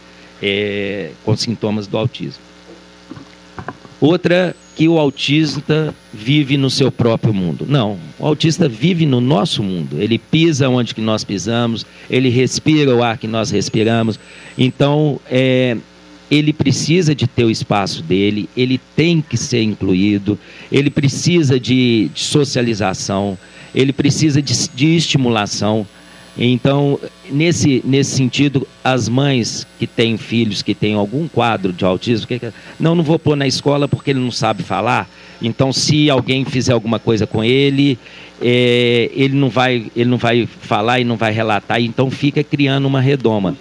é, 0.43 1.11
com 1.25 1.37
sintomas 1.37 1.87
do 1.87 1.99
autismo. 1.99 2.43
Outra 4.01 4.55
que 4.77 4.89
o 4.89 4.99
autista 4.99 5.95
vive 6.13 6.57
no 6.57 6.69
seu 6.69 6.91
próprio 6.91 7.33
mundo. 7.33 7.65
Não, 7.69 7.99
o 8.19 8.27
autista 8.27 8.69
vive 8.69 9.07
no 9.07 9.21
nosso 9.21 9.63
mundo. 9.63 10.01
Ele 10.01 10.19
pisa 10.19 10.69
onde 10.69 10.95
que 10.95 11.01
nós 11.01 11.23
pisamos, 11.23 11.87
ele 12.11 12.29
respira 12.29 12.95
o 12.95 13.03
ar 13.03 13.17
que 13.17 13.29
nós 13.29 13.51
respiramos. 13.51 14.19
Então, 14.59 15.21
é, 15.31 15.77
ele 16.31 16.53
precisa 16.53 17.15
de 17.15 17.27
ter 17.27 17.45
o 17.45 17.51
espaço 17.51 18.03
dele, 18.03 18.49
ele 18.57 18.81
tem 18.97 19.21
que 19.21 19.37
ser 19.37 19.63
incluído, 19.63 20.39
ele 20.73 20.91
precisa 20.91 21.61
de, 21.61 22.11
de 22.13 22.21
socialização, 22.21 23.39
ele 23.75 23.93
precisa 23.93 24.43
de, 24.43 24.69
de 24.75 24.97
estimulação. 24.97 25.87
Então, 26.37 26.99
nesse, 27.31 27.81
nesse 27.85 28.17
sentido, 28.17 28.67
as 28.83 29.09
mães 29.09 29.67
que 29.79 29.87
têm 29.87 30.17
filhos 30.17 30.63
que 30.63 30.75
têm 30.75 30.95
algum 30.95 31.29
quadro 31.29 31.73
de 31.73 31.85
autismo, 31.85 32.27
que, 32.27 32.41
não, 32.79 32.95
não 32.95 33.05
vou 33.05 33.19
pôr 33.19 33.37
na 33.37 33.47
escola 33.47 33.87
porque 33.87 34.11
ele 34.11 34.19
não 34.19 34.33
sabe 34.33 34.63
falar. 34.63 35.09
Então, 35.41 35.73
se 35.73 36.11
alguém 36.11 36.45
fizer 36.45 36.73
alguma 36.73 36.99
coisa 36.99 37.27
com 37.27 37.45
ele, 37.45 37.99
é, 38.43 39.11
ele, 39.15 39.35
não 39.35 39.49
vai, 39.49 39.87
ele 39.95 40.11
não 40.11 40.19
vai 40.19 40.47
falar 40.47 40.99
e 41.01 41.05
não 41.05 41.17
vai 41.17 41.33
relatar, 41.33 41.81
então 41.81 42.11
fica 42.11 42.43
criando 42.43 42.87
uma 42.87 43.01
redoma. 43.01 43.57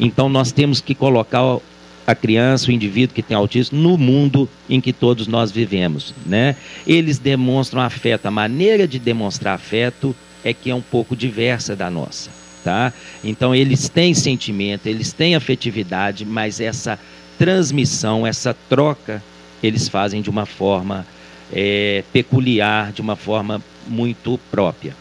Então, 0.00 0.28
nós 0.28 0.50
temos 0.50 0.80
que 0.80 0.96
colocar 0.96 1.58
a 2.04 2.14
criança, 2.16 2.68
o 2.68 2.72
indivíduo 2.72 3.14
que 3.14 3.22
tem 3.22 3.36
autismo, 3.36 3.78
no 3.78 3.96
mundo 3.96 4.48
em 4.68 4.80
que 4.80 4.92
todos 4.92 5.28
nós 5.28 5.52
vivemos. 5.52 6.12
Né? 6.26 6.56
Eles 6.84 7.18
demonstram 7.18 7.80
afeto, 7.80 8.26
a 8.26 8.30
maneira 8.30 8.88
de 8.88 8.98
demonstrar 8.98 9.54
afeto 9.54 10.16
é 10.44 10.52
que 10.52 10.70
é 10.70 10.74
um 10.74 10.80
pouco 10.80 11.16
diversa 11.16 11.74
da 11.76 11.90
nossa. 11.90 12.30
Tá? 12.64 12.92
Então 13.24 13.54
eles 13.54 13.88
têm 13.88 14.14
sentimento, 14.14 14.86
eles 14.86 15.12
têm 15.12 15.34
afetividade, 15.34 16.24
mas 16.24 16.60
essa 16.60 16.98
transmissão, 17.36 18.24
essa 18.24 18.54
troca, 18.68 19.22
eles 19.62 19.88
fazem 19.88 20.22
de 20.22 20.30
uma 20.30 20.46
forma 20.46 21.04
é, 21.52 22.04
peculiar, 22.12 22.92
de 22.92 23.00
uma 23.00 23.16
forma 23.16 23.60
muito 23.86 24.38
própria. 24.50 24.94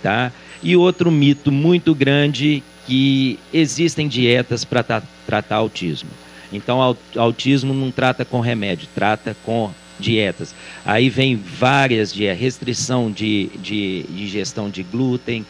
Tá? 0.00 0.30
E 0.62 0.76
outro 0.76 1.10
mito 1.10 1.50
muito 1.50 1.92
grande 1.92 2.62
que 2.86 3.38
existem 3.52 4.06
dietas 4.06 4.64
para 4.64 5.02
tratar 5.26 5.56
autismo. 5.56 6.10
Então, 6.52 6.96
autismo 7.16 7.72
não 7.72 7.90
trata 7.90 8.24
com 8.24 8.40
remédio, 8.40 8.86
trata 8.94 9.34
com 9.44 9.72
dietas. 9.98 10.54
Aí 10.84 11.08
vem 11.08 11.36
várias 11.36 12.12
dietas, 12.12 12.40
restrição 12.40 13.10
de, 13.10 13.50
de, 13.62 14.04
de 14.04 14.22
ingestão 14.22 14.68
de 14.70 14.82
glúten, 14.82 15.44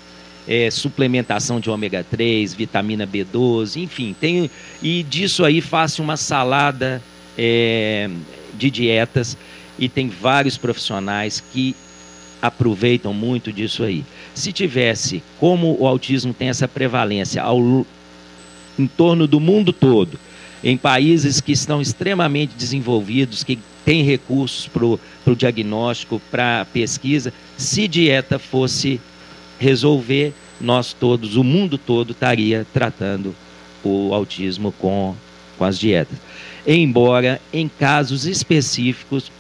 é, 0.47 0.71
suplementação 0.71 1.61
de 1.61 1.71
ômega 1.71 2.05
3, 2.09 2.55
vitamina 2.55 3.07
B12, 3.07 3.83
enfim, 3.83 4.15
tem, 4.19 4.51
e 4.83 5.03
disso 5.03 5.45
aí 5.45 5.61
faço 5.61 6.03
uma 6.03 6.17
salada 6.17 7.03
é, 7.39 8.11
de 8.55 8.71
dietas 8.71 9.37
e 9.79 9.89
tem 9.89 10.09
vários 10.09 10.57
profissionais 10.57 11.43
que 11.53 11.75
aproveitam 12.41 13.15
muito 13.15 13.53
disso 13.53 13.85
aí. 13.85 14.05
Se 14.35 14.53
tivesse, 14.53 15.23
como 15.39 15.77
o 15.79 15.87
autismo 15.87 16.35
tem 16.35 16.49
essa 16.49 16.67
prevalência 16.67 17.41
ao, 17.41 17.87
em 18.79 18.87
torno 18.87 19.27
do 19.29 19.39
mundo 19.39 19.73
todo, 19.73 20.19
em 20.63 20.77
países 20.77 21.41
que 21.41 21.53
estão 21.53 21.81
extremamente 21.81 22.55
desenvolvidos, 22.57 23.45
que 23.45 23.59
têm 23.85 24.03
recursos 24.03 24.69
para 24.69 24.85
o 24.85 25.37
diagnóstico, 25.37 26.21
para 26.31 26.65
pesquisa. 26.67 27.33
Se 27.57 27.87
dieta 27.89 28.39
fosse 28.39 29.01
resolver, 29.59 30.33
nós 30.61 30.93
todos, 30.93 31.37
o 31.37 31.45
mundo 31.45 31.77
todo, 31.79 32.13
estaria 32.13 32.67
tratando 32.73 33.35
o 33.83 34.15
autismo 34.15 34.73
com, 34.73 35.15
com 35.59 35.65
as 35.65 35.79
dietas. 35.79 36.19
Embora, 36.67 37.41
em 37.53 37.69
casos 37.69 38.25
específicos, 38.25 39.31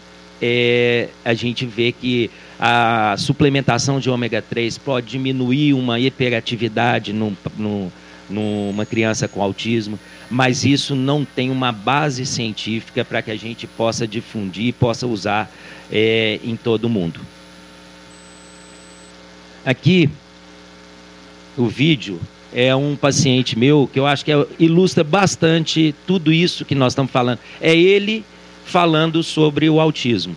é, 0.40 1.08
a 1.24 1.34
gente 1.34 1.64
vê 1.64 1.92
que 1.92 2.28
a 2.58 3.14
suplementação 3.16 4.00
de 4.00 4.10
ômega 4.10 4.42
3 4.42 4.76
pode 4.78 5.06
diminuir 5.06 5.72
uma 5.72 6.00
hiperatividade 6.00 7.12
num, 7.12 7.36
num, 7.56 7.90
numa 8.28 8.84
criança 8.84 9.28
com 9.28 9.40
autismo 9.40 9.98
mas 10.32 10.64
isso 10.64 10.96
não 10.96 11.26
tem 11.26 11.50
uma 11.50 11.70
base 11.70 12.24
científica 12.24 13.04
para 13.04 13.20
que 13.20 13.30
a 13.30 13.36
gente 13.36 13.66
possa 13.66 14.08
difundir 14.08 14.68
e 14.68 14.72
possa 14.72 15.06
usar 15.06 15.52
é, 15.90 16.40
em 16.42 16.56
todo 16.56 16.86
o 16.86 16.88
mundo. 16.88 17.20
Aqui, 19.64 20.08
o 21.56 21.66
vídeo 21.66 22.18
é 22.50 22.74
um 22.74 22.96
paciente 22.96 23.58
meu 23.58 23.88
que 23.92 23.98
eu 23.98 24.06
acho 24.06 24.24
que 24.24 24.32
é, 24.32 24.46
ilustra 24.58 25.04
bastante 25.04 25.94
tudo 26.06 26.32
isso 26.32 26.64
que 26.64 26.74
nós 26.74 26.94
estamos 26.94 27.12
falando. 27.12 27.38
É 27.60 27.76
ele 27.76 28.24
falando 28.64 29.22
sobre 29.22 29.68
o 29.68 29.78
autismo. 29.78 30.34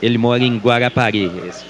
Ele 0.00 0.18
mora 0.18 0.42
em 0.44 0.58
Guarapari. 0.58 1.38
Esse. 1.38 1.66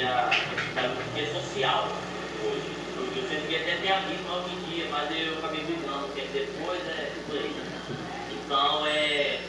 Atividade 0.00 0.94
é 1.16 1.26
social 1.32 1.88
hoje. 2.44 2.70
Eu, 2.96 3.02
eu 3.20 3.28
sempre 3.28 3.56
até 3.56 3.76
ter 3.78 3.90
amigos 3.90 4.30
hoje 4.30 4.54
em 4.54 4.70
dia, 4.70 4.86
mas 4.92 5.10
eu 5.10 5.38
acabei 5.38 5.64
brigando, 5.64 6.06
porque 6.06 6.22
depois 6.32 6.86
é 6.86 7.12
por 7.26 7.36
aí. 7.36 7.52
Então, 8.30 8.86
é. 8.86 9.40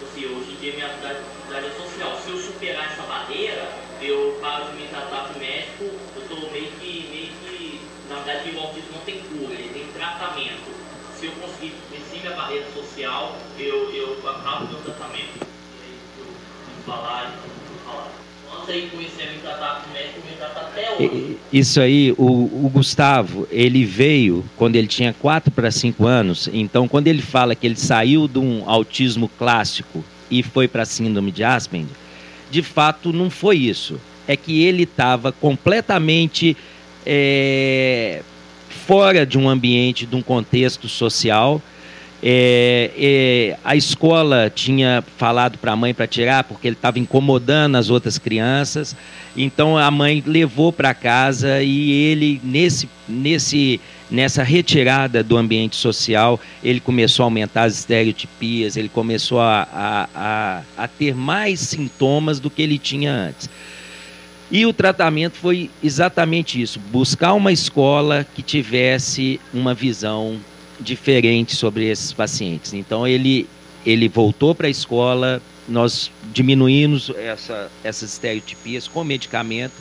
Assim, 0.00 0.26
hoje 0.26 0.52
em 0.52 0.56
dia 0.60 0.72
minha 0.74 0.86
atividade 0.86 1.66
é 1.66 1.70
social. 1.70 2.16
Se 2.24 2.30
eu 2.30 2.38
superar 2.38 2.92
essa 2.92 3.02
barreira, 3.02 3.72
eu 4.00 4.38
paro 4.40 4.66
de 4.66 4.82
me 4.82 4.86
tratar 4.86 5.32
com 5.32 5.40
médico, 5.40 5.84
eu 6.14 6.22
estou 6.22 6.50
meio 6.52 6.70
que, 6.78 7.08
meio 7.10 7.32
que, 7.42 7.80
na 8.08 8.20
verdade, 8.20 8.54
o 8.54 8.60
autismo 8.60 8.92
não 8.92 9.00
tem 9.00 9.20
cura, 9.20 9.54
ele 9.54 9.70
tem 9.72 9.86
tratamento. 9.92 10.70
Se 11.18 11.26
eu 11.26 11.32
conseguir 11.32 11.74
vencer 11.90 12.20
minha 12.20 12.36
barreira 12.36 12.70
social, 12.72 13.36
eu, 13.58 13.92
eu 13.92 14.30
acabo 14.30 14.68
meu 14.68 14.80
tratamento. 14.82 15.38
E 15.40 15.82
aí 15.82 15.98
eu 16.18 16.26
falar 16.86 17.24
e 17.24 17.40
falar. 17.40 17.51
Médico, 19.92 20.20
tratar 20.38 20.60
até 20.60 20.92
hoje. 20.98 21.38
Isso 21.52 21.80
aí, 21.80 22.12
o, 22.18 22.66
o 22.66 22.70
Gustavo, 22.72 23.46
ele 23.50 23.84
veio 23.84 24.44
quando 24.56 24.76
ele 24.76 24.86
tinha 24.86 25.12
4 25.12 25.50
para 25.50 25.70
5 25.70 26.06
anos, 26.06 26.48
então 26.52 26.88
quando 26.88 27.08
ele 27.08 27.22
fala 27.22 27.54
que 27.54 27.66
ele 27.66 27.76
saiu 27.76 28.26
de 28.26 28.38
um 28.38 28.68
autismo 28.68 29.28
clássico 29.38 30.04
e 30.30 30.42
foi 30.42 30.66
para 30.66 30.82
a 30.82 30.86
síndrome 30.86 31.30
de 31.30 31.44
Asperger, 31.44 31.94
de 32.50 32.62
fato 32.62 33.12
não 33.12 33.30
foi 33.30 33.56
isso. 33.58 34.00
É 34.26 34.36
que 34.36 34.62
ele 34.62 34.84
estava 34.84 35.32
completamente 35.32 36.56
é, 37.04 38.22
fora 38.86 39.26
de 39.26 39.38
um 39.38 39.48
ambiente, 39.48 40.06
de 40.06 40.14
um 40.14 40.22
contexto 40.22 40.88
social. 40.88 41.60
É, 42.24 42.90
é, 42.96 43.58
a 43.64 43.74
escola 43.74 44.48
tinha 44.48 45.02
falado 45.16 45.58
para 45.58 45.72
a 45.72 45.76
mãe 45.76 45.92
para 45.92 46.06
tirar 46.06 46.44
porque 46.44 46.68
ele 46.68 46.76
estava 46.76 47.00
incomodando 47.00 47.74
as 47.76 47.90
outras 47.90 48.16
crianças. 48.16 48.94
Então 49.36 49.76
a 49.76 49.90
mãe 49.90 50.22
levou 50.24 50.72
para 50.72 50.94
casa 50.94 51.62
e 51.62 51.90
ele 51.90 52.40
nesse 52.44 52.88
nesse 53.08 53.80
nessa 54.08 54.42
retirada 54.42 55.24
do 55.24 55.38
ambiente 55.38 55.74
social, 55.74 56.38
ele 56.62 56.80
começou 56.80 57.24
a 57.24 57.26
aumentar 57.26 57.64
as 57.64 57.78
estereotipias, 57.78 58.76
ele 58.76 58.90
começou 58.90 59.40
a, 59.40 59.66
a, 59.72 60.08
a, 60.14 60.62
a 60.84 60.86
ter 60.86 61.14
mais 61.14 61.60
sintomas 61.60 62.38
do 62.38 62.50
que 62.50 62.60
ele 62.60 62.78
tinha 62.78 63.10
antes. 63.10 63.48
E 64.50 64.66
o 64.66 64.72
tratamento 64.72 65.38
foi 65.38 65.70
exatamente 65.82 66.60
isso: 66.60 66.78
buscar 66.78 67.32
uma 67.32 67.50
escola 67.50 68.24
que 68.34 68.42
tivesse 68.42 69.40
uma 69.52 69.72
visão 69.72 70.38
diferente 70.82 71.56
sobre 71.56 71.88
esses 71.88 72.12
pacientes. 72.12 72.72
Então 72.74 73.06
ele, 73.06 73.48
ele 73.86 74.08
voltou 74.08 74.54
para 74.54 74.66
a 74.66 74.70
escola, 74.70 75.40
nós 75.68 76.10
diminuímos 76.32 77.10
essa, 77.16 77.70
essas 77.84 78.12
estereotipias 78.12 78.88
com 78.88 79.04
medicamento 79.04 79.74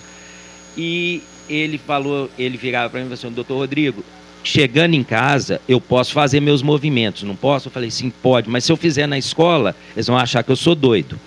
e 0.78 1.22
ele 1.50 1.78
falou, 1.78 2.30
ele 2.38 2.58
virava 2.58 2.90
para 2.90 3.00
mim 3.00 3.06
e 3.06 3.10
falou 3.10 3.20
assim, 3.28 3.36
doutor 3.36 3.58
Rodrigo, 3.58 4.04
chegando 4.44 4.94
em 4.94 5.04
casa, 5.04 5.62
eu 5.68 5.82
posso 5.82 6.14
fazer 6.14 6.40
meus 6.40 6.62
movimentos, 6.62 7.24
não 7.24 7.36
posso? 7.36 7.68
Eu 7.68 7.72
falei, 7.72 7.92
sim, 7.92 8.10
pode, 8.10 8.50
mas 8.50 8.64
se 8.64 8.72
eu 8.72 8.78
fizer 8.78 9.08
na 9.08 9.18
escola, 9.18 9.76
eles 9.96 10.08
vão 10.08 10.18
achar 10.18 10.44
que 10.44 10.52
eu 10.52 10.56
sou 10.56 10.76
doido. 10.76 11.20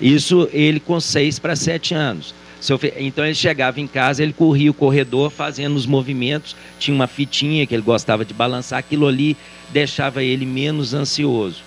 Isso 0.00 0.48
ele 0.52 0.80
com 0.80 0.98
seis 0.98 1.38
para 1.38 1.54
sete 1.54 1.94
anos. 1.94 2.34
Então 2.98 3.24
ele 3.24 3.34
chegava 3.34 3.80
em 3.80 3.86
casa, 3.86 4.22
ele 4.22 4.32
corria 4.32 4.70
o 4.70 4.74
corredor 4.74 5.30
fazendo 5.30 5.76
os 5.76 5.86
movimentos, 5.86 6.54
tinha 6.78 6.94
uma 6.94 7.06
fitinha 7.06 7.66
que 7.66 7.74
ele 7.74 7.82
gostava 7.82 8.24
de 8.24 8.34
balançar, 8.34 8.78
aquilo 8.78 9.06
ali 9.06 9.36
deixava 9.70 10.22
ele 10.22 10.44
menos 10.44 10.92
ansioso. 10.92 11.62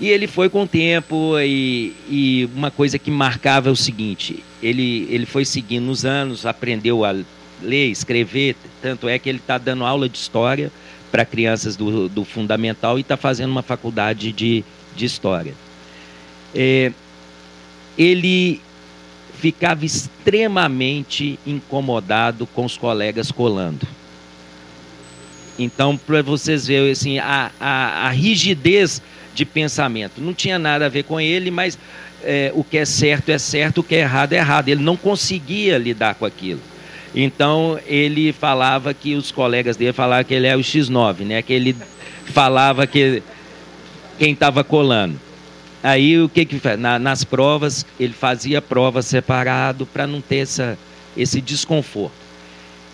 E 0.00 0.08
ele 0.08 0.26
foi 0.26 0.48
com 0.48 0.64
o 0.64 0.66
tempo, 0.66 1.38
e, 1.38 1.92
e, 2.08 2.48
uma 2.54 2.70
coisa 2.70 2.98
que 2.98 3.10
marcava 3.10 3.68
é 3.68 3.72
o 3.72 3.76
seguinte: 3.76 4.42
ele, 4.62 5.06
ele 5.08 5.24
foi 5.24 5.44
seguindo 5.44 5.88
os 5.88 6.04
anos, 6.04 6.46
aprendeu 6.46 7.04
a 7.04 7.14
ler, 7.62 7.90
escrever, 7.90 8.56
tanto 8.82 9.08
é 9.08 9.18
que 9.18 9.28
ele 9.28 9.38
está 9.38 9.56
dando 9.56 9.84
aula 9.84 10.08
de 10.08 10.18
história 10.18 10.72
para 11.12 11.24
crianças 11.24 11.76
do, 11.76 12.08
do 12.08 12.24
fundamental 12.24 12.98
e 12.98 13.02
está 13.02 13.16
fazendo 13.16 13.50
uma 13.50 13.62
faculdade 13.62 14.32
de, 14.32 14.64
de 14.96 15.04
história. 15.04 15.54
É, 16.52 16.90
ele 17.96 18.60
ficava 19.40 19.84
extremamente 19.84 21.38
incomodado 21.46 22.46
com 22.46 22.64
os 22.64 22.76
colegas 22.76 23.30
colando. 23.30 23.86
Então, 25.58 25.96
para 25.96 26.22
vocês 26.22 26.66
verem 26.66 26.90
assim, 26.90 27.18
a, 27.18 27.50
a, 27.60 28.06
a, 28.06 28.10
rigidez 28.10 29.00
de 29.34 29.44
pensamento. 29.44 30.20
Não 30.20 30.34
tinha 30.34 30.58
nada 30.58 30.86
a 30.86 30.88
ver 30.88 31.04
com 31.04 31.20
ele, 31.20 31.50
mas 31.50 31.78
é, 32.22 32.50
o 32.54 32.64
que 32.64 32.78
é 32.78 32.84
certo 32.84 33.28
é 33.28 33.38
certo, 33.38 33.78
o 33.78 33.82
que 33.82 33.94
é 33.94 34.00
errado 34.00 34.32
é 34.32 34.36
errado. 34.36 34.68
Ele 34.68 34.82
não 34.82 34.96
conseguia 34.96 35.78
lidar 35.78 36.14
com 36.14 36.24
aquilo. 36.24 36.60
Então, 37.14 37.78
ele 37.86 38.32
falava 38.32 38.92
que 38.92 39.14
os 39.14 39.30
colegas 39.30 39.76
dele 39.76 39.92
falavam 39.92 40.24
que 40.24 40.34
ele 40.34 40.48
é 40.48 40.56
o 40.56 40.60
X9, 40.60 41.20
né? 41.20 41.42
que 41.42 41.52
ele 41.52 41.76
falava 42.24 42.86
que 42.86 43.22
quem 44.18 44.32
estava 44.32 44.64
colando. 44.64 45.20
Aí 45.84 46.18
o 46.18 46.30
que 46.30 46.46
que 46.46 46.58
Na, 46.78 46.98
nas 46.98 47.24
provas 47.24 47.84
ele 48.00 48.14
fazia 48.14 48.62
prova 48.62 49.02
separado 49.02 49.84
para 49.84 50.06
não 50.06 50.18
ter 50.18 50.38
essa, 50.38 50.78
esse 51.14 51.42
desconforto. 51.42 52.14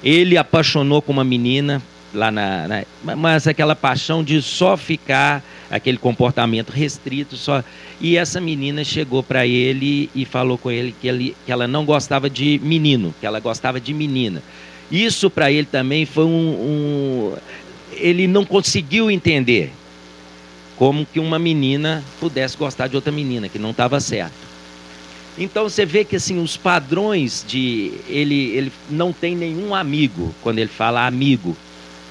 Ele 0.03 0.37
apaixonou 0.37 1.01
com 1.01 1.13
uma 1.13 1.23
menina 1.23 1.81
lá 2.13 2.33
na, 2.33 2.67
na, 2.67 2.85
mas 3.15 3.47
aquela 3.47 3.77
paixão 3.77 4.25
de 4.25 4.43
só 4.43 4.77
ficar 4.77 5.41
aquele 5.71 5.99
comportamento 5.99 6.71
restrito 6.71 7.37
só 7.37 7.63
e 8.01 8.17
essa 8.17 8.41
menina 8.41 8.83
chegou 8.83 9.23
para 9.23 9.47
ele 9.47 10.11
e 10.13 10.25
falou 10.25 10.59
com 10.59 10.73
ele 10.73 10.93
que, 11.01 11.07
ele 11.07 11.37
que 11.47 11.53
ela 11.53 11.69
não 11.69 11.85
gostava 11.85 12.29
de 12.29 12.61
menino 12.65 13.15
que 13.21 13.25
ela 13.25 13.39
gostava 13.39 13.81
de 13.81 13.95
menina 13.95 14.43
isso 14.91 15.31
para 15.31 15.53
ele 15.53 15.67
também 15.67 16.05
foi 16.05 16.25
um, 16.25 16.29
um 16.29 17.37
ele 17.93 18.27
não 18.27 18.45
conseguiu 18.45 19.09
entender 19.09 19.71
como 20.81 21.05
que 21.05 21.21
uma 21.21 21.39
menina 21.39 22.03
pudesse 22.19 22.57
gostar 22.57 22.87
de 22.87 22.97
outra 22.97 23.13
menina, 23.13 23.51
que 23.51 23.59
não 23.59 23.73
estava 23.73 24.01
certo. 24.01 24.33
Então 25.37 25.69
você 25.69 25.85
vê 25.85 26.07
que 26.07 26.17
assim 26.17 26.43
os 26.43 26.57
padrões 26.57 27.45
de 27.47 27.93
ele 28.09 28.57
ele 28.57 28.73
não 28.89 29.13
tem 29.13 29.37
nenhum 29.37 29.75
amigo 29.75 30.35
quando 30.43 30.59
ele 30.59 30.71
fala 30.71 31.07
amigo. 31.07 31.55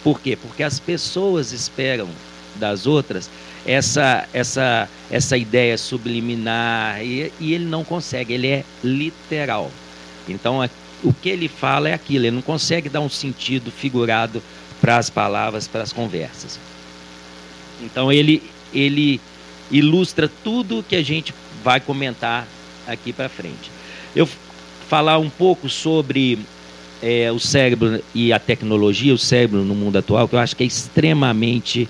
Por 0.03 0.21
quê? 0.21 0.35
Porque 0.35 0.61
as 0.61 0.79
pessoas 0.79 1.51
esperam 1.51 2.07
das 2.57 2.85
outras 2.85 3.27
essa 3.65 4.27
essa 4.31 4.87
essa 5.09 5.35
ideia 5.35 5.75
subliminar 5.75 7.03
e, 7.03 7.33
e 7.39 7.55
ele 7.55 7.65
não 7.65 7.83
consegue, 7.83 8.35
ele 8.35 8.49
é 8.49 8.63
literal. 8.83 9.71
Então 10.27 10.63
o 11.03 11.11
que 11.11 11.29
ele 11.29 11.47
fala 11.47 11.89
é 11.89 11.93
aquilo, 11.95 12.25
ele 12.25 12.35
não 12.35 12.43
consegue 12.43 12.87
dar 12.87 13.01
um 13.01 13.09
sentido 13.09 13.71
figurado 13.71 14.43
para 14.79 14.97
as 14.97 15.09
palavras, 15.09 15.67
para 15.67 15.81
as 15.81 15.91
conversas. 15.91 16.59
Então 17.81 18.11
ele 18.11 18.43
ele 18.73 19.19
ilustra 19.71 20.29
tudo 20.43 20.83
que 20.87 20.95
a 20.95 21.03
gente 21.03 21.33
vai 21.63 21.79
comentar 21.79 22.47
aqui 22.87 23.13
para 23.13 23.29
frente. 23.29 23.71
Eu 24.15 24.27
falar 24.87 25.19
um 25.19 25.29
pouco 25.29 25.69
sobre 25.69 26.39
é, 27.01 27.31
o 27.31 27.39
cérebro 27.39 28.01
e 28.13 28.33
a 28.33 28.39
tecnologia, 28.39 29.13
o 29.13 29.17
cérebro 29.17 29.63
no 29.63 29.75
mundo 29.75 29.97
atual, 29.97 30.27
que 30.27 30.35
eu 30.35 30.39
acho 30.39 30.55
que 30.55 30.63
é 30.63 30.67
extremamente 30.67 31.87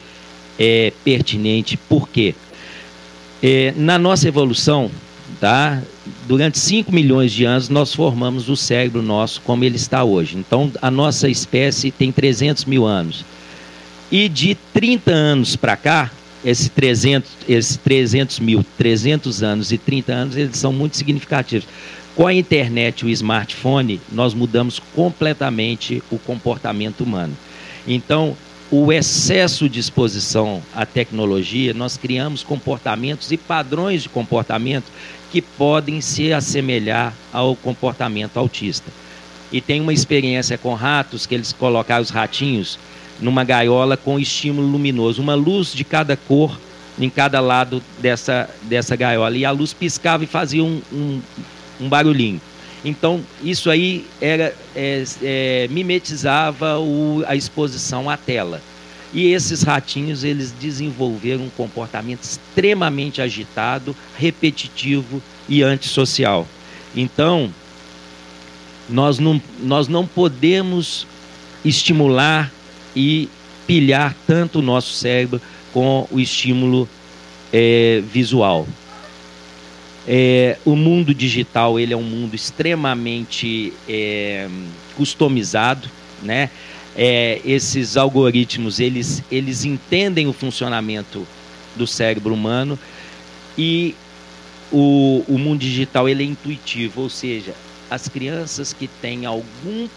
é, 0.58 0.92
pertinente. 1.04 1.78
Por 1.78 2.10
quê? 2.10 2.36
É, 3.42 3.74
na 3.78 3.98
nossa 3.98 4.28
evolução, 4.28 4.92
tá? 5.40 5.82
durante 6.28 6.60
5 6.60 6.92
milhões 6.92 7.32
de 7.32 7.46
anos, 7.46 7.70
nós 7.70 7.94
formamos 7.94 8.50
o 8.50 8.56
cérebro 8.56 9.02
nosso 9.02 9.42
como 9.42 9.64
ele 9.64 9.76
está 9.76 10.04
hoje. 10.04 10.38
Então, 10.38 10.72
a 10.82 10.92
nossa 10.92 11.30
espécie 11.30 11.92
tem 11.92 12.12
300 12.12 12.66
mil 12.66 12.86
anos. 12.86 13.24
E 14.12 14.28
de 14.28 14.56
30 14.74 15.12
anos 15.12 15.56
para 15.56 15.78
cá, 15.78 16.12
esse 16.44 16.70
300, 16.70 17.30
esses 17.48 17.78
300 17.78 18.40
mil, 18.40 18.66
300 18.78 19.44
anos 19.44 19.72
e 19.72 19.78
30 19.78 20.14
anos, 20.14 20.38
eles 20.38 20.58
são 20.58 20.72
muito 20.72 20.96
significativos. 20.96 21.68
Com 22.16 22.28
a 22.28 22.34
internet 22.34 23.02
e 23.02 23.06
o 23.06 23.10
smartphone, 23.10 24.02
nós 24.12 24.34
mudamos 24.34 24.80
completamente 24.96 26.04
o 26.12 26.18
comportamento 26.18 27.02
humano. 27.02 27.36
Então, 27.88 28.36
o 28.72 28.92
excesso 28.92 29.68
de 29.68 29.80
exposição 29.80 30.62
à 30.76 30.86
tecnologia, 30.86 31.74
nós 31.74 31.98
criamos 31.98 32.44
comportamentos 32.44 33.32
e 33.32 33.38
padrões 33.38 34.04
de 34.04 34.10
comportamento 34.10 34.86
que 35.32 35.42
podem 35.42 36.02
se 36.02 36.32
assemelhar 36.32 37.14
ao 37.32 37.56
comportamento 37.56 38.38
autista. 38.38 38.92
E 39.52 39.60
tem 39.60 39.82
uma 39.82 39.94
experiência 39.94 40.58
com 40.58 40.74
ratos 40.76 41.26
que 41.26 41.34
eles 41.34 41.52
colocaram 41.52 42.04
os 42.04 42.12
ratinhos 42.12 42.78
numa 43.22 43.44
gaiola 43.44 43.98
com 43.98 44.20
estímulo 44.20 44.68
luminoso, 44.68 45.22
uma 45.22 45.36
luz 45.36 45.74
de 45.74 45.84
cada 45.84 46.16
cor 46.16 46.58
em 47.00 47.10
cada 47.10 47.40
lado 47.40 47.82
dessa, 48.00 48.50
dessa 48.64 48.96
gaiola. 48.96 49.36
E 49.38 49.46
a 49.46 49.52
luz 49.52 49.74
piscava 49.74 50.24
e 50.24 50.28
fazia 50.28 50.64
um, 50.64 50.82
um, 50.92 51.22
um 51.80 51.90
barulhinho. 51.90 52.42
Então, 52.84 53.22
isso 53.44 53.70
aí 53.70 54.06
era, 54.22 54.56
é, 54.76 55.04
é, 55.22 55.68
mimetizava 55.70 56.80
o, 56.80 57.24
a 57.28 57.36
exposição 57.36 58.10
à 58.10 58.18
tela. 58.18 58.62
E 59.14 59.32
esses 59.32 59.64
ratinhos, 59.64 60.24
eles 60.24 60.52
desenvolveram 60.52 61.46
um 61.46 61.50
comportamento 61.50 62.24
extremamente 62.24 63.22
agitado, 63.22 63.96
repetitivo 64.18 65.22
e 65.48 65.64
antissocial. 65.64 66.48
Então, 66.96 67.52
nós 68.88 69.20
não, 69.20 69.42
nós 69.62 69.88
não 69.88 70.06
podemos 70.06 71.08
estimular 71.66 72.52
e 72.96 73.30
pilhar 73.68 74.16
tanto 74.26 74.60
o 74.60 74.62
nosso 74.62 74.94
cérebro 74.94 75.42
com 75.72 76.08
o 76.12 76.20
estímulo 76.20 76.90
é, 77.54 78.02
visual. 78.12 78.68
É, 80.08 80.58
o 80.66 80.76
mundo 80.76 81.14
digital 81.14 81.80
ele 81.80 81.94
é 81.94 81.98
um 81.98 82.02
mundo 82.02 82.36
extremamente 82.36 83.72
é, 83.88 84.48
customizado, 84.96 85.88
né? 86.24 86.50
É, 86.96 87.40
esses 87.46 87.96
algoritmos 87.96 88.80
eles, 88.80 89.24
eles 89.32 89.64
entendem 89.64 90.28
o 90.28 90.34
funcionamento 90.34 91.26
do 91.76 91.86
cérebro 91.86 92.34
humano 92.34 92.78
e 93.56 93.96
o, 94.72 95.24
o 95.28 95.38
mundo 95.38 95.60
digital 95.60 96.10
ele 96.10 96.24
é 96.24 96.26
intuitivo, 96.26 97.02
ou 97.02 97.10
seja, 97.10 97.54
as 97.90 98.08
crianças 98.08 98.74
que 98.74 98.88
têm 98.88 99.26
algum, 99.26 99.88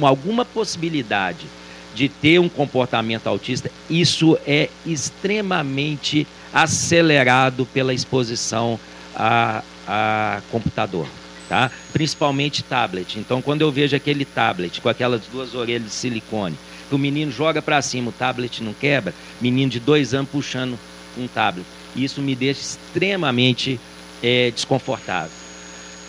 alguma 0.00 0.44
possibilidade 0.44 1.46
de 1.94 2.08
ter 2.08 2.38
um 2.38 2.48
comportamento 2.48 3.26
autista, 3.26 3.70
isso 3.88 4.38
é 4.46 4.68
extremamente 4.86 6.26
acelerado 6.52 7.66
pela 7.66 7.94
exposição 7.94 8.78
a, 9.14 9.62
a 9.86 10.40
computador, 10.50 11.06
tá? 11.48 11.70
principalmente 11.92 12.62
tablet. 12.62 13.18
Então, 13.18 13.42
quando 13.42 13.62
eu 13.62 13.70
vejo 13.70 13.94
aquele 13.94 14.24
tablet 14.24 14.80
com 14.80 14.88
aquelas 14.88 15.22
duas 15.26 15.54
orelhas 15.54 15.84
de 15.84 15.90
silicone, 15.90 16.56
que 16.88 16.94
o 16.94 16.98
menino 16.98 17.30
joga 17.30 17.62
para 17.62 17.80
cima, 17.82 18.10
o 18.10 18.12
tablet 18.12 18.62
não 18.62 18.74
quebra, 18.74 19.14
menino 19.40 19.70
de 19.70 19.80
dois 19.80 20.14
anos 20.14 20.30
puxando 20.30 20.78
um 21.16 21.26
tablet, 21.26 21.66
isso 21.94 22.20
me 22.22 22.34
deixa 22.34 22.60
extremamente 22.60 23.78
é, 24.22 24.50
desconfortável. 24.50 25.41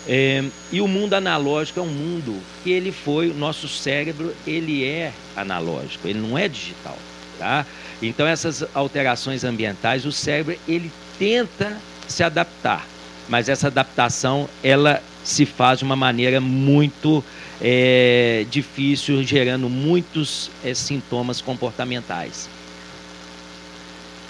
É, 0.06 0.44
e 0.70 0.80
o 0.80 0.88
mundo 0.88 1.14
analógico 1.14 1.80
é 1.80 1.82
um 1.82 1.88
mundo 1.88 2.38
que 2.62 2.70
ele 2.70 2.92
foi, 2.92 3.30
o 3.30 3.34
nosso 3.34 3.68
cérebro, 3.68 4.34
ele 4.46 4.84
é 4.84 5.12
analógico, 5.34 6.06
ele 6.06 6.18
não 6.18 6.36
é 6.36 6.46
digital, 6.46 6.98
tá? 7.38 7.64
Então 8.02 8.26
essas 8.26 8.64
alterações 8.74 9.44
ambientais, 9.44 10.04
o 10.04 10.12
cérebro 10.12 10.56
ele 10.68 10.92
tenta 11.18 11.78
se 12.06 12.22
adaptar, 12.22 12.86
mas 13.28 13.48
essa 13.48 13.68
adaptação 13.68 14.48
ela 14.62 15.02
se 15.22 15.46
faz 15.46 15.78
de 15.78 15.84
uma 15.86 15.96
maneira 15.96 16.38
muito 16.38 17.24
é, 17.60 18.44
difícil, 18.50 19.22
gerando 19.22 19.70
muitos 19.70 20.50
é, 20.62 20.74
sintomas 20.74 21.40
comportamentais. 21.40 22.46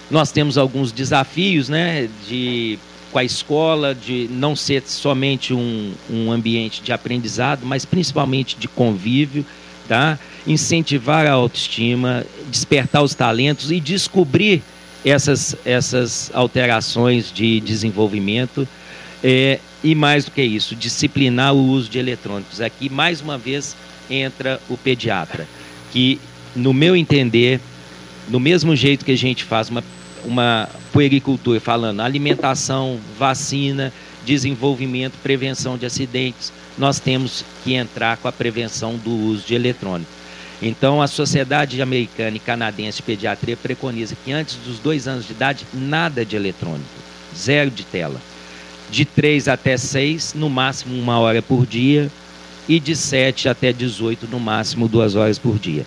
Nós 0.09 0.31
temos 0.31 0.57
alguns 0.57 0.93
desafios, 0.93 1.67
né, 1.67 2.07
de 2.27 2.79
com 3.15 3.19
a 3.19 3.23
escola, 3.23 3.95
de 3.95 4.27
não 4.29 4.57
ser 4.57 4.83
somente 4.85 5.53
um, 5.53 5.93
um 6.09 6.33
ambiente 6.33 6.81
de 6.81 6.91
aprendizado, 6.91 7.65
mas 7.65 7.85
principalmente 7.85 8.57
de 8.59 8.67
convívio, 8.67 9.45
tá? 9.87 10.19
incentivar 10.45 11.25
a 11.25 11.31
autoestima, 11.31 12.25
despertar 12.51 13.01
os 13.01 13.15
talentos 13.15 13.71
e 13.71 13.79
descobrir 13.79 14.61
essas, 15.05 15.55
essas 15.63 16.29
alterações 16.33 17.31
de 17.31 17.61
desenvolvimento. 17.61 18.67
É, 19.23 19.61
e 19.81 19.95
mais 19.95 20.25
do 20.25 20.31
que 20.31 20.43
isso, 20.43 20.75
disciplinar 20.75 21.53
o 21.53 21.69
uso 21.69 21.89
de 21.89 21.97
eletrônicos. 21.97 22.59
Aqui, 22.59 22.89
mais 22.89 23.21
uma 23.21 23.37
vez, 23.37 23.77
entra 24.09 24.59
o 24.67 24.75
pediatra, 24.75 25.47
que, 25.93 26.19
no 26.53 26.73
meu 26.73 26.97
entender, 26.97 27.61
no 28.27 28.41
mesmo 28.41 28.75
jeito 28.75 29.05
que 29.05 29.13
a 29.13 29.17
gente 29.17 29.45
faz 29.45 29.69
uma, 29.69 29.81
uma 30.25 30.67
puericultura, 30.91 31.59
falando 31.59 32.01
alimentação, 32.01 32.99
vacina, 33.17 33.93
desenvolvimento, 34.25 35.13
prevenção 35.21 35.77
de 35.77 35.85
acidentes, 35.85 36.51
nós 36.77 36.99
temos 36.99 37.45
que 37.63 37.73
entrar 37.73 38.17
com 38.17 38.27
a 38.27 38.31
prevenção 38.31 38.97
do 38.97 39.11
uso 39.11 39.45
de 39.45 39.55
eletrônico. 39.55 40.11
Então, 40.61 41.01
a 41.01 41.07
Sociedade 41.07 41.81
Americana 41.81 42.37
e 42.37 42.39
Canadense 42.39 42.97
de 42.97 43.03
Pediatria 43.03 43.57
preconiza 43.57 44.15
que 44.23 44.31
antes 44.31 44.55
dos 44.65 44.79
dois 44.79 45.07
anos 45.07 45.27
de 45.27 45.33
idade, 45.33 45.65
nada 45.73 46.25
de 46.25 46.35
eletrônico, 46.35 46.85
zero 47.35 47.69
de 47.69 47.83
tela. 47.83 48.19
De 48.89 49.03
3 49.03 49.47
até 49.47 49.77
6, 49.77 50.35
no 50.35 50.47
máximo 50.49 50.95
uma 50.95 51.19
hora 51.19 51.41
por 51.41 51.65
dia, 51.65 52.09
e 52.67 52.79
de 52.79 52.95
7 52.95 53.49
até 53.49 53.73
18, 53.73 54.27
no 54.27 54.39
máximo 54.39 54.87
duas 54.87 55.15
horas 55.15 55.39
por 55.39 55.57
dia. 55.57 55.85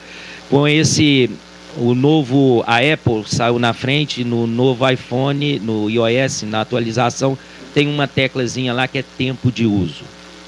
Com 0.50 0.66
esse, 0.66 1.30
o 1.76 1.94
novo, 1.94 2.64
a 2.66 2.78
Apple 2.78 3.24
saiu 3.26 3.58
na 3.58 3.72
frente, 3.72 4.24
no 4.24 4.46
novo 4.46 4.88
iPhone, 4.88 5.58
no 5.58 5.88
iOS, 5.88 6.42
na 6.42 6.62
atualização, 6.62 7.38
tem 7.74 7.86
uma 7.86 8.08
teclazinha 8.08 8.72
lá 8.72 8.88
que 8.88 8.98
é 8.98 9.04
tempo 9.16 9.52
de 9.52 9.66
uso. 9.66 10.04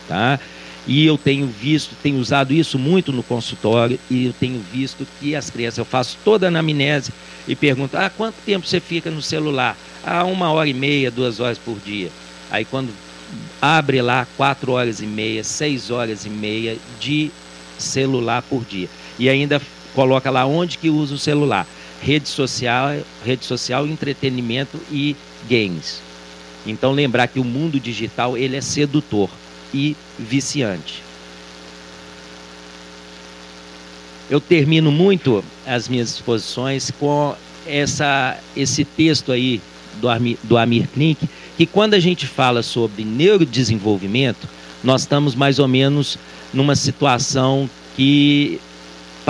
Tá? 0.09 0.41
E 0.87 1.07
eu 1.07 1.19
tenho 1.19 1.47
visto, 1.47 1.95
tenho 2.03 2.19
usado 2.19 2.53
isso 2.53 2.79
muito 2.79 3.13
no 3.13 3.23
consultório 3.23 3.99
e 4.11 4.27
eu 4.27 4.33
tenho 4.33 4.61
visto 4.73 5.07
que 5.21 5.37
as 5.37 5.51
crianças, 5.51 5.79
eu 5.79 5.85
faço 5.85 6.17
toda 6.25 6.47
a 6.47 6.49
anamnese 6.49 7.13
e 7.47 7.55
pergunto, 7.55 7.97
ah, 7.97 8.11
quanto 8.11 8.37
tempo 8.45 8.67
você 8.67 8.81
fica 8.81 9.11
no 9.11 9.23
celular? 9.23 9.77
Ah, 10.05 10.25
uma 10.25 10.51
hora 10.51 10.69
e 10.69 10.75
meia, 10.75 11.11
duas 11.11 11.39
horas 11.39 11.59
por 11.59 11.79
dia. 11.85 12.11
Aí 12.51 12.65
quando 12.65 12.91
abre 13.61 14.01
lá 14.03 14.27
quatro 14.37 14.73
horas 14.73 15.01
e 15.01 15.07
meia, 15.07 15.45
seis 15.45 15.91
horas 15.91 16.25
e 16.25 16.31
meia 16.31 16.77
de 16.99 17.31
celular 17.79 18.43
por 18.43 18.65
dia. 18.65 18.89
E 19.19 19.29
ainda 19.29 19.61
coloca 19.95 20.31
lá 20.31 20.47
onde 20.47 20.79
que 20.79 20.91
usa 20.91 21.15
o 21.15 21.19
celular. 21.19 21.67
Rede 22.03 22.29
social, 22.29 22.99
rede 23.25 23.45
social, 23.45 23.87
entretenimento 23.87 24.81
e 24.91 25.15
games. 25.49 26.01
Então 26.67 26.93
lembrar 26.93 27.27
que 27.29 27.41
o 27.41 27.45
mundo 27.45 27.79
digital 27.79 28.37
ele 28.37 28.57
é 28.57 28.61
sedutor 28.61 29.31
e 29.73 29.97
viciante. 30.19 31.03
Eu 34.29 34.41
termino 34.41 34.93
muito 34.93 35.45
as 35.67 35.89
minhas 35.89 36.11
exposições 36.11 36.91
com 36.91 37.35
essa, 37.67 38.39
esse 38.57 38.85
texto 38.85 39.33
aí 39.33 39.61
do, 40.01 40.09
do 40.45 40.57
Amir 40.57 40.89
Klink, 40.89 41.29
que 41.57 41.67
quando 41.67 41.95
a 41.95 42.01
gente 42.01 42.27
fala 42.27 42.63
sobre 42.63 43.05
neurodesenvolvimento, 43.05 44.49
nós 44.85 45.03
estamos 45.03 45.35
mais 45.35 45.59
ou 45.59 45.67
menos 45.67 46.17
numa 46.55 46.77
situação 46.77 47.69
que 47.97 48.61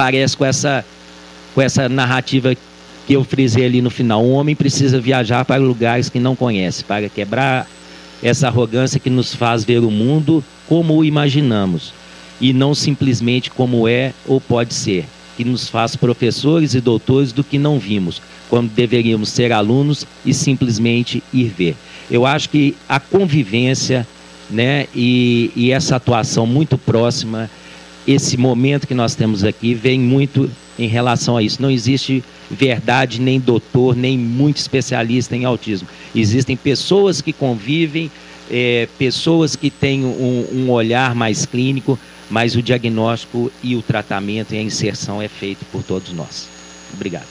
parece 0.00 0.34
com 0.34 0.46
essa, 0.46 0.82
com 1.54 1.60
essa 1.60 1.86
narrativa 1.86 2.56
que 3.06 3.12
eu 3.12 3.22
frisei 3.22 3.66
ali 3.66 3.82
no 3.82 3.90
final. 3.90 4.24
O 4.24 4.30
homem 4.30 4.56
precisa 4.56 4.98
viajar 4.98 5.44
para 5.44 5.60
lugares 5.60 6.08
que 6.08 6.18
não 6.18 6.34
conhece, 6.34 6.82
para 6.82 7.06
quebrar 7.10 7.68
essa 8.22 8.46
arrogância 8.46 8.98
que 8.98 9.10
nos 9.10 9.34
faz 9.34 9.62
ver 9.62 9.80
o 9.80 9.90
mundo 9.90 10.42
como 10.66 10.96
o 10.96 11.04
imaginamos 11.04 11.92
e 12.40 12.54
não 12.54 12.74
simplesmente 12.74 13.50
como 13.50 13.86
é 13.86 14.14
ou 14.26 14.40
pode 14.40 14.72
ser, 14.72 15.04
que 15.36 15.44
nos 15.44 15.68
faz 15.68 15.96
professores 15.96 16.72
e 16.72 16.80
doutores 16.80 17.30
do 17.30 17.44
que 17.44 17.58
não 17.58 17.78
vimos, 17.78 18.22
quando 18.48 18.70
deveríamos 18.70 19.28
ser 19.28 19.52
alunos 19.52 20.06
e 20.24 20.32
simplesmente 20.32 21.22
ir 21.30 21.48
ver. 21.48 21.76
Eu 22.10 22.24
acho 22.24 22.48
que 22.48 22.74
a 22.88 22.98
convivência 22.98 24.08
né, 24.48 24.86
e, 24.94 25.52
e 25.54 25.70
essa 25.70 25.96
atuação 25.96 26.46
muito 26.46 26.78
próxima, 26.78 27.50
esse 28.12 28.36
momento 28.36 28.86
que 28.86 28.94
nós 28.94 29.14
temos 29.14 29.44
aqui, 29.44 29.72
vem 29.72 30.00
muito 30.00 30.50
em 30.78 30.88
relação 30.88 31.36
a 31.36 31.42
isso. 31.42 31.62
Não 31.62 31.70
existe 31.70 32.24
verdade, 32.50 33.20
nem 33.20 33.38
doutor, 33.38 33.94
nem 33.94 34.18
muito 34.18 34.56
especialista 34.56 35.36
em 35.36 35.44
autismo. 35.44 35.86
Existem 36.14 36.56
pessoas 36.56 37.20
que 37.20 37.32
convivem, 37.32 38.10
é, 38.50 38.88
pessoas 38.98 39.54
que 39.54 39.70
têm 39.70 40.04
um, 40.04 40.46
um 40.52 40.70
olhar 40.70 41.14
mais 41.14 41.46
clínico, 41.46 41.98
mas 42.28 42.56
o 42.56 42.62
diagnóstico 42.62 43.50
e 43.62 43.76
o 43.76 43.82
tratamento 43.82 44.54
e 44.54 44.58
a 44.58 44.62
inserção 44.62 45.22
é 45.22 45.28
feito 45.28 45.64
por 45.66 45.82
todos 45.82 46.12
nós. 46.12 46.48
Obrigado. 46.92 47.26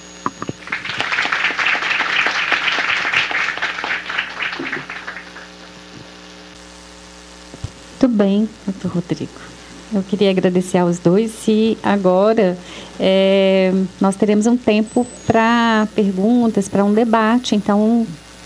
Muito 8.02 8.18
bem, 8.18 8.48
doutor 8.66 8.92
Rodrigo. 8.92 9.49
Eu 9.92 10.04
queria 10.04 10.30
agradecer 10.30 10.78
aos 10.78 11.00
dois 11.00 11.48
e 11.48 11.76
agora 11.82 12.56
é, 13.00 13.74
nós 14.00 14.16
teremos 14.16 14.46
um 14.46 14.56
tempo 14.56 15.06
para 15.26 15.88
perguntas, 15.96 16.70
para 16.70 16.86
um 16.86 16.94
debate, 16.94 17.56
então 17.56 18.06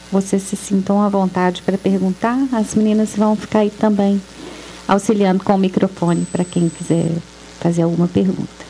vocês 0.09 0.41
se 0.41 0.55
sintam 0.55 1.01
à 1.01 1.09
vontade 1.09 1.61
para 1.61 1.77
perguntar. 1.77 2.37
As 2.53 2.75
meninas 2.75 3.09
vão 3.17 3.35
ficar 3.35 3.59
aí 3.59 3.69
também 3.69 4.21
auxiliando 4.87 5.43
com 5.43 5.55
o 5.55 5.57
microfone 5.57 6.25
para 6.31 6.45
quem 6.45 6.69
quiser 6.69 7.11
fazer 7.59 7.81
alguma 7.81 8.07
pergunta. 8.07 8.63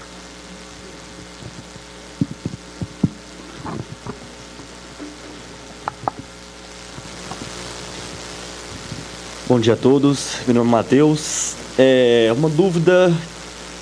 Bom 9.48 9.60
dia 9.60 9.74
a 9.74 9.78
todos, 9.78 10.38
meu 10.48 10.56
nome 10.56 10.70
é 10.70 10.72
Matheus, 10.72 11.56
é, 11.78 12.32
uma 12.36 12.50
dúvida 12.50 13.14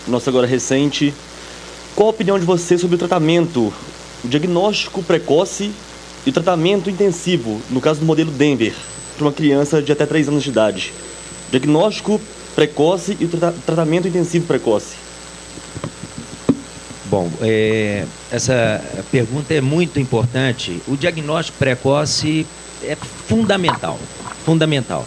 nossa 0.08 0.30
agora 0.30 0.48
recente. 0.48 1.14
Qual 1.96 2.08
a 2.08 2.12
opinião 2.12 2.40
de 2.40 2.46
você 2.46 2.78
sobre 2.78 2.96
o 2.96 3.00
tratamento, 3.00 3.74
o 4.24 4.28
diagnóstico 4.28 5.04
precoce 5.04 5.72
e 6.26 6.30
o 6.30 6.34
tratamento 6.34 6.90
intensivo, 6.90 7.62
no 7.70 7.82
caso 7.82 8.00
do 8.00 8.06
modelo 8.06 8.32
Denver, 8.32 8.74
para 9.18 9.26
uma 9.26 9.34
criança 9.34 9.82
de 9.82 9.92
até 9.92 10.06
3 10.06 10.30
anos 10.30 10.44
de 10.44 10.50
idade? 10.50 10.94
Diagnóstico 11.50 12.20
precoce 12.56 13.18
e 13.20 13.28
tra 13.28 13.54
tratamento 13.66 14.08
intensivo 14.08 14.46
precoce. 14.46 14.96
Bom, 17.06 17.30
é, 17.42 18.06
essa 18.32 18.82
pergunta 19.12 19.54
é 19.54 19.60
muito 19.60 20.00
importante. 20.00 20.82
O 20.88 20.96
diagnóstico 20.96 21.58
precoce 21.58 22.48
é 22.84 22.96
fundamental, 22.96 24.00
fundamental. 24.46 25.06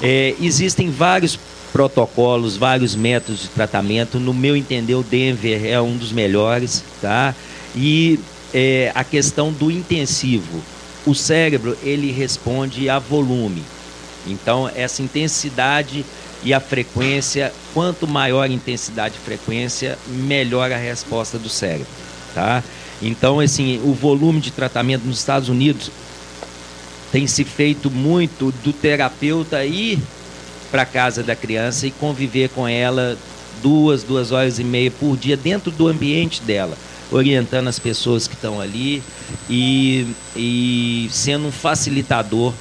É, 0.00 0.34
existem 0.40 0.88
vários 0.90 1.36
protocolos, 1.72 2.56
vários 2.56 2.94
métodos 2.94 3.42
de 3.42 3.48
tratamento. 3.48 4.20
No 4.20 4.34
meu 4.34 4.56
entender, 4.56 4.94
o 4.94 5.02
Denver 5.02 5.64
é 5.64 5.80
um 5.80 5.96
dos 5.96 6.12
melhores, 6.12 6.84
tá? 7.00 7.34
E 7.74 8.20
é, 8.52 8.92
a 8.94 9.02
questão 9.02 9.52
do 9.52 9.70
intensivo. 9.70 10.62
O 11.04 11.14
cérebro, 11.14 11.76
ele 11.82 12.12
responde 12.12 12.88
a 12.88 12.98
volume. 12.98 13.62
Então, 14.26 14.70
essa 14.74 15.02
intensidade 15.02 16.04
e 16.44 16.52
a 16.54 16.60
frequência, 16.60 17.52
quanto 17.72 18.06
maior 18.06 18.42
a 18.42 18.52
intensidade 18.52 19.16
e 19.16 19.24
frequência, 19.24 19.98
melhor 20.06 20.70
a 20.70 20.76
resposta 20.76 21.38
do 21.38 21.48
cérebro, 21.48 21.86
tá? 22.34 22.62
Então, 23.00 23.40
assim, 23.40 23.80
o 23.84 23.92
volume 23.92 24.40
de 24.40 24.52
tratamento 24.52 25.04
nos 25.04 25.18
Estados 25.18 25.48
Unidos 25.48 25.90
tem 27.10 27.26
se 27.26 27.44
feito 27.44 27.90
muito 27.90 28.52
do 28.62 28.72
terapeuta 28.72 29.64
ir 29.64 29.98
para 30.72 30.86
casa 30.86 31.22
da 31.22 31.36
criança 31.36 31.86
e 31.86 31.90
conviver 31.90 32.48
com 32.48 32.66
ela 32.66 33.16
duas, 33.62 34.02
duas 34.02 34.32
horas 34.32 34.58
e 34.58 34.64
meia 34.64 34.90
por 34.90 35.18
dia 35.18 35.36
dentro 35.36 35.70
do 35.70 35.86
ambiente 35.86 36.40
dela, 36.40 36.76
orientando 37.10 37.68
as 37.68 37.78
pessoas 37.78 38.26
que 38.26 38.34
estão 38.34 38.58
ali 38.58 39.02
e, 39.50 40.06
e 40.34 41.08
sendo 41.12 41.48
um 41.48 41.52
facilitador, 41.52 42.54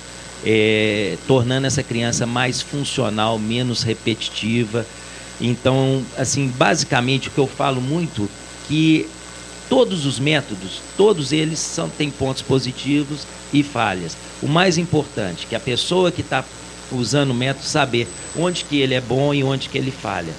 é, 0.45 1.17
tornando 1.25 1.65
essa 1.65 1.81
criança 1.81 2.25
mais 2.25 2.61
funcional, 2.61 3.39
menos 3.39 3.81
repetitiva. 3.81 4.85
Então, 5.39 6.03
assim, 6.17 6.47
basicamente 6.49 7.29
o 7.29 7.31
que 7.31 7.39
eu 7.39 7.47
falo 7.47 7.79
muito 7.79 8.29
que 8.67 9.07
todos 9.69 10.05
os 10.05 10.19
métodos, 10.19 10.81
todos 10.97 11.31
eles 11.31 11.57
são, 11.57 11.87
têm 11.87 12.11
pontos 12.11 12.41
positivos 12.41 13.25
e 13.53 13.63
falhas. 13.63 14.17
O 14.41 14.47
mais 14.47 14.77
importante, 14.77 15.47
que 15.47 15.55
a 15.55 15.59
pessoa 15.61 16.11
que 16.11 16.19
está 16.19 16.43
usando 16.91 17.31
o 17.31 17.33
método 17.33 17.65
saber 17.65 18.07
onde 18.37 18.63
que 18.63 18.79
ele 18.79 18.93
é 18.93 19.01
bom 19.01 19.33
e 19.33 19.43
onde 19.43 19.69
que 19.69 19.77
ele 19.77 19.91
falha, 19.91 20.33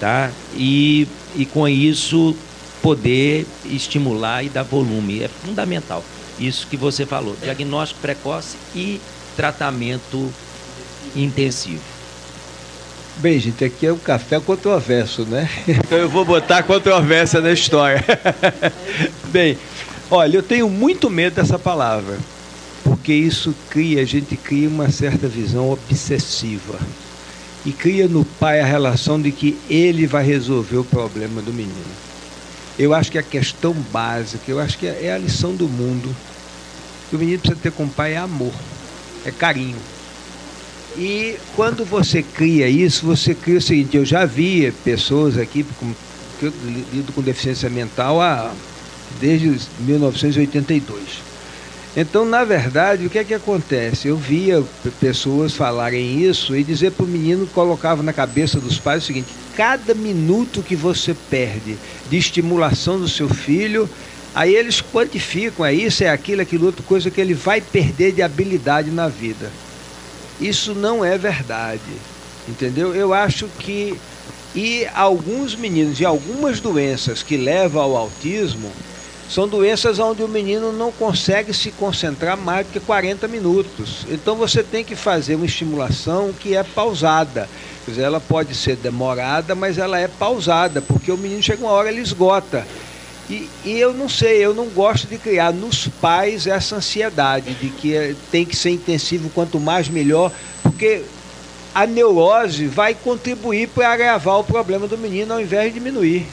tá? 0.00 0.30
E, 0.54 1.06
e 1.36 1.44
com 1.46 1.68
isso 1.68 2.36
poder 2.82 3.46
estimular 3.64 4.44
e 4.44 4.48
dar 4.48 4.62
volume 4.62 5.22
é 5.22 5.28
fundamental. 5.28 6.04
Isso 6.38 6.66
que 6.66 6.76
você 6.76 7.06
falou, 7.06 7.36
diagnóstico 7.40 8.00
precoce 8.00 8.56
e 8.74 9.00
tratamento 9.36 10.32
intensivo. 11.14 11.94
Bem, 13.16 13.38
gente, 13.38 13.64
aqui 13.64 13.86
é 13.86 13.92
o 13.92 13.96
café 13.96 14.40
controverso, 14.40 15.24
né? 15.24 15.48
Então 15.68 15.96
eu 15.98 16.08
vou 16.08 16.24
botar 16.24 16.64
controvérsia 16.64 17.40
na 17.40 17.52
história. 17.52 18.04
Bem, 19.30 19.56
Olha, 20.10 20.36
eu 20.36 20.42
tenho 20.42 20.68
muito 20.68 21.08
medo 21.08 21.34
dessa 21.34 21.58
palavra, 21.58 22.18
porque 22.84 23.14
isso 23.14 23.54
cria, 23.70 24.02
a 24.02 24.04
gente 24.04 24.36
cria 24.36 24.68
uma 24.68 24.90
certa 24.90 25.26
visão 25.26 25.70
obsessiva. 25.70 26.78
E 27.64 27.72
cria 27.72 28.06
no 28.06 28.26
pai 28.26 28.60
a 28.60 28.66
relação 28.66 29.20
de 29.20 29.32
que 29.32 29.58
ele 29.70 30.06
vai 30.06 30.22
resolver 30.22 30.76
o 30.76 30.84
problema 30.84 31.40
do 31.40 31.50
menino. 31.50 31.74
Eu 32.78 32.92
acho 32.92 33.10
que 33.10 33.16
a 33.16 33.22
questão 33.22 33.72
básica, 33.90 34.44
eu 34.48 34.60
acho 34.60 34.76
que 34.78 34.86
é 34.86 35.12
a 35.12 35.18
lição 35.18 35.54
do 35.54 35.66
mundo. 35.66 36.14
Que 37.08 37.16
o 37.16 37.18
menino 37.18 37.38
precisa 37.38 37.58
ter 37.60 37.72
com 37.72 37.84
o 37.84 37.88
pai 37.88 38.12
é 38.12 38.18
amor, 38.18 38.52
é 39.24 39.30
carinho. 39.30 39.78
E 40.96 41.36
quando 41.56 41.84
você 41.86 42.22
cria 42.22 42.68
isso, 42.68 43.06
você 43.06 43.34
cria 43.34 43.58
o 43.58 43.62
seguinte, 43.62 43.96
eu 43.96 44.04
já 44.04 44.26
vi 44.26 44.70
pessoas 44.84 45.38
aqui 45.38 45.64
que 46.38 46.46
eu 46.46 46.52
lido 46.92 47.12
com 47.12 47.22
deficiência 47.22 47.70
mental 47.70 48.20
há, 48.20 48.52
desde 49.20 49.58
1982. 49.80 51.33
Então, 51.96 52.24
na 52.24 52.42
verdade, 52.44 53.06
o 53.06 53.10
que 53.10 53.18
é 53.18 53.24
que 53.24 53.34
acontece? 53.34 54.08
Eu 54.08 54.16
via 54.16 54.64
pessoas 54.98 55.54
falarem 55.54 56.20
isso 56.20 56.56
e 56.56 56.64
dizer 56.64 56.90
para 56.90 57.04
o 57.04 57.08
menino, 57.08 57.46
colocava 57.46 58.02
na 58.02 58.12
cabeça 58.12 58.58
dos 58.60 58.80
pais 58.80 59.04
o 59.04 59.06
seguinte: 59.06 59.32
cada 59.56 59.94
minuto 59.94 60.60
que 60.60 60.74
você 60.74 61.14
perde 61.30 61.76
de 62.10 62.16
estimulação 62.16 62.98
do 62.98 63.08
seu 63.08 63.28
filho, 63.28 63.88
aí 64.34 64.56
eles 64.56 64.82
quantificam, 64.82 65.64
é 65.64 65.72
isso, 65.72 66.02
é 66.02 66.08
aquilo, 66.08 66.42
aquilo, 66.42 66.66
outra 66.66 66.84
coisa 66.84 67.10
que 67.12 67.20
ele 67.20 67.34
vai 67.34 67.60
perder 67.60 68.12
de 68.12 68.22
habilidade 68.22 68.90
na 68.90 69.06
vida. 69.06 69.52
Isso 70.40 70.74
não 70.74 71.04
é 71.04 71.16
verdade, 71.16 71.80
entendeu? 72.48 72.92
Eu 72.92 73.14
acho 73.14 73.46
que 73.60 73.94
e 74.52 74.86
alguns 74.94 75.54
meninos 75.54 76.00
e 76.00 76.04
algumas 76.04 76.60
doenças 76.60 77.22
que 77.22 77.36
levam 77.36 77.82
ao 77.82 77.96
autismo 77.96 78.72
são 79.28 79.48
doenças 79.48 79.98
onde 79.98 80.22
o 80.22 80.28
menino 80.28 80.72
não 80.72 80.92
consegue 80.92 81.52
se 81.54 81.70
concentrar 81.70 82.36
mais 82.36 82.66
do 82.66 82.72
que 82.72 82.80
40 82.80 83.26
minutos. 83.26 84.06
Então 84.08 84.36
você 84.36 84.62
tem 84.62 84.84
que 84.84 84.94
fazer 84.94 85.34
uma 85.34 85.46
estimulação 85.46 86.32
que 86.32 86.54
é 86.54 86.62
pausada. 86.62 87.48
Quer 87.84 87.90
dizer, 87.90 88.02
ela 88.02 88.20
pode 88.20 88.54
ser 88.54 88.76
demorada, 88.76 89.54
mas 89.54 89.78
ela 89.78 89.98
é 89.98 90.08
pausada, 90.08 90.80
porque 90.80 91.10
o 91.10 91.16
menino 91.16 91.42
chega 91.42 91.62
uma 91.62 91.72
hora 91.72 91.90
ele 91.90 92.00
esgota. 92.00 92.66
E, 93.28 93.48
e, 93.64 93.80
eu 93.80 93.94
não 93.94 94.08
sei, 94.08 94.44
eu 94.44 94.52
não 94.52 94.66
gosto 94.66 95.06
de 95.06 95.16
criar 95.16 95.52
nos 95.52 95.88
pais 95.88 96.46
essa 96.46 96.76
ansiedade 96.76 97.54
de 97.54 97.70
que 97.70 97.96
é, 97.96 98.14
tem 98.30 98.44
que 98.44 98.54
ser 98.54 98.70
intensivo, 98.70 99.30
quanto 99.30 99.58
mais 99.58 99.88
melhor, 99.88 100.30
porque 100.62 101.02
a 101.74 101.86
neurose 101.86 102.66
vai 102.66 102.94
contribuir 102.94 103.68
para 103.68 103.90
agravar 103.90 104.38
o 104.38 104.44
problema 104.44 104.86
do 104.86 104.98
menino 104.98 105.32
ao 105.32 105.40
invés 105.40 105.72
de 105.72 105.80
diminuir. 105.80 106.26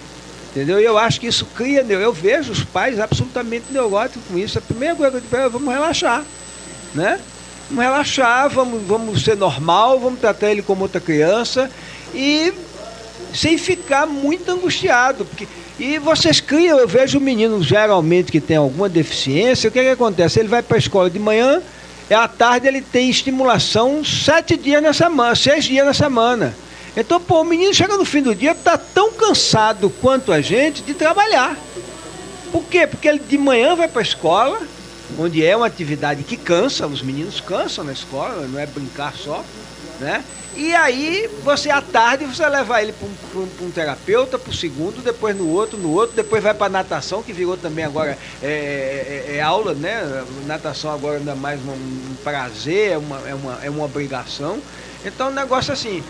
Entendeu? 0.51 0.79
E 0.81 0.83
eu 0.83 0.97
acho 0.97 1.19
que 1.19 1.27
isso 1.27 1.45
cria, 1.55 1.81
eu 1.81 2.11
vejo 2.11 2.51
os 2.51 2.63
pais 2.63 2.99
absolutamente 2.99 3.65
neuróticos 3.71 4.23
com 4.29 4.37
isso. 4.37 4.57
A 4.57 4.61
primeira 4.61 4.95
coisa 4.95 5.11
que 5.11 5.17
eu 5.17 5.21
digo 5.21 5.35
é 5.37 5.49
vamos 5.49 5.73
relaxar. 5.73 6.25
Né? 6.93 7.19
Vamos 7.69 7.83
relaxar, 7.83 8.49
vamos, 8.49 8.83
vamos 8.83 9.23
ser 9.23 9.37
normal, 9.37 9.99
vamos 9.99 10.19
tratar 10.19 10.51
ele 10.51 10.61
como 10.61 10.83
outra 10.83 10.99
criança 10.99 11.71
e 12.13 12.53
sem 13.33 13.57
ficar 13.57 14.05
muito 14.05 14.51
angustiado. 14.51 15.23
Porque 15.23 15.47
e 15.79 15.97
vocês 15.97 16.39
criam, 16.39 16.77
eu 16.77 16.87
vejo 16.87 17.17
o 17.17 17.21
menino 17.21 17.63
geralmente 17.63 18.31
que 18.31 18.39
tem 18.39 18.57
alguma 18.57 18.87
deficiência, 18.87 19.67
o 19.67 19.71
que, 19.71 19.81
que 19.81 19.89
acontece? 19.89 20.39
Ele 20.39 20.47
vai 20.47 20.61
para 20.61 20.77
a 20.77 20.79
escola 20.79 21.09
de 21.09 21.17
manhã, 21.17 21.59
é 22.07 22.13
à 22.13 22.27
tarde 22.27 22.67
ele 22.67 22.81
tem 22.81 23.09
estimulação 23.09 24.03
sete 24.05 24.55
dias 24.55 24.83
na 24.83 24.93
semana, 24.93 25.33
seis 25.33 25.65
dias 25.65 25.83
na 25.83 25.93
semana. 25.93 26.53
Então, 26.95 27.21
pô, 27.21 27.41
o 27.41 27.45
menino 27.45 27.73
chega 27.73 27.95
no 27.97 28.03
fim 28.03 28.21
do 28.21 28.35
dia, 28.35 28.51
está 28.51 28.77
tão 28.77 29.13
cansado 29.13 29.89
quanto 30.01 30.31
a 30.31 30.41
gente 30.41 30.81
de 30.81 30.93
trabalhar. 30.93 31.57
Por 32.51 32.65
quê? 32.65 32.85
Porque 32.85 33.07
ele 33.07 33.19
de 33.19 33.37
manhã 33.37 33.75
vai 33.75 33.87
para 33.87 34.01
a 34.01 34.03
escola, 34.03 34.61
onde 35.17 35.45
é 35.45 35.55
uma 35.55 35.65
atividade 35.65 36.23
que 36.23 36.35
cansa, 36.35 36.85
os 36.85 37.01
meninos 37.01 37.39
cansam 37.39 37.85
na 37.85 37.93
escola, 37.93 38.45
não 38.47 38.59
é 38.59 38.65
brincar 38.65 39.13
só, 39.15 39.43
né? 39.99 40.23
E 40.53 40.75
aí, 40.75 41.29
você 41.45 41.69
à 41.69 41.81
tarde, 41.81 42.25
você 42.25 42.45
leva 42.45 42.81
ele 42.81 42.91
para 42.91 43.07
um, 43.07 43.41
um, 43.41 43.67
um, 43.67 43.71
terapeuta, 43.71 44.37
para 44.37 44.51
o 44.51 44.53
segundo, 44.53 45.01
depois 45.01 45.33
no 45.33 45.47
outro, 45.49 45.77
no 45.77 45.93
outro, 45.93 46.13
depois 46.13 46.43
vai 46.43 46.53
para 46.53 46.67
natação, 46.67 47.23
que 47.23 47.31
virou 47.31 47.55
também 47.55 47.85
agora 47.85 48.17
é, 48.43 48.47
é, 48.47 49.31
é, 49.31 49.35
é, 49.37 49.41
aula, 49.41 49.73
né? 49.73 50.25
Natação 50.45 50.91
agora 50.91 51.19
ainda 51.19 51.35
mais 51.35 51.61
um, 51.61 52.15
prazer, 52.21 52.91
é 52.91 52.97
uma, 52.97 53.29
é, 53.29 53.33
uma, 53.33 53.59
é 53.63 53.69
uma 53.69 53.85
obrigação. 53.85 54.59
Então, 55.05 55.29
um 55.29 55.33
negócio 55.33 55.71
assim, 55.71 56.03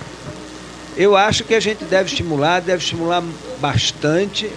eu 0.98 1.16
acho 1.16 1.44
que 1.44 1.54
a 1.54 1.60
gente 1.60 1.84
deve 1.86 2.10
estimular, 2.10 2.62
deve 2.62 2.84
estimular 2.84 3.24
bastante, 3.60 4.50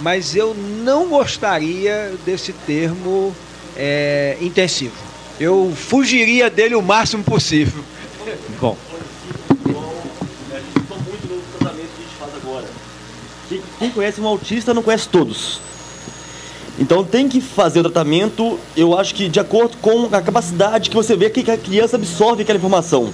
mas 0.00 0.34
eu 0.36 0.54
não 0.54 1.08
gostaria 1.08 2.12
desse 2.24 2.52
termo 2.52 3.34
é, 3.76 4.36
intensivo. 4.40 4.94
Eu 5.40 5.72
fugiria 5.74 6.48
dele 6.48 6.74
o 6.74 6.82
máximo 6.82 7.24
possível. 7.24 7.82
Bom, 8.60 8.76
quem 13.78 13.90
conhece 13.90 14.20
um 14.20 14.26
autista 14.26 14.72
não 14.72 14.82
conhece 14.82 15.08
todos. 15.08 15.60
Então 16.78 17.04
tem 17.04 17.28
que 17.28 17.40
fazer 17.40 17.80
o 17.80 17.82
tratamento, 17.82 18.58
eu 18.76 18.98
acho 18.98 19.14
que 19.14 19.28
de 19.28 19.38
acordo 19.38 19.76
com 19.76 20.06
a 20.06 20.22
capacidade 20.22 20.88
que 20.88 20.96
você 20.96 21.14
vê 21.16 21.28
que 21.28 21.50
a 21.50 21.58
criança 21.58 21.96
absorve 21.96 22.42
aquela 22.42 22.58
informação. 22.58 23.12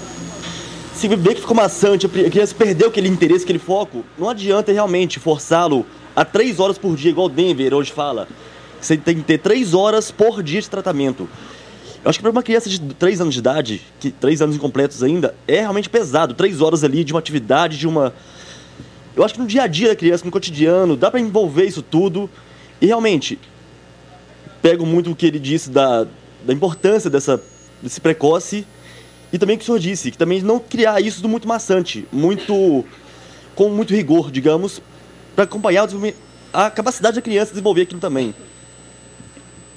Se 0.99 1.07
vê 1.07 1.32
que 1.32 1.40
ficou 1.40 1.55
maçante, 1.55 2.07
a 2.07 2.09
criança 2.09 2.53
perdeu 2.53 2.88
aquele 2.88 3.07
interesse, 3.07 3.44
aquele 3.44 3.61
foco, 3.61 4.05
não 4.18 4.28
adianta 4.28 4.72
realmente 4.72 5.20
forçá-lo 5.20 5.86
a 6.14 6.24
três 6.24 6.59
horas 6.59 6.76
por 6.76 6.96
dia, 6.96 7.12
igual 7.12 7.28
o 7.28 7.30
Denver 7.30 7.72
hoje 7.72 7.92
fala. 7.92 8.26
Você 8.80 8.96
tem 8.96 9.14
que 9.14 9.22
ter 9.22 9.38
três 9.38 9.74
horas 9.74 10.11
por 10.11 10.42
dia 10.42 10.61
de 10.61 10.68
tratamento. 10.68 11.28
Eu 12.05 12.11
acho 12.11 12.18
que 12.18 12.22
para 12.24 12.32
uma 12.32 12.42
criança 12.42 12.68
de 12.68 12.80
três 12.80 13.20
anos 13.20 13.32
de 13.32 13.38
idade, 13.38 13.80
que 14.01 14.11
três 14.11 14.42
anos 14.42 14.57
incompletos 14.57 15.01
ainda, 15.05 15.36
é 15.46 15.61
realmente 15.61 15.88
pesado. 15.88 16.34
Três 16.34 16.61
horas 16.61 16.82
ali 16.82 17.05
de 17.05 17.12
uma 17.12 17.20
atividade, 17.20 17.78
de 17.78 17.86
uma 17.86 18.12
eu 19.14 19.24
acho 19.24 19.34
que 19.34 19.40
no 19.40 19.46
dia 19.46 19.62
a 19.62 19.66
dia 19.68 19.90
da 19.90 19.96
criança, 19.96 20.24
no 20.24 20.32
cotidiano, 20.32 20.96
dá 20.96 21.12
para 21.12 21.20
envolver 21.20 21.64
isso 21.64 21.80
tudo. 21.80 22.28
E 22.80 22.86
realmente, 22.86 23.38
pego 24.61 24.84
muito 24.84 25.12
o 25.12 25.14
que 25.14 25.26
ele 25.26 25.38
disse 25.38 25.70
da, 25.70 26.09
da 26.44 26.53
importância 26.53 27.09
dessa, 27.09 27.40
desse 27.80 28.01
precoce 28.01 28.66
e 29.33 29.39
também 29.39 29.57
o 29.57 29.59
que 29.59 29.62
o 29.62 29.66
senhor 29.66 29.79
disse, 29.79 30.11
que 30.11 30.18
também 30.18 30.41
não 30.43 30.59
criar 30.59 31.01
isso 31.01 31.20
do 31.20 31.29
muito 31.29 31.47
maçante, 31.47 32.07
muito 32.12 32.85
com 33.55 33.68
muito 33.68 33.95
rigor, 33.95 34.31
digamos, 34.31 34.81
para 35.35 35.45
acompanhar 35.45 35.87
a 36.53 36.70
capacidade 36.70 37.16
da 37.16 37.22
criança 37.22 37.51
desenvolver 37.51 37.83
aquilo 37.83 38.01
também. 38.01 38.35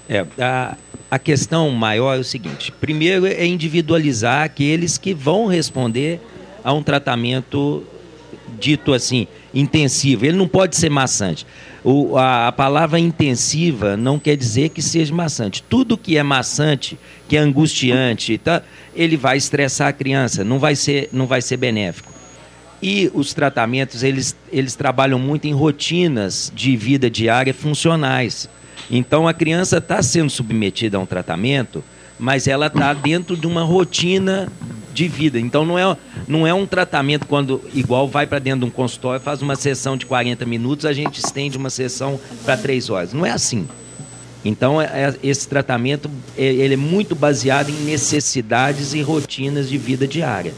É, 0.08 0.26
a, 0.40 0.78
a 1.10 1.20
questão 1.20 1.70
maior 1.72 2.16
é 2.16 2.20
o 2.20 2.24
seguinte: 2.24 2.72
primeiro 2.72 3.26
é 3.26 3.46
individualizar 3.46 4.44
aqueles 4.44 4.98
que 4.98 5.14
vão 5.14 5.48
responder 5.48 6.20
a 6.64 6.74
um 6.74 6.84
tratamento 6.84 7.86
dito 8.60 8.94
assim, 8.94 9.28
intensivo. 9.54 10.26
Ele 10.26 10.38
não 10.38 10.48
pode 10.48 10.76
ser 10.76 10.90
maçante. 10.90 11.46
O, 11.84 12.16
a, 12.18 12.48
a, 12.48 12.52
palavra 12.52 13.00
intensiva 13.00 13.98
não 13.98 14.20
quer 14.20 14.36
dizer 14.36 14.70
que 14.70 14.82
seja 14.82 15.14
maçante. 15.14 15.64
Tudo 15.64 15.98
que 15.98 16.18
é 16.18 16.24
maçante, 16.24 16.98
que 17.28 17.36
é 17.36 17.40
angustiante, 17.40 18.38
tá, 18.38 18.62
ele 18.96 19.18
vai 19.18 19.38
estressar 19.38 19.88
a 19.88 19.94
criança, 19.94 20.44
não 20.44 20.60
vai 20.60 20.76
ser, 20.76 21.10
não 21.12 21.26
vai 21.28 21.42
ser 21.42 21.58
benéfico. 21.58 22.12
E 22.82 23.12
os 23.14 23.34
tratamentos, 23.34 24.02
eles, 24.02 24.36
eles 24.52 24.76
trabalham 24.76 25.20
muito 25.20 25.48
em 25.48 25.54
rotinas 25.54 26.52
de 26.56 26.76
vida 26.76 27.10
diária 27.10 27.54
funcionais. 27.54 28.50
Então 28.90 29.28
a 29.28 29.34
criança 29.34 29.78
está 29.78 30.02
sendo 30.02 30.30
submetida 30.30 30.98
a 30.98 31.00
um 31.00 31.06
tratamento, 31.06 31.84
mas 32.20 32.48
ela 32.48 32.68
está 32.68 32.94
dentro 32.94 33.38
de 33.38 33.46
uma 33.46 33.64
rotina 33.64 34.52
de 34.94 35.08
vida. 35.08 35.40
Então 35.40 35.66
não 35.66 35.78
é, 35.78 35.98
não 36.28 36.46
é 36.46 36.54
um 36.54 36.66
tratamento 36.66 37.26
quando 37.28 37.62
igual 37.74 38.08
vai 38.08 38.26
para 38.26 38.40
dentro 38.40 38.62
de 38.62 38.66
um 38.66 38.70
consultório, 38.70 39.22
faz 39.22 39.42
uma 39.42 39.56
sessão 39.56 39.96
de 39.96 40.06
40 40.06 40.46
minutos, 40.46 40.86
a 40.86 40.94
gente 40.94 41.20
estende 41.20 41.58
uma 41.58 41.70
sessão 41.70 42.20
para 42.44 42.58
três 42.58 42.90
horas. 42.90 43.14
Não 43.14 43.26
é 43.26 43.32
assim. 43.32 43.68
Então 44.44 44.82
é, 44.82 44.86
é, 44.86 45.16
esse 45.24 45.48
tratamento 45.48 46.10
é, 46.38 46.44
ele 46.44 46.74
é 46.74 46.78
muito 46.78 47.16
baseado 47.16 47.70
em 47.70 47.84
necessidades 47.84 48.94
e 48.94 49.02
rotinas 49.02 49.70
de 49.70 49.78
vida 49.78 50.08
diária. 50.08 50.54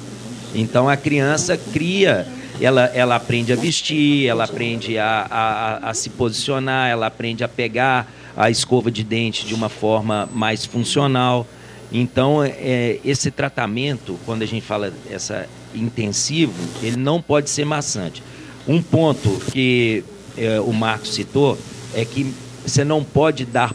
Então 0.56 0.88
a 0.88 0.96
criança 0.96 1.58
cria, 1.58 2.28
ela, 2.62 2.86
ela 2.94 3.16
aprende 3.16 3.52
a 3.52 3.56
vestir, 3.56 4.28
ela 4.28 4.46
aprende 4.46 4.98
a, 4.98 5.28
a, 5.30 5.90
a 5.90 5.94
se 5.94 6.10
posicionar, 6.12 6.90
ela 6.90 7.08
aprende 7.08 7.44
a 7.44 7.48
pegar 7.48 8.12
a 8.36 8.50
escova 8.50 8.90
de 8.90 9.04
dente 9.04 9.46
de 9.46 9.54
uma 9.54 9.70
forma 9.70 10.30
mais 10.34 10.66
funcional. 10.66 11.46
Então, 11.92 12.44
é, 12.44 13.00
esse 13.06 13.30
tratamento, 13.30 14.18
quando 14.26 14.42
a 14.42 14.48
gente 14.48 14.66
fala 14.66 14.92
essa 15.12 15.48
intensivo, 15.76 16.54
ele 16.82 16.98
não 16.98 17.22
pode 17.22 17.50
ser 17.50 17.66
maçante. 17.66 18.24
Um 18.68 18.82
ponto 18.82 19.30
que 19.52 20.04
é, 20.36 20.60
o 20.60 20.74
Marcos 20.74 21.14
citou 21.14 21.58
é 21.94 22.04
que 22.04 22.34
você 22.66 22.84
não 22.84 23.04
pode 23.04 23.46
dar 23.46 23.74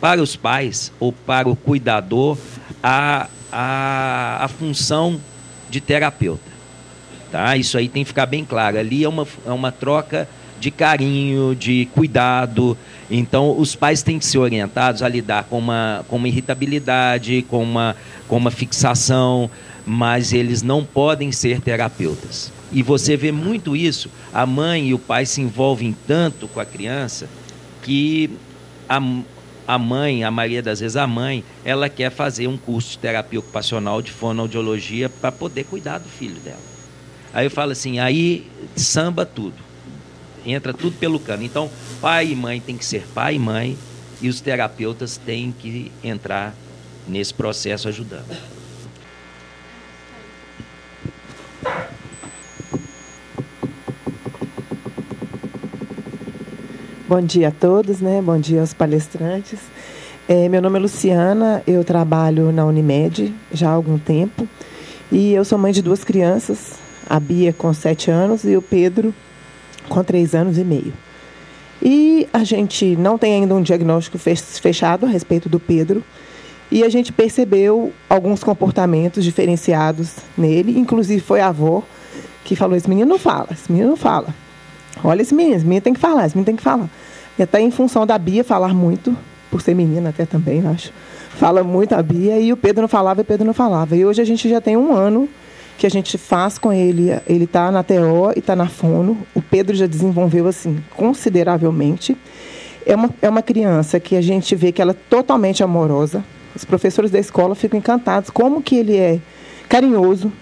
para 0.00 0.22
os 0.22 0.36
pais 0.36 0.92
ou 0.98 1.12
para 1.12 1.48
o 1.48 1.56
cuidador 1.56 2.38
a, 2.82 3.28
a, 3.52 4.44
a 4.44 4.48
função 4.48 5.20
de 5.70 5.80
terapeuta. 5.80 6.56
Tá? 7.30 7.56
Isso 7.56 7.76
aí 7.76 7.88
tem 7.88 8.02
que 8.02 8.08
ficar 8.08 8.26
bem 8.26 8.44
claro. 8.44 8.78
Ali 8.78 9.04
é 9.04 9.08
uma, 9.08 9.26
é 9.44 9.50
uma 9.50 9.72
troca 9.72 10.28
de 10.58 10.70
carinho, 10.70 11.54
de 11.54 11.88
cuidado. 11.94 12.76
Então, 13.10 13.58
os 13.58 13.74
pais 13.74 14.02
têm 14.02 14.18
que 14.18 14.24
ser 14.24 14.38
orientados 14.38 15.02
a 15.02 15.08
lidar 15.08 15.44
com 15.44 15.58
uma, 15.58 16.04
com 16.08 16.16
uma 16.16 16.28
irritabilidade, 16.28 17.44
com 17.48 17.62
uma, 17.62 17.96
com 18.26 18.36
uma 18.36 18.50
fixação, 18.50 19.50
mas 19.84 20.32
eles 20.32 20.62
não 20.62 20.84
podem 20.84 21.30
ser 21.30 21.60
terapeutas. 21.60 22.52
E 22.72 22.82
você 22.82 23.16
vê 23.16 23.30
muito 23.30 23.76
isso, 23.76 24.10
a 24.32 24.44
mãe 24.44 24.88
e 24.88 24.94
o 24.94 24.98
pai 24.98 25.24
se 25.24 25.40
envolvem 25.40 25.94
tanto 26.06 26.48
com 26.48 26.58
a 26.58 26.64
criança 26.64 27.28
que 27.86 28.28
a, 28.88 29.00
a 29.64 29.78
mãe, 29.78 30.24
a 30.24 30.30
maioria 30.30 30.60
das 30.60 30.80
vezes 30.80 30.96
a 30.96 31.06
mãe, 31.06 31.44
ela 31.64 31.88
quer 31.88 32.10
fazer 32.10 32.48
um 32.48 32.56
curso 32.56 32.90
de 32.90 32.98
terapia 32.98 33.38
ocupacional 33.38 34.02
de 34.02 34.10
fonoaudiologia 34.10 35.08
para 35.08 35.30
poder 35.30 35.62
cuidar 35.64 35.98
do 35.98 36.08
filho 36.08 36.34
dela. 36.40 36.58
Aí 37.32 37.46
eu 37.46 37.50
falo 37.50 37.70
assim, 37.70 38.00
aí 38.00 38.50
samba 38.74 39.24
tudo. 39.24 39.54
Entra 40.44 40.74
tudo 40.74 40.96
pelo 40.96 41.20
cano. 41.20 41.44
Então, 41.44 41.70
pai 42.00 42.32
e 42.32 42.34
mãe 42.34 42.60
tem 42.60 42.76
que 42.76 42.84
ser 42.84 43.06
pai 43.14 43.36
e 43.36 43.38
mãe 43.38 43.78
e 44.20 44.28
os 44.28 44.40
terapeutas 44.40 45.16
têm 45.16 45.54
que 45.56 45.92
entrar 46.02 46.54
nesse 47.06 47.32
processo 47.32 47.88
ajudando. 47.88 48.55
Bom 57.08 57.20
dia 57.20 57.48
a 57.48 57.50
todos, 57.52 58.00
né? 58.00 58.20
Bom 58.20 58.36
dia 58.36 58.60
aos 58.60 58.74
palestrantes. 58.74 59.60
É, 60.26 60.48
meu 60.48 60.60
nome 60.60 60.76
é 60.76 60.82
Luciana, 60.82 61.62
eu 61.64 61.84
trabalho 61.84 62.50
na 62.50 62.66
Unimed 62.66 63.32
já 63.52 63.70
há 63.70 63.74
algum 63.74 63.96
tempo 63.96 64.48
e 65.12 65.32
eu 65.32 65.44
sou 65.44 65.56
mãe 65.56 65.70
de 65.70 65.80
duas 65.80 66.02
crianças, 66.02 66.72
a 67.08 67.20
Bia 67.20 67.52
com 67.52 67.72
sete 67.72 68.10
anos 68.10 68.42
e 68.42 68.56
o 68.56 68.60
Pedro 68.60 69.14
com 69.88 70.02
três 70.02 70.34
anos 70.34 70.58
e 70.58 70.64
meio. 70.64 70.92
E 71.80 72.28
a 72.32 72.42
gente 72.42 72.96
não 72.96 73.16
tem 73.16 73.34
ainda 73.34 73.54
um 73.54 73.62
diagnóstico 73.62 74.18
fechado 74.18 75.06
a 75.06 75.08
respeito 75.08 75.48
do 75.48 75.60
Pedro 75.60 76.02
e 76.72 76.82
a 76.82 76.88
gente 76.88 77.12
percebeu 77.12 77.92
alguns 78.10 78.42
comportamentos 78.42 79.22
diferenciados 79.22 80.16
nele, 80.36 80.76
inclusive 80.76 81.20
foi 81.20 81.40
a 81.40 81.46
avó 81.50 81.84
que 82.42 82.56
falou: 82.56 82.76
esse 82.76 82.88
menino 82.88 83.08
não 83.08 83.18
fala, 83.18 83.50
esse 83.52 83.70
menino 83.70 83.90
não 83.90 83.96
fala. 83.96 84.34
Olha 85.04 85.22
esse 85.22 85.34
menino, 85.34 85.56
esse 85.56 85.64
menino 85.64 85.82
tem 85.82 85.94
que 85.94 86.00
falar, 86.00 86.26
esse 86.26 86.34
menino 86.34 86.46
tem 86.46 86.56
que 86.56 86.62
falar. 86.62 86.88
E 87.38 87.42
até 87.42 87.60
em 87.60 87.70
função 87.70 88.06
da 88.06 88.18
Bia 88.18 88.42
falar 88.42 88.74
muito, 88.74 89.16
por 89.50 89.60
ser 89.60 89.74
menina 89.74 90.10
até 90.10 90.24
também, 90.24 90.66
acho. 90.66 90.92
Fala 91.30 91.62
muito 91.62 91.94
a 91.94 92.02
Bia, 92.02 92.38
e 92.38 92.52
o 92.52 92.56
Pedro 92.56 92.82
não 92.82 92.88
falava 92.88 93.20
e 93.20 93.22
o 93.22 93.24
Pedro 93.24 93.46
não 93.46 93.52
falava. 93.52 93.94
E 93.94 94.04
hoje 94.04 94.22
a 94.22 94.24
gente 94.24 94.48
já 94.48 94.60
tem 94.60 94.76
um 94.76 94.94
ano 94.94 95.28
que 95.76 95.86
a 95.86 95.90
gente 95.90 96.16
faz 96.16 96.58
com 96.58 96.72
ele. 96.72 97.10
Ele 97.26 97.44
está 97.44 97.70
na 97.70 97.82
TO 97.82 98.32
e 98.34 98.38
está 98.38 98.56
na 98.56 98.66
Fono. 98.66 99.18
O 99.34 99.42
Pedro 99.42 99.76
já 99.76 99.86
desenvolveu, 99.86 100.46
assim, 100.46 100.82
consideravelmente. 100.96 102.16
É 102.86 102.94
uma, 102.94 103.10
é 103.20 103.28
uma 103.28 103.42
criança 103.42 104.00
que 104.00 104.16
a 104.16 104.22
gente 104.22 104.54
vê 104.54 104.72
que 104.72 104.80
ela 104.80 104.92
é 104.92 104.96
totalmente 105.10 105.62
amorosa. 105.62 106.24
Os 106.54 106.64
professores 106.64 107.10
da 107.10 107.18
escola 107.18 107.54
ficam 107.54 107.78
encantados 107.78 108.30
como 108.30 108.62
que 108.62 108.76
ele 108.76 108.96
é 108.96 109.18
carinhoso, 109.68 110.32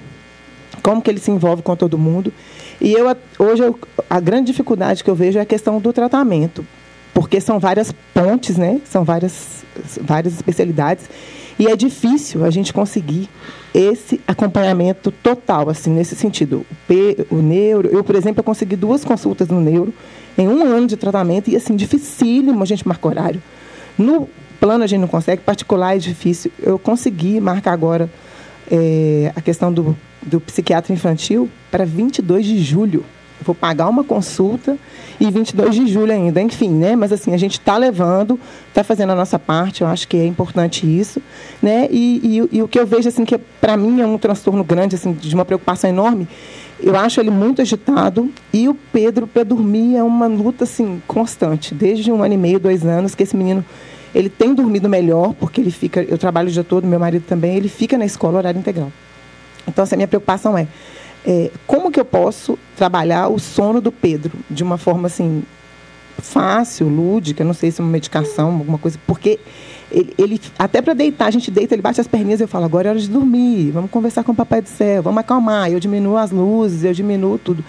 como 0.83 1.03
que 1.03 1.11
ele 1.11 1.19
se 1.19 1.31
envolve 1.31 1.63
com 1.63 1.75
todo 1.75 1.99
mundo. 1.99 2.33
E 2.81 2.93
eu 2.93 3.07
hoje 3.39 3.63
eu, 3.63 3.79
a 4.09 4.21
grande 4.21 4.47
dificuldade 4.47 5.03
que 5.03 5.11
eu 5.11 5.15
vejo 5.15 5.39
é 5.39 5.43
a 5.43 5.47
questão 5.47 5.81
do 5.81 5.93
tratamento, 5.93 6.67
porque 7.13 7.41
são 7.41 7.59
várias 7.59 7.93
pontes, 8.13 8.57
né? 8.57 8.81
São 8.85 9.05
várias 9.05 9.65
várias 10.01 10.35
especialidades 10.35 11.09
e 11.59 11.69
é 11.69 11.77
difícil 11.77 12.45
a 12.45 12.51
gente 12.51 12.73
conseguir 12.73 13.29
esse 13.73 14.21
acompanhamento 14.27 15.11
total, 15.11 15.69
assim, 15.69 15.91
nesse 15.91 16.17
sentido. 16.17 16.67
O, 16.71 16.75
P, 16.89 17.27
o 17.31 17.37
neuro, 17.37 17.89
eu, 17.93 18.03
por 18.03 18.17
exemplo, 18.17 18.41
eu 18.41 18.45
consegui 18.45 18.77
duas 18.77 19.05
consultas 19.05 19.49
no 19.49 19.61
neuro 19.61 19.95
em 20.37 20.49
um 20.49 20.65
ano 20.65 20.87
de 20.87 20.97
tratamento 20.97 21.49
e, 21.49 21.57
assim, 21.57 21.77
dificílimo 21.77 22.63
a 22.63 22.67
gente 22.67 22.87
marcar 22.87 23.09
horário. 23.09 23.43
No 23.97 24.29
plano 24.59 24.83
a 24.83 24.87
gente 24.87 25.01
não 25.01 25.09
consegue, 25.09 25.43
particular 25.43 25.95
é 25.95 25.99
difícil. 25.99 26.51
Eu 26.61 26.79
consegui 26.79 27.41
marcar 27.41 27.73
agora 27.73 28.11
é, 28.71 29.33
a 29.35 29.41
questão 29.41 29.73
do 29.73 29.97
do 30.25 30.41
psiquiatra 30.41 30.93
infantil 30.93 31.49
para 31.71 31.85
22 31.85 32.47
de 32.47 32.59
julho. 32.63 33.05
Eu 33.41 33.45
vou 33.45 33.55
pagar 33.55 33.89
uma 33.89 34.05
consulta 34.05 34.79
e 35.21 35.31
22 35.31 35.75
de 35.75 35.87
julho 35.89 36.13
ainda, 36.13 36.41
enfim, 36.41 36.71
né? 36.71 36.95
Mas 36.95 37.13
assim, 37.13 37.35
a 37.35 37.37
gente 37.37 37.59
está 37.59 37.77
levando, 37.77 38.39
está 38.69 38.85
fazendo 38.85 39.11
a 39.11 39.15
nossa 39.15 39.39
parte, 39.39 39.83
eu 39.83 39.89
acho 39.89 40.07
que 40.07 40.17
é 40.17 40.25
importante 40.25 40.87
isso, 40.87 41.21
né? 41.61 41.89
E, 41.91 42.21
e, 42.53 42.57
e 42.57 42.63
o 42.63 42.69
que 42.69 42.79
eu 42.79 42.87
vejo, 42.87 43.09
assim, 43.09 43.25
que 43.25 43.37
para 43.37 43.77
mim 43.77 44.01
é 44.01 44.07
um 44.07 44.17
transtorno 44.17 44.63
grande, 44.63 44.95
assim, 44.95 45.13
de 45.13 45.35
uma 45.35 45.45
preocupação 45.45 45.91
enorme, 45.91 46.29
eu 46.81 46.97
acho 46.97 47.21
ele 47.21 47.31
muito 47.31 47.61
agitado 47.61 48.31
e 48.53 48.69
o 48.69 48.75
Pedro, 48.75 49.27
para 49.27 49.43
dormir, 49.43 49.97
é 49.97 50.03
uma 50.03 50.27
luta, 50.27 50.65
assim, 50.65 51.03
constante, 51.07 51.75
desde 51.75 52.11
um 52.13 52.23
ano 52.23 52.35
e 52.35 52.39
meio, 52.39 52.61
dois 52.61 52.87
anos, 52.87 53.15
que 53.15 53.25
esse 53.25 53.37
menino 53.37 53.65
ele 54.15 54.29
tem 54.29 54.55
dormido 54.55 54.89
melhor, 54.89 55.35
porque 55.35 55.61
ele 55.61 55.71
fica, 55.71 56.03
eu 56.03 56.17
trabalho 56.17 56.49
o 56.49 56.53
dia 56.53 56.65
todo, 56.65 56.87
meu 56.87 57.01
marido 57.01 57.25
também, 57.27 57.57
ele 57.57 57.69
fica 57.69 57.99
na 57.99 58.05
escola 58.05 58.39
horário 58.39 58.59
integral. 58.59 58.93
Então, 59.67 59.83
assim, 59.83 59.95
a 59.95 59.99
minha 59.99 60.09
preocupação 60.09 60.57
é, 60.57 60.69
é, 61.27 61.51
como 61.67 61.91
que 61.91 61.99
eu 61.99 62.05
posso 62.05 62.59
trabalhar 62.77 63.29
o 63.29 63.39
sono 63.39 63.81
do 63.81 63.91
Pedro 63.91 64.33
de 64.49 64.63
uma 64.63 64.79
forma 64.79 65.07
assim 65.07 65.43
fácil, 66.19 66.89
lúdica, 66.89 67.43
não 67.43 67.55
sei 67.55 67.71
se 67.71 67.81
é 67.81 67.85
uma 67.85 67.91
medicação, 67.91 68.53
alguma 68.53 68.79
coisa, 68.79 68.99
porque 69.07 69.41
ele, 69.91 70.15
ele 70.17 70.41
até 70.59 70.81
para 70.81 70.95
deitar, 70.95 71.27
a 71.27 71.31
gente 71.31 71.51
deita, 71.51 71.75
ele 71.75 71.83
bate 71.83 72.01
as 72.01 72.07
perninhas 72.07 72.41
e 72.41 72.45
eu 72.45 72.49
falo, 72.49 72.65
agora 72.65 72.89
é 72.89 72.91
hora 72.91 73.01
de 73.01 73.09
dormir, 73.09 73.71
vamos 73.73 73.91
conversar 73.91 74.23
com 74.23 74.33
o 74.33 74.35
papai 74.35 74.63
do 74.63 74.69
céu, 74.69 75.03
vamos 75.03 75.19
acalmar, 75.19 75.71
eu 75.71 75.81
diminuo 75.81 76.17
as 76.17 76.31
luzes, 76.31 76.85
eu 76.85 76.93
diminuo 76.93 77.39
tudo. 77.39 77.65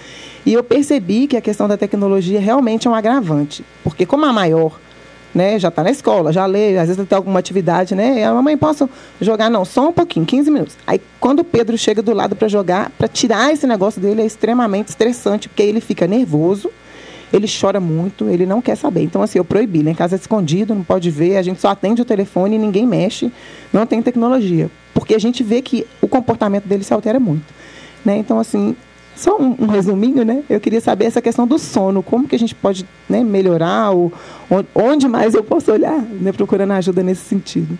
E 0.45 0.53
eu 0.53 0.63
percebi 0.63 1.27
que 1.27 1.35
a 1.35 1.41
questão 1.41 1.67
da 1.67 1.75
tecnologia 1.75 2.39
realmente 2.39 2.87
é 2.87 2.91
um 2.91 2.95
agravante, 2.95 3.65
porque 3.83 4.05
como 4.05 4.25
a 4.25 4.33
maior 4.33 4.79
né? 5.35 5.59
Já 5.59 5.67
está 5.67 5.83
na 5.83 5.91
escola, 5.91 6.31
já 6.31 6.45
lê, 6.45 6.77
às 6.77 6.87
vezes 6.87 7.07
tem 7.07 7.15
alguma 7.15 7.39
atividade, 7.39 7.93
né? 7.93 8.21
E 8.21 8.23
a 8.23 8.33
mamãe 8.33 8.57
posso 8.57 8.89
jogar 9.19 9.49
não, 9.49 9.65
só 9.65 9.89
um 9.89 9.91
pouquinho, 9.91 10.25
15 10.25 10.49
minutos. 10.49 10.77
Aí 10.87 11.01
quando 11.19 11.39
o 11.39 11.43
Pedro 11.43 11.77
chega 11.77 12.01
do 12.01 12.13
lado 12.13 12.37
para 12.37 12.47
jogar, 12.47 12.89
para 12.91 13.09
tirar 13.09 13.51
esse 13.51 13.67
negócio 13.67 14.01
dele 14.01 14.21
é 14.21 14.25
extremamente 14.25 14.87
estressante, 14.87 15.49
porque 15.49 15.61
ele 15.61 15.81
fica 15.81 16.07
nervoso, 16.07 16.71
ele 17.33 17.47
chora 17.47 17.81
muito, 17.81 18.29
ele 18.29 18.45
não 18.45 18.61
quer 18.61 18.77
saber. 18.77 19.01
Então 19.01 19.21
assim, 19.21 19.37
eu 19.37 19.43
proibi, 19.43 19.83
né? 19.83 19.91
Em 19.91 19.95
casa 19.95 20.15
é 20.15 20.17
escondido, 20.17 20.73
não 20.73 20.83
pode 20.83 21.11
ver, 21.11 21.35
a 21.35 21.41
gente 21.41 21.59
só 21.59 21.67
atende 21.67 22.01
o 22.01 22.05
telefone 22.05 22.57
ninguém 22.57 22.87
mexe, 22.87 23.29
não 23.73 23.85
tem 23.85 24.01
tecnologia, 24.01 24.71
porque 24.93 25.13
a 25.13 25.19
gente 25.19 25.43
vê 25.43 25.61
que 25.61 25.85
o 26.01 26.07
comportamento 26.07 26.65
dele 26.65 26.85
se 26.85 26.93
altera 26.93 27.19
muito, 27.19 27.53
né? 28.05 28.15
Então 28.15 28.39
assim, 28.39 28.73
só 29.15 29.37
um, 29.37 29.55
um, 29.59 29.67
resuminho, 29.67 30.25
né? 30.25 30.43
Eu 30.49 30.59
queria 30.59 30.81
saber 30.81 31.05
essa 31.05 31.21
questão 31.21 31.47
do 31.47 31.57
sono, 31.57 32.03
como 32.03 32.27
que 32.27 32.35
a 32.35 32.39
gente 32.39 32.53
pode 32.53 32.85
né, 33.07 33.23
melhorar, 33.23 33.91
ou, 33.91 34.11
onde 34.73 35.07
mais 35.07 35.33
eu 35.33 35.43
posso 35.43 35.71
olhar, 35.71 36.01
né, 36.01 36.31
procurando 36.31 36.71
ajuda 36.73 37.01
nesse 37.01 37.21
sentido. 37.21 37.77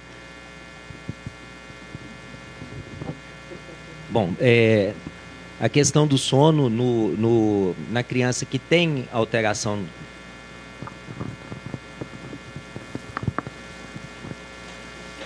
Bom, 4.10 4.30
é, 4.40 4.94
a 5.60 5.68
questão 5.68 6.08
do 6.08 6.18
sono 6.18 6.70
no, 6.70 7.10
no, 7.18 7.76
na 7.92 8.02
criança 8.02 8.46
que 8.46 8.58
tem 8.58 9.06
alteração 9.12 9.80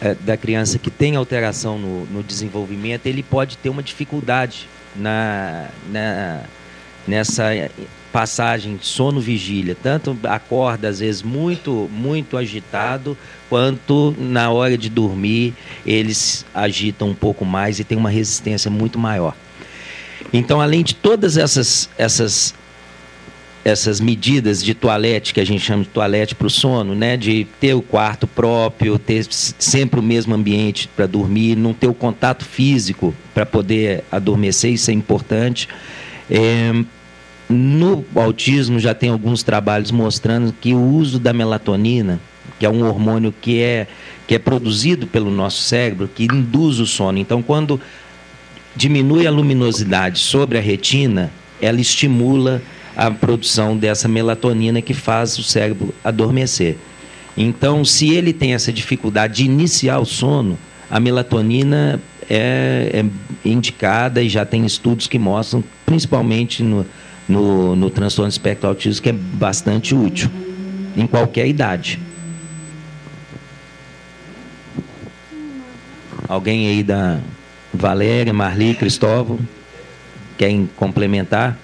é, 0.02 0.16
da 0.16 0.36
criança 0.36 0.80
que 0.80 0.90
tem 0.90 1.16
alteração 1.16 1.78
no, 1.78 2.06
no 2.06 2.24
desenvolvimento, 2.24 3.06
ele 3.06 3.22
pode 3.22 3.58
ter 3.58 3.70
uma 3.70 3.84
dificuldade 3.84 4.68
na, 5.00 5.68
na, 5.90 6.42
nessa 7.08 7.72
passagem 8.12 8.78
sono-vigília. 8.82 9.76
Tanto 9.82 10.18
acorda, 10.24 10.88
às 10.90 11.00
vezes, 11.00 11.22
muito, 11.22 11.90
muito 11.92 12.38
agitado, 12.38 13.18
quanto 13.50 14.16
na 14.18 14.52
hora 14.52 14.78
de 14.78 14.90
dormir 14.90 15.54
eles 15.86 16.46
agitam 16.54 17.10
um 17.10 17.16
pouco 17.16 17.46
mais 17.46 17.80
e 17.80 17.84
tem 17.84 17.98
uma 17.98 18.10
resistência 18.10 18.70
muito 18.70 19.00
maior. 19.00 19.36
Então, 20.34 20.62
além 20.62 20.84
de 20.84 20.96
todas 20.96 21.38
essas, 21.38 21.90
essas 21.98 22.54
essas 23.64 24.00
medidas 24.00 24.64
de 24.64 24.74
toalete, 24.74 25.34
que 25.34 25.40
a 25.40 25.46
gente 25.46 25.62
chama 25.62 25.84
de 25.84 25.90
toalete 25.90 26.34
para 26.34 26.48
o 26.48 26.50
sono, 26.50 26.96
né? 26.96 27.18
de 27.18 27.46
ter 27.60 27.74
o 27.74 27.82
quarto 27.82 28.26
próprio, 28.26 28.98
ter 28.98 29.26
sempre 29.30 30.00
o 30.00 30.04
mesmo 30.04 30.34
ambiente 30.34 30.88
para 30.96 31.06
dormir, 31.06 31.56
não 31.56 31.74
ter 31.74 31.88
o 31.88 31.94
contato 31.94 32.46
físico 32.46 33.14
para 33.34 33.46
poder 33.46 34.04
adormecer, 34.12 34.72
isso 34.72 34.90
é 34.90 34.94
importante. 34.94 35.68
É, 36.30 36.72
no 37.50 38.06
autismo 38.16 38.80
já 38.80 38.94
tem 38.94 39.10
alguns 39.10 39.44
trabalhos 39.44 39.92
mostrando 39.92 40.54
que 40.54 40.74
o 40.74 40.82
uso 40.82 41.20
da 41.20 41.34
melatonina, 41.34 42.20
que 42.60 42.66
é 42.66 42.70
um 42.70 42.88
hormônio 42.88 43.34
que 43.42 43.62
é, 43.62 43.88
que 44.28 44.36
é 44.36 44.40
produzido 44.40 45.08
pelo 45.08 45.32
nosso 45.32 45.62
cérebro, 45.62 46.08
que 46.08 46.26
induz 46.26 46.80
o 46.80 46.86
sono. 46.86 47.18
Então, 47.18 47.42
quando 47.42 47.80
diminui 48.76 49.26
a 49.26 49.32
luminosidade 49.32 50.20
sobre 50.20 50.58
a 50.58 50.62
retina, 50.62 51.32
ela 51.62 51.82
estimula 51.82 52.62
a 53.00 53.10
produção 53.10 53.78
dessa 53.78 54.10
melatonina 54.10 54.82
que 54.82 54.94
faz 54.94 55.40
o 55.40 55.44
cérebro 55.44 55.96
adormecer. 56.04 56.76
Então, 57.38 57.86
se 57.86 58.10
ele 58.14 58.34
tem 58.34 58.54
essa 58.54 58.74
dificuldade 58.74 59.36
de 59.36 59.46
iniciar 59.46 60.00
o 60.00 60.06
sono, 60.06 60.60
a 60.92 61.00
melatonina 61.00 62.02
é, 62.30 62.92
é 62.94 63.50
indicada 63.50 64.22
e 64.22 64.28
já 64.28 64.46
tem 64.46 64.66
estudos 64.66 65.08
que 65.08 65.18
mostram, 65.18 65.64
principalmente 65.86 66.62
no, 66.62 66.86
no, 67.26 67.74
no 67.74 67.90
transtorno 67.90 68.28
espectro 68.28 68.68
autista 68.68 69.02
que 69.02 69.10
é 69.10 69.14
bastante 69.14 69.96
útil, 69.96 70.30
em 70.98 71.08
qualquer 71.08 71.48
idade. 71.48 71.98
Alguém 76.28 76.68
aí 76.68 76.84
da 76.84 77.18
Valéria, 77.74 78.34
Marli, 78.34 78.74
Cristóvão, 78.74 79.40
querem 80.38 80.70
complementar? 80.76 81.58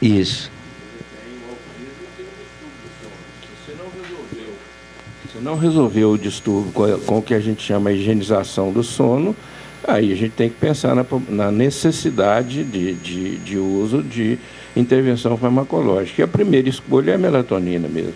Isso. 0.00 0.50
Se 5.32 5.38
não 5.38 5.56
resolveu 5.56 6.12
o 6.12 6.18
distúrbio 6.18 7.00
com 7.04 7.18
o 7.18 7.22
que 7.22 7.34
a 7.34 7.40
gente 7.40 7.62
chama 7.62 7.92
de 7.92 7.98
higienização 7.98 8.72
do 8.72 8.82
sono, 8.82 9.36
aí 9.84 10.12
a 10.12 10.16
gente 10.16 10.32
tem 10.32 10.48
que 10.48 10.56
pensar 10.56 10.94
na, 10.94 11.04
na 11.28 11.50
necessidade 11.50 12.64
de, 12.64 12.94
de, 12.94 13.36
de, 13.38 13.58
uso 13.58 14.02
de 14.02 14.38
intervenção 14.76 15.36
farmacológica. 15.36 16.22
E 16.22 16.24
a 16.24 16.28
primeira 16.28 16.68
escolha 16.68 17.12
é 17.12 17.14
a 17.14 17.18
melatonina 17.18 17.88
mesmo. 17.88 18.14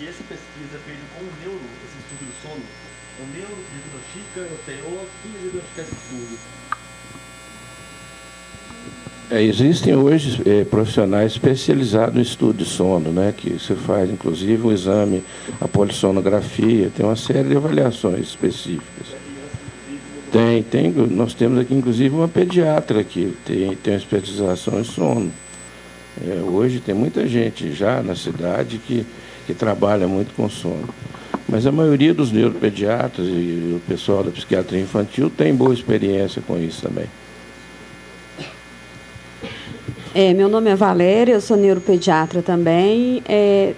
E 0.00 0.06
essa 0.06 0.22
pesquisa 0.28 0.76
é 0.76 0.80
feita 0.84 1.02
com 1.14 1.24
o 1.24 1.28
neuro, 1.42 1.60
esse 1.84 1.98
estudo 1.98 2.26
do 2.26 2.34
sono? 2.42 2.62
O 3.20 3.26
neuro 3.34 3.56
diagnostica, 3.72 4.40
o 4.40 4.58
TO, 4.64 5.06
quem 5.22 5.32
diagnostica 5.32 5.80
esse 5.82 5.92
estudo? 5.92 6.38
É, 9.28 9.42
existem 9.42 9.96
hoje 9.96 10.40
é, 10.46 10.64
profissionais 10.64 11.32
especializados 11.32 12.14
no 12.14 12.22
estudo 12.22 12.58
de 12.58 12.64
sono, 12.64 13.10
né, 13.10 13.34
que 13.36 13.54
você 13.54 13.74
faz 13.74 14.08
inclusive 14.08 14.64
um 14.64 14.70
exame, 14.70 15.24
a 15.60 15.66
polissonografia, 15.66 16.92
tem 16.94 17.04
uma 17.04 17.16
série 17.16 17.48
de 17.48 17.56
avaliações 17.56 18.20
específicas. 18.20 19.16
Tem, 20.30 20.62
tem, 20.62 20.92
nós 21.10 21.34
temos 21.34 21.58
aqui 21.58 21.74
inclusive 21.74 22.14
uma 22.14 22.28
pediatra 22.28 23.02
que 23.02 23.34
tem, 23.44 23.74
tem 23.74 23.94
uma 23.94 23.98
especialização 23.98 24.78
em 24.78 24.84
sono. 24.84 25.32
É, 26.24 26.40
hoje 26.42 26.78
tem 26.78 26.94
muita 26.94 27.26
gente 27.26 27.72
já 27.72 28.00
na 28.02 28.14
cidade 28.14 28.78
que, 28.78 29.04
que 29.44 29.54
trabalha 29.54 30.06
muito 30.06 30.34
com 30.34 30.48
sono. 30.48 30.88
Mas 31.48 31.66
a 31.66 31.72
maioria 31.72 32.14
dos 32.14 32.30
neuropediatras 32.30 33.26
e 33.26 33.76
o 33.76 33.82
pessoal 33.88 34.22
da 34.22 34.30
psiquiatria 34.30 34.80
infantil 34.80 35.30
tem 35.30 35.52
boa 35.52 35.74
experiência 35.74 36.40
com 36.46 36.56
isso 36.58 36.82
também. 36.82 37.06
É, 40.18 40.32
meu 40.32 40.48
nome 40.48 40.70
é 40.70 40.74
Valéria, 40.74 41.34
eu 41.34 41.42
sou 41.42 41.58
neuropediatra 41.58 42.40
também. 42.40 43.22
É, 43.28 43.74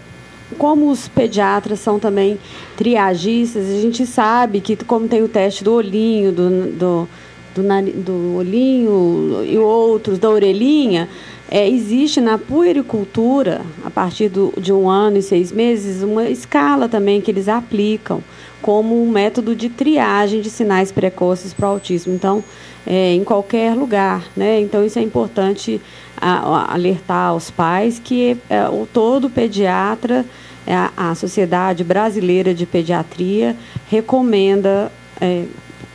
como 0.57 0.89
os 0.89 1.09
pediatras 1.09 1.81
são 1.81 1.99
também 1.99 2.39
triagistas, 2.77 3.69
a 3.69 3.81
gente 3.81 4.07
sabe 4.07 4.61
que 4.61 4.77
como 4.77 5.09
tem 5.09 5.21
o 5.21 5.27
teste 5.27 5.65
do 5.65 5.73
olhinho, 5.73 6.31
do, 6.31 6.49
do, 6.71 7.09
do, 7.57 8.03
do 8.05 8.37
olhinho 8.37 9.43
e 9.45 9.59
outros 9.59 10.17
da 10.21 10.31
orelhinha, 10.31 11.09
é, 11.51 11.69
existe 11.69 12.21
na 12.21 12.39
puericultura, 12.39 13.63
a 13.85 13.91
partir 13.91 14.29
do, 14.29 14.55
de 14.57 14.73
um 14.73 14.89
ano 14.89 15.17
e 15.17 15.23
seis 15.23 15.51
meses, 15.51 16.05
uma 16.05 16.31
escala 16.31 16.89
também 16.89 17.21
que 17.21 17.33
eles 17.33 17.49
aplicam 17.49 18.23
como 18.61 19.03
um 19.03 19.11
método 19.11 19.55
de 19.55 19.69
triagem 19.69 20.41
de 20.41 20.51
sinais 20.51 20.91
precoces 20.91 21.53
para 21.53 21.69
o 21.69 21.73
autismo. 21.73 22.13
Então, 22.13 22.43
é, 22.87 23.13
em 23.13 23.23
qualquer 23.23 23.75
lugar. 23.75 24.25
Né? 24.35 24.61
Então, 24.61 24.85
isso 24.85 24.99
é 24.99 25.03
importante 25.03 25.81
a, 26.17 26.39
a 26.39 26.75
alertar 26.75 27.29
aos 27.29 27.51
pais 27.51 28.01
que 28.03 28.37
é, 28.49 28.69
o 28.69 28.89
todo 28.91 29.29
pediatra, 29.29 30.25
é, 30.67 30.75
a, 30.75 30.91
a, 30.97 31.15
Sociedade 31.15 31.85
Brasileira 31.85 32.55
de 32.55 32.65
Pediatria, 32.65 33.55
recomenda, 33.89 34.91
é, 35.21 35.45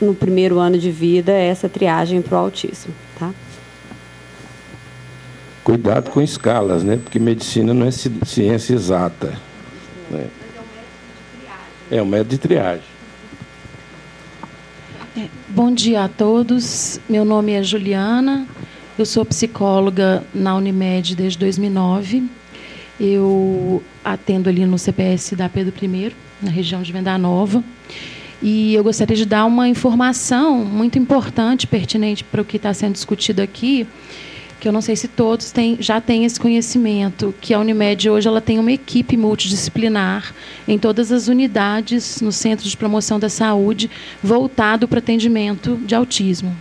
no 0.00 0.14
primeiro 0.14 0.58
ano 0.58 0.78
de 0.78 0.90
vida, 0.90 1.32
essa 1.32 1.68
triagem 1.68 2.22
para 2.22 2.36
o 2.36 2.40
autismo. 2.40 2.94
Tá? 3.18 3.30
Cuidado 5.64 6.10
com 6.10 6.20
escalas, 6.20 6.84
né? 6.84 6.98
porque 7.02 7.18
medicina 7.18 7.74
não 7.74 7.86
é 7.86 7.90
ciência 7.90 8.74
exata. 8.74 9.34
Né? 10.10 10.26
É 11.90 12.00
um 12.00 12.06
método 12.06 12.30
de 12.30 12.38
triagem. 12.38 12.84
É, 15.16 15.28
bom 15.48 15.72
dia 15.72 16.04
a 16.04 16.08
todos. 16.08 16.98
Meu 17.08 17.24
nome 17.24 17.52
é 17.52 17.62
Juliana. 17.62 18.46
Eu 18.98 19.04
sou 19.04 19.24
psicóloga 19.24 20.24
na 20.34 20.56
Unimed 20.56 21.14
desde 21.14 21.38
2009. 21.38 22.24
Eu 22.98 23.82
atendo 24.04 24.48
ali 24.48 24.64
no 24.64 24.78
CPS 24.78 25.34
da 25.34 25.48
Pedro 25.48 25.74
I, 25.82 26.12
na 26.40 26.50
região 26.50 26.80
de 26.82 26.92
Venda 26.92 27.18
Nova. 27.18 27.62
E 28.42 28.74
eu 28.74 28.82
gostaria 28.82 29.16
de 29.16 29.26
dar 29.26 29.44
uma 29.44 29.68
informação 29.68 30.64
muito 30.64 30.98
importante, 30.98 31.66
pertinente 31.66 32.24
para 32.24 32.40
o 32.40 32.44
que 32.44 32.56
está 32.56 32.72
sendo 32.72 32.92
discutido 32.92 33.42
aqui, 33.42 33.86
que 34.64 34.68
eu 34.68 34.72
não 34.72 34.80
sei 34.80 34.96
se 34.96 35.08
todos 35.08 35.50
têm, 35.50 35.76
já 35.78 36.00
têm 36.00 36.24
esse 36.24 36.40
conhecimento, 36.40 37.34
que 37.38 37.52
a 37.52 37.60
Unimed 37.60 38.08
hoje 38.08 38.26
ela 38.26 38.40
tem 38.40 38.58
uma 38.58 38.72
equipe 38.72 39.14
multidisciplinar 39.14 40.34
em 40.66 40.78
todas 40.78 41.12
as 41.12 41.28
unidades 41.28 42.22
no 42.22 42.32
Centro 42.32 42.66
de 42.66 42.74
Promoção 42.74 43.20
da 43.20 43.28
Saúde, 43.28 43.90
voltado 44.22 44.88
para 44.88 45.00
atendimento 45.00 45.76
de 45.84 45.94
autismo. 45.94 46.56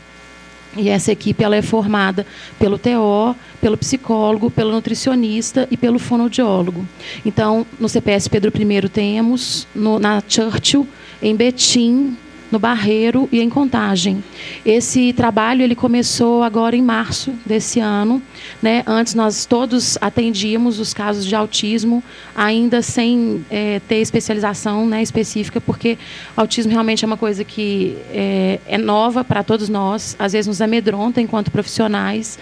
E 0.75 0.89
essa 0.89 1.13
equipe 1.13 1.45
ela 1.45 1.55
é 1.55 1.61
formada 1.61 2.27
pelo 2.59 2.77
TO, 2.77 3.33
pelo 3.61 3.77
psicólogo, 3.77 4.51
pelo 4.51 4.73
nutricionista 4.73 5.65
e 5.71 5.77
pelo 5.77 5.97
fonoaudiólogo. 5.97 6.85
Então, 7.25 7.65
no 7.79 7.87
CPS 7.87 8.27
Pedro 8.27 8.51
I 8.53 8.89
temos, 8.89 9.65
no, 9.73 9.97
na 9.97 10.21
Churchill, 10.27 10.85
em 11.21 11.33
Betim, 11.33 12.17
no 12.53 12.59
Barreiro 12.59 13.27
e 13.31 13.41
em 13.41 13.49
Contagem. 13.49 14.23
Esse 14.63 15.11
trabalho 15.11 15.63
ele 15.63 15.73
começou 15.73 16.43
agora 16.43 16.75
em 16.75 16.83
março 16.83 17.33
desse 17.43 17.79
ano. 17.79 18.21
Né? 18.61 18.83
Antes 18.85 19.15
nós 19.15 19.45
todos 19.45 19.97
atendíamos 19.99 20.79
os 20.79 20.93
casos 20.93 21.25
de 21.25 21.35
autismo, 21.35 22.03
ainda 22.35 22.83
sem 22.83 23.43
é, 23.49 23.81
ter 23.87 23.95
especialização 23.95 24.85
né, 24.85 25.01
específica, 25.01 25.59
porque 25.59 25.97
autismo 26.37 26.71
realmente 26.71 27.03
é 27.03 27.07
uma 27.07 27.17
coisa 27.17 27.43
que 27.43 27.97
é, 28.11 28.59
é 28.67 28.77
nova 28.77 29.23
para 29.23 29.41
todos 29.43 29.67
nós, 29.67 30.15
às 30.19 30.33
vezes 30.33 30.47
nos 30.47 30.61
amedronta 30.61 31.19
enquanto 31.19 31.49
profissionais. 31.49 32.37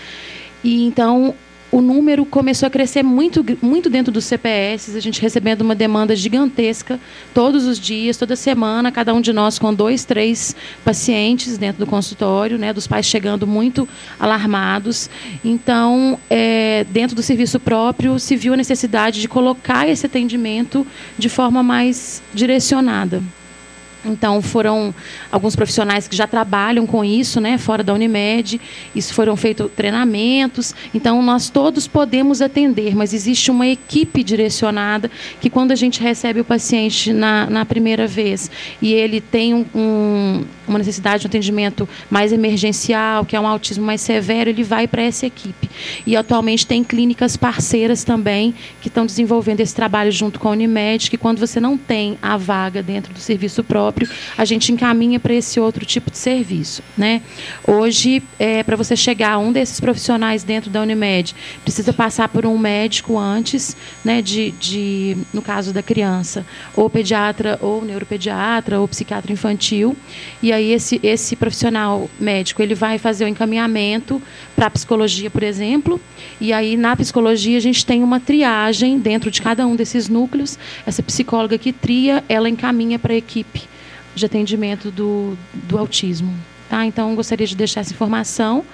E 0.62 0.86
então 0.86 1.34
o 1.72 1.80
número 1.80 2.26
começou 2.26 2.68
a 2.68 2.70
crescer 2.70 3.02
muito, 3.02 3.46
muito 3.62 3.90
dentro 3.90 4.12
dos 4.12 4.26
CPS, 4.26 4.96
a 4.96 5.00
gente 5.00 5.22
recebendo 5.22 5.62
uma 5.62 5.74
demanda 5.74 6.16
gigantesca 6.16 7.00
todos 7.34 7.66
os 7.66 7.80
dias, 7.80 8.18
toda 8.18 8.36
semana, 8.36 8.92
cada 8.92 9.14
um 9.14 9.22
de 9.22 9.32
nós 9.32 9.58
com 9.58 9.74
dois, 9.74 10.04
três 10.04 10.56
pacientes 10.84 11.58
dentro 11.58 11.84
do 11.84 11.90
consultório, 11.90 12.58
né, 12.58 12.74
dos 12.74 12.88
pais 12.88 13.06
chegando 13.06 13.48
muito 13.48 13.88
alarmados. 14.20 15.10
Então, 15.46 16.20
é, 16.30 16.86
dentro 16.90 17.16
do 17.16 17.24
serviço 17.24 17.60
próprio, 17.60 18.20
se 18.20 18.36
viu 18.36 18.54
a 18.54 18.58
necessidade 18.58 19.22
de 19.22 19.30
colocar 19.30 19.88
esse 19.88 20.06
atendimento 20.06 20.86
de 21.18 21.30
forma 21.30 21.64
mais 21.64 22.22
direcionada. 22.34 23.24
Então, 24.04 24.42
foram 24.42 24.94
alguns 25.32 25.56
profissionais 25.56 26.08
que 26.08 26.16
já 26.16 26.26
trabalham 26.26 26.88
com 26.88 27.06
isso, 27.06 27.40
né, 27.40 27.58
fora 27.58 27.84
da 27.84 27.94
Unimed. 27.94 28.60
Isso 28.96 29.14
foram 29.14 29.36
feitos 29.36 29.70
treinamentos. 29.76 30.74
Então, 30.94 31.22
nós 31.22 31.50
todos 31.50 31.88
podemos 31.88 32.42
atender, 32.42 32.96
mas 32.96 33.14
existe 33.14 33.52
uma 33.52 33.68
equipe 33.68 34.24
direcionada 34.24 35.10
que, 35.40 35.50
quando 35.50 35.72
a 35.72 35.76
gente 35.76 36.02
recebe 36.02 36.40
o 36.40 36.46
paciente 36.46 37.14
na, 37.14 37.48
na 37.48 37.66
primeira 37.66 38.08
vez 38.08 38.50
e 38.82 38.92
ele 38.94 39.22
tem 39.22 39.54
um, 39.54 39.66
um, 39.76 40.44
uma 40.68 40.80
necessidade 40.80 41.22
de 41.22 41.28
um 41.28 41.30
atendimento 41.30 41.88
mais 42.10 42.34
emergencial, 42.34 43.24
que 43.24 43.36
é 43.36 43.40
um 43.40 43.48
autismo 43.48 43.86
mais 43.86 44.02
severo, 44.02 44.50
ele 44.50 44.64
vai 44.64 44.88
para 44.88 45.04
essa 45.04 45.28
equipe. 45.28 45.70
E, 46.08 46.16
atualmente, 46.16 46.66
tem 46.66 46.84
clínicas 46.84 47.38
parceiras 47.38 48.04
também 48.04 48.56
que 48.82 48.88
estão 48.88 49.06
desenvolvendo 49.06 49.60
esse 49.60 49.76
trabalho 49.76 50.12
junto 50.12 50.40
com 50.40 50.48
a 50.48 50.52
Unimed, 50.52 51.10
que, 51.10 51.18
quando 51.18 51.38
você 51.38 51.60
não 51.60 51.78
tem 51.78 52.18
a 52.22 52.36
vaga 52.36 52.82
dentro 52.82 53.14
do 53.14 53.20
serviço 53.20 53.64
próprio, 53.64 53.91
próprio, 53.92 54.10
a 54.38 54.46
gente 54.46 54.72
encaminha 54.72 55.20
para 55.20 55.34
esse 55.34 55.60
outro 55.60 55.86
tipo 55.86 56.10
de 56.10 56.18
serviço. 56.18 56.82
Né? 56.98 57.22
Hoje, 57.68 58.24
é, 58.40 58.64
para 58.64 58.76
você 58.76 58.96
chegar 58.96 59.34
a 59.34 59.38
um 59.38 59.52
desses 59.52 59.80
profissionais 59.80 60.44
dentro 60.44 60.70
da 60.70 60.82
Unimed, 60.82 61.36
precisa 61.64 61.92
passar 61.92 62.30
por 62.30 62.46
um 62.46 62.58
médico 62.58 63.18
antes, 63.18 63.76
né, 64.04 64.22
de, 64.22 64.52
de, 64.52 65.18
no 65.34 65.42
caso 65.42 65.74
da 65.74 65.84
criança, 65.84 66.46
ou 66.76 66.90
pediatra, 66.90 67.60
ou 67.62 67.84
neuropediatra, 67.84 68.80
ou 68.80 68.88
psiquiatra 68.88 69.32
infantil. 69.32 69.96
E 70.42 70.52
aí 70.52 70.72
esse, 70.72 71.00
esse 71.04 71.36
profissional 71.36 72.10
médico 72.20 72.62
ele 72.62 72.76
vai 72.76 72.98
fazer 72.98 73.26
o 73.26 73.28
encaminhamento 73.28 74.22
para 74.56 74.68
a 74.68 74.70
psicologia, 74.70 75.30
por 75.30 75.44
exemplo. 75.44 76.00
E 76.40 76.54
aí 76.54 76.78
na 76.78 76.96
psicologia 76.96 77.58
a 77.58 77.62
gente 77.62 77.86
tem 77.86 78.04
uma 78.04 78.20
triagem 78.20 78.98
dentro 79.00 79.30
de 79.30 79.42
cada 79.42 79.66
um 79.68 79.76
desses 79.76 80.08
núcleos. 80.08 80.58
Essa 80.86 81.04
psicóloga 81.04 81.58
que 81.58 81.74
tria, 81.74 82.24
ela 82.30 82.50
encaminha 82.50 82.98
para 82.98 83.14
a 83.14 83.18
equipe 83.18 83.72
de 84.16 84.26
atendimento 84.26 84.92
do, 84.92 85.38
do 85.54 85.78
autismo. 85.78 86.34
Tá? 86.70 86.86
Então, 86.86 87.16
gostaria 87.16 87.46
de 87.46 87.56
deixar 87.56 87.82
essa 87.82 87.94
informação, 87.94 88.66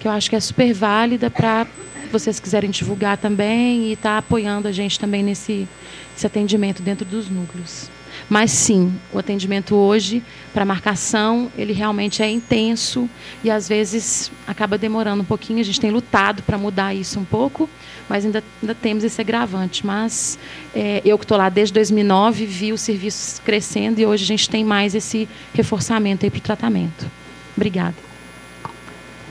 que 0.00 0.06
eu 0.06 0.12
acho 0.12 0.28
que 0.28 0.36
é 0.36 0.40
super 0.40 0.72
válida 0.72 1.30
para 1.30 1.66
vocês 2.10 2.40
quiserem 2.40 2.70
divulgar 2.70 3.18
também 3.18 3.88
e 3.88 3.92
estar 3.92 4.12
tá 4.12 4.18
apoiando 4.18 4.68
a 4.68 4.72
gente 4.72 4.98
também 4.98 5.22
nesse, 5.22 5.68
nesse 6.12 6.26
atendimento 6.26 6.82
dentro 6.82 7.04
dos 7.04 7.28
núcleos. 7.28 7.90
Mas 8.28 8.50
sim, 8.50 8.94
o 9.12 9.18
atendimento 9.18 9.74
hoje 9.74 10.22
para 10.52 10.64
marcação, 10.64 11.50
ele 11.56 11.72
realmente 11.72 12.22
é 12.22 12.28
intenso 12.28 13.08
e 13.44 13.50
às 13.50 13.68
vezes 13.68 14.30
acaba 14.46 14.76
demorando 14.76 15.22
um 15.22 15.26
pouquinho. 15.26 15.60
A 15.60 15.64
gente 15.64 15.80
tem 15.80 15.90
lutado 15.90 16.42
para 16.42 16.58
mudar 16.58 16.94
isso 16.94 17.18
um 17.18 17.24
pouco, 17.24 17.68
mas 18.08 18.24
ainda, 18.24 18.42
ainda 18.62 18.74
temos 18.74 19.04
esse 19.04 19.20
agravante. 19.20 19.86
Mas 19.86 20.38
é, 20.74 21.02
eu 21.04 21.18
que 21.18 21.24
estou 21.24 21.36
lá 21.36 21.48
desde 21.48 21.74
2009 21.74 22.46
vi 22.46 22.72
os 22.72 22.80
serviços 22.80 23.40
crescendo 23.44 24.00
e 24.00 24.06
hoje 24.06 24.24
a 24.24 24.26
gente 24.26 24.48
tem 24.48 24.64
mais 24.64 24.94
esse 24.94 25.28
reforçamento 25.52 26.28
para 26.30 26.38
o 26.38 26.40
tratamento. 26.40 27.06
Obrigada. 27.56 27.94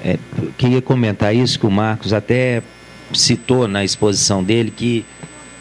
É, 0.03 0.17
queria 0.57 0.81
comentar 0.81 1.35
isso 1.35 1.59
que 1.59 1.65
o 1.65 1.71
Marcos 1.71 2.13
até 2.13 2.61
citou 3.13 3.67
na 3.67 3.83
exposição 3.83 4.43
dele 4.43 4.71
que 4.71 5.05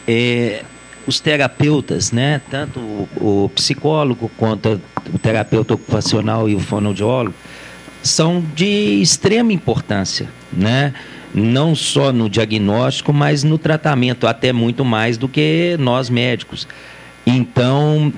é, 0.07 0.63
os 1.07 1.19
terapeutas, 1.19 2.11
né, 2.11 2.41
tanto 2.51 2.79
o, 2.79 3.09
o, 3.45 3.49
psicólogo 3.49 4.29
quanto 4.37 4.79
o 5.13 5.17
terapeuta 5.17 5.73
ocupacional 5.73 6.49
e 6.49 6.55
o 6.55 6.59
fonoaudiólogo, 6.59 7.33
são 8.03 8.43
de 8.55 9.01
extrema 9.01 9.51
importância, 9.51 10.29
né? 10.51 10.93
Não 11.39 11.75
só 11.75 12.11
no 12.11 12.27
diagnóstico, 12.27 13.13
mas 13.13 13.43
no 13.43 13.59
tratamento, 13.59 14.25
até 14.25 14.51
muito 14.51 14.83
mais 14.83 15.19
do 15.19 15.29
que 15.29 15.77
nós 15.79 16.09
médicos. 16.09 16.67
Então, 17.27 18.11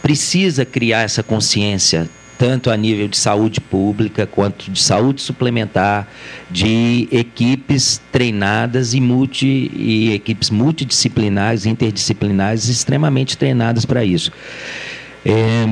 precisa 0.00 0.64
criar 0.64 1.02
essa 1.02 1.22
consciência 1.22 2.08
tanto 2.38 2.70
a 2.70 2.76
nível 2.76 3.06
de 3.06 3.16
saúde 3.16 3.60
pública 3.60 4.26
quanto 4.26 4.70
de 4.70 4.82
saúde 4.82 5.20
suplementar, 5.20 6.08
de 6.50 7.06
equipes 7.12 8.00
treinadas 8.10 8.94
e, 8.94 9.00
multi, 9.00 9.70
e 9.74 10.12
equipes 10.14 10.50
multidisciplinares, 10.50 11.66
interdisciplinares, 11.66 12.68
extremamente 12.68 13.36
treinadas 13.36 13.84
para 13.84 14.04
isso. 14.04 14.32
É, 15.24 15.66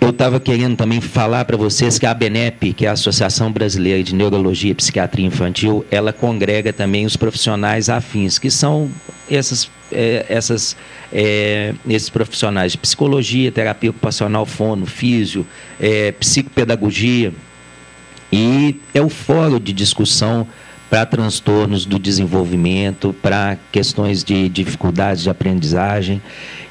eu 0.00 0.10
estava 0.10 0.38
querendo 0.38 0.76
também 0.76 1.00
falar 1.00 1.44
para 1.44 1.56
vocês 1.56 1.98
que 1.98 2.06
a 2.06 2.12
ABNEP, 2.12 2.72
que 2.72 2.86
é 2.86 2.88
a 2.88 2.92
Associação 2.92 3.50
Brasileira 3.50 4.02
de 4.02 4.14
Neurologia 4.14 4.70
e 4.70 4.74
Psiquiatria 4.74 5.26
Infantil, 5.26 5.84
ela 5.90 6.12
congrega 6.12 6.72
também 6.72 7.04
os 7.04 7.16
profissionais 7.16 7.88
afins, 7.88 8.38
que 8.38 8.50
são 8.50 8.90
essas, 9.28 9.70
é, 9.90 10.24
essas, 10.28 10.76
é, 11.12 11.74
esses 11.88 12.08
profissionais 12.08 12.72
de 12.72 12.78
psicologia, 12.78 13.50
terapia 13.50 13.90
ocupacional, 13.90 14.46
fono, 14.46 14.86
físio, 14.86 15.46
é, 15.80 16.12
psicopedagogia. 16.12 17.32
E 18.30 18.80
é 18.94 19.02
o 19.02 19.08
fórum 19.08 19.58
de 19.58 19.72
discussão 19.72 20.46
para 20.88 21.04
transtornos 21.04 21.84
do 21.84 21.98
desenvolvimento, 21.98 23.14
para 23.20 23.58
questões 23.72 24.22
de 24.22 24.48
dificuldades 24.48 25.22
de 25.22 25.30
aprendizagem. 25.30 26.22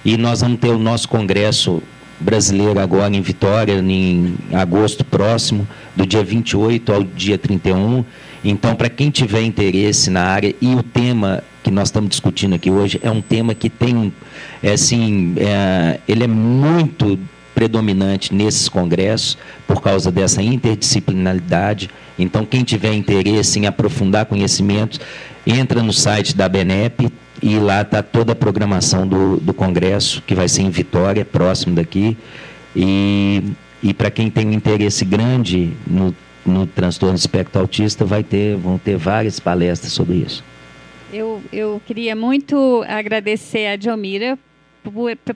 E 0.03 0.17
nós 0.17 0.41
vamos 0.41 0.59
ter 0.59 0.69
o 0.69 0.79
nosso 0.79 1.07
congresso 1.09 1.83
brasileiro 2.19 2.79
agora 2.79 3.15
em 3.15 3.21
Vitória, 3.21 3.73
em 3.79 4.35
agosto 4.53 5.05
próximo, 5.05 5.67
do 5.95 6.05
dia 6.05 6.23
28 6.23 6.93
ao 6.93 7.03
dia 7.03 7.37
31. 7.37 8.03
Então, 8.43 8.75
para 8.75 8.89
quem 8.89 9.09
tiver 9.09 9.41
interesse 9.41 10.09
na 10.09 10.23
área, 10.23 10.53
e 10.61 10.75
o 10.75 10.83
tema 10.83 11.43
que 11.63 11.71
nós 11.71 11.89
estamos 11.89 12.09
discutindo 12.09 12.55
aqui 12.55 12.71
hoje 12.71 12.99
é 13.03 13.11
um 13.11 13.21
tema 13.21 13.53
que 13.53 13.69
tem, 13.69 14.13
é, 14.63 14.71
assim, 14.71 15.35
é, 15.37 15.99
ele 16.07 16.23
é 16.23 16.27
muito 16.27 17.19
predominante 17.53 18.33
nesses 18.33 18.69
congressos 18.69 19.37
por 19.65 19.81
causa 19.81 20.11
dessa 20.11 20.41
interdisciplinaridade. 20.41 21.89
Então, 22.17 22.45
quem 22.45 22.63
tiver 22.63 22.93
interesse 22.93 23.59
em 23.59 23.65
aprofundar 23.65 24.27
conhecimentos, 24.27 24.99
entra 25.45 25.81
no 25.81 25.91
site 25.91 26.35
da 26.35 26.47
BNEP, 26.47 27.11
e 27.41 27.57
lá 27.57 27.81
está 27.81 28.01
toda 28.01 28.33
a 28.33 28.35
programação 28.35 29.07
do, 29.07 29.37
do 29.37 29.53
congresso, 29.53 30.21
que 30.23 30.33
vai 30.33 30.47
ser 30.47 30.63
em 30.63 30.69
Vitória, 30.69 31.23
próximo 31.23 31.75
daqui. 31.75 32.17
E, 32.75 33.43
e 33.81 33.93
para 33.93 34.09
quem 34.09 34.29
tem 34.29 34.47
um 34.47 34.51
interesse 34.51 35.05
grande 35.05 35.73
no, 35.85 36.15
no 36.45 36.65
transtorno 36.65 37.15
espectro 37.15 37.61
autista, 37.61 38.03
vai 38.03 38.23
ter, 38.23 38.57
vão 38.57 38.77
ter 38.77 38.97
várias 38.97 39.39
palestras 39.39 39.91
sobre 39.93 40.15
isso. 40.15 40.43
Eu, 41.13 41.41
eu 41.53 41.81
queria 41.85 42.15
muito 42.15 42.83
agradecer 42.87 43.67
a 43.67 43.75
Diomira 43.75 44.37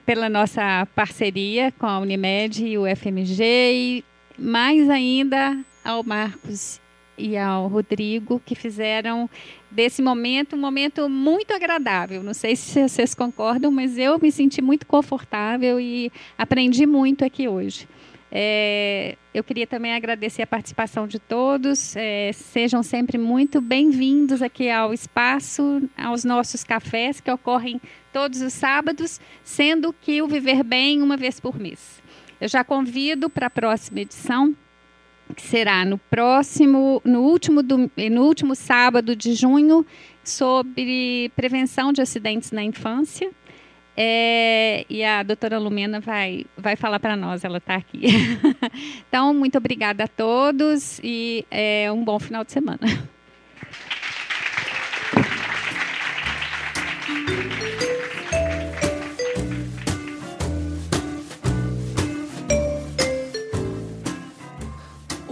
pela 0.05 0.29
nossa 0.29 0.87
parceria 0.95 1.71
com 1.77 1.85
a 1.85 1.99
Unimed 1.99 2.65
e 2.65 2.77
o 2.77 2.83
FMG 2.83 3.43
e 3.43 4.05
mais 4.37 4.89
ainda 4.89 5.57
ao 5.83 6.03
Marcos 6.03 6.80
e 7.21 7.37
ao 7.37 7.67
Rodrigo, 7.67 8.41
que 8.43 8.55
fizeram 8.55 9.29
desse 9.69 10.01
momento 10.01 10.55
um 10.55 10.59
momento 10.59 11.07
muito 11.07 11.53
agradável. 11.53 12.23
Não 12.23 12.33
sei 12.33 12.55
se 12.55 12.87
vocês 12.87 13.13
concordam, 13.13 13.71
mas 13.71 13.97
eu 13.97 14.19
me 14.19 14.31
senti 14.31 14.61
muito 14.61 14.85
confortável 14.85 15.79
e 15.79 16.11
aprendi 16.37 16.85
muito 16.85 17.23
aqui 17.23 17.47
hoje. 17.47 17.87
É, 18.33 19.17
eu 19.33 19.43
queria 19.43 19.67
também 19.67 19.93
agradecer 19.93 20.41
a 20.41 20.47
participação 20.47 21.05
de 21.05 21.19
todos. 21.19 21.95
É, 21.97 22.31
sejam 22.33 22.81
sempre 22.81 23.17
muito 23.17 23.59
bem-vindos 23.59 24.41
aqui 24.41 24.69
ao 24.69 24.93
espaço, 24.93 25.83
aos 25.97 26.23
nossos 26.23 26.63
cafés 26.63 27.19
que 27.19 27.29
ocorrem 27.29 27.81
todos 28.13 28.41
os 28.41 28.53
sábados, 28.53 29.19
sendo 29.43 29.93
que 29.93 30.21
o 30.21 30.27
Viver 30.27 30.63
Bem 30.63 31.01
uma 31.01 31.17
vez 31.17 31.39
por 31.39 31.59
mês. 31.59 32.01
Eu 32.39 32.47
já 32.47 32.63
convido 32.63 33.29
para 33.29 33.47
a 33.47 33.49
próxima 33.49 33.99
edição 33.99 34.55
será 35.37 35.85
no 35.85 35.97
próximo, 35.97 37.01
no 37.05 37.21
último, 37.21 37.61
no 37.61 38.23
último 38.23 38.55
sábado 38.55 39.15
de 39.15 39.33
junho, 39.33 39.85
sobre 40.23 41.31
prevenção 41.35 41.93
de 41.93 42.01
acidentes 42.01 42.51
na 42.51 42.63
infância. 42.63 43.29
É, 43.95 44.85
e 44.89 45.03
a 45.03 45.21
doutora 45.21 45.59
Lumena 45.59 45.99
vai, 45.99 46.45
vai 46.57 46.75
falar 46.75 46.99
para 46.99 47.15
nós, 47.15 47.43
ela 47.43 47.57
está 47.57 47.75
aqui. 47.75 48.01
então, 49.07 49.33
muito 49.33 49.57
obrigada 49.57 50.05
a 50.05 50.07
todos 50.07 50.99
e 51.03 51.45
é, 51.51 51.91
um 51.91 52.03
bom 52.03 52.17
final 52.17 52.43
de 52.43 52.51
semana. 52.51 52.79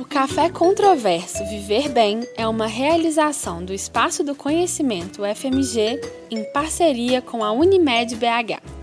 Café 0.10 0.50
Controverso 0.50 1.46
Viver 1.46 1.88
Bem 1.88 2.28
é 2.36 2.48
uma 2.48 2.66
realização 2.66 3.64
do 3.64 3.72
Espaço 3.72 4.24
do 4.24 4.34
Conhecimento 4.34 5.22
UFMG 5.22 6.02
em 6.32 6.44
parceria 6.52 7.22
com 7.22 7.44
a 7.44 7.52
Unimed 7.52 8.16
BH. 8.16 8.79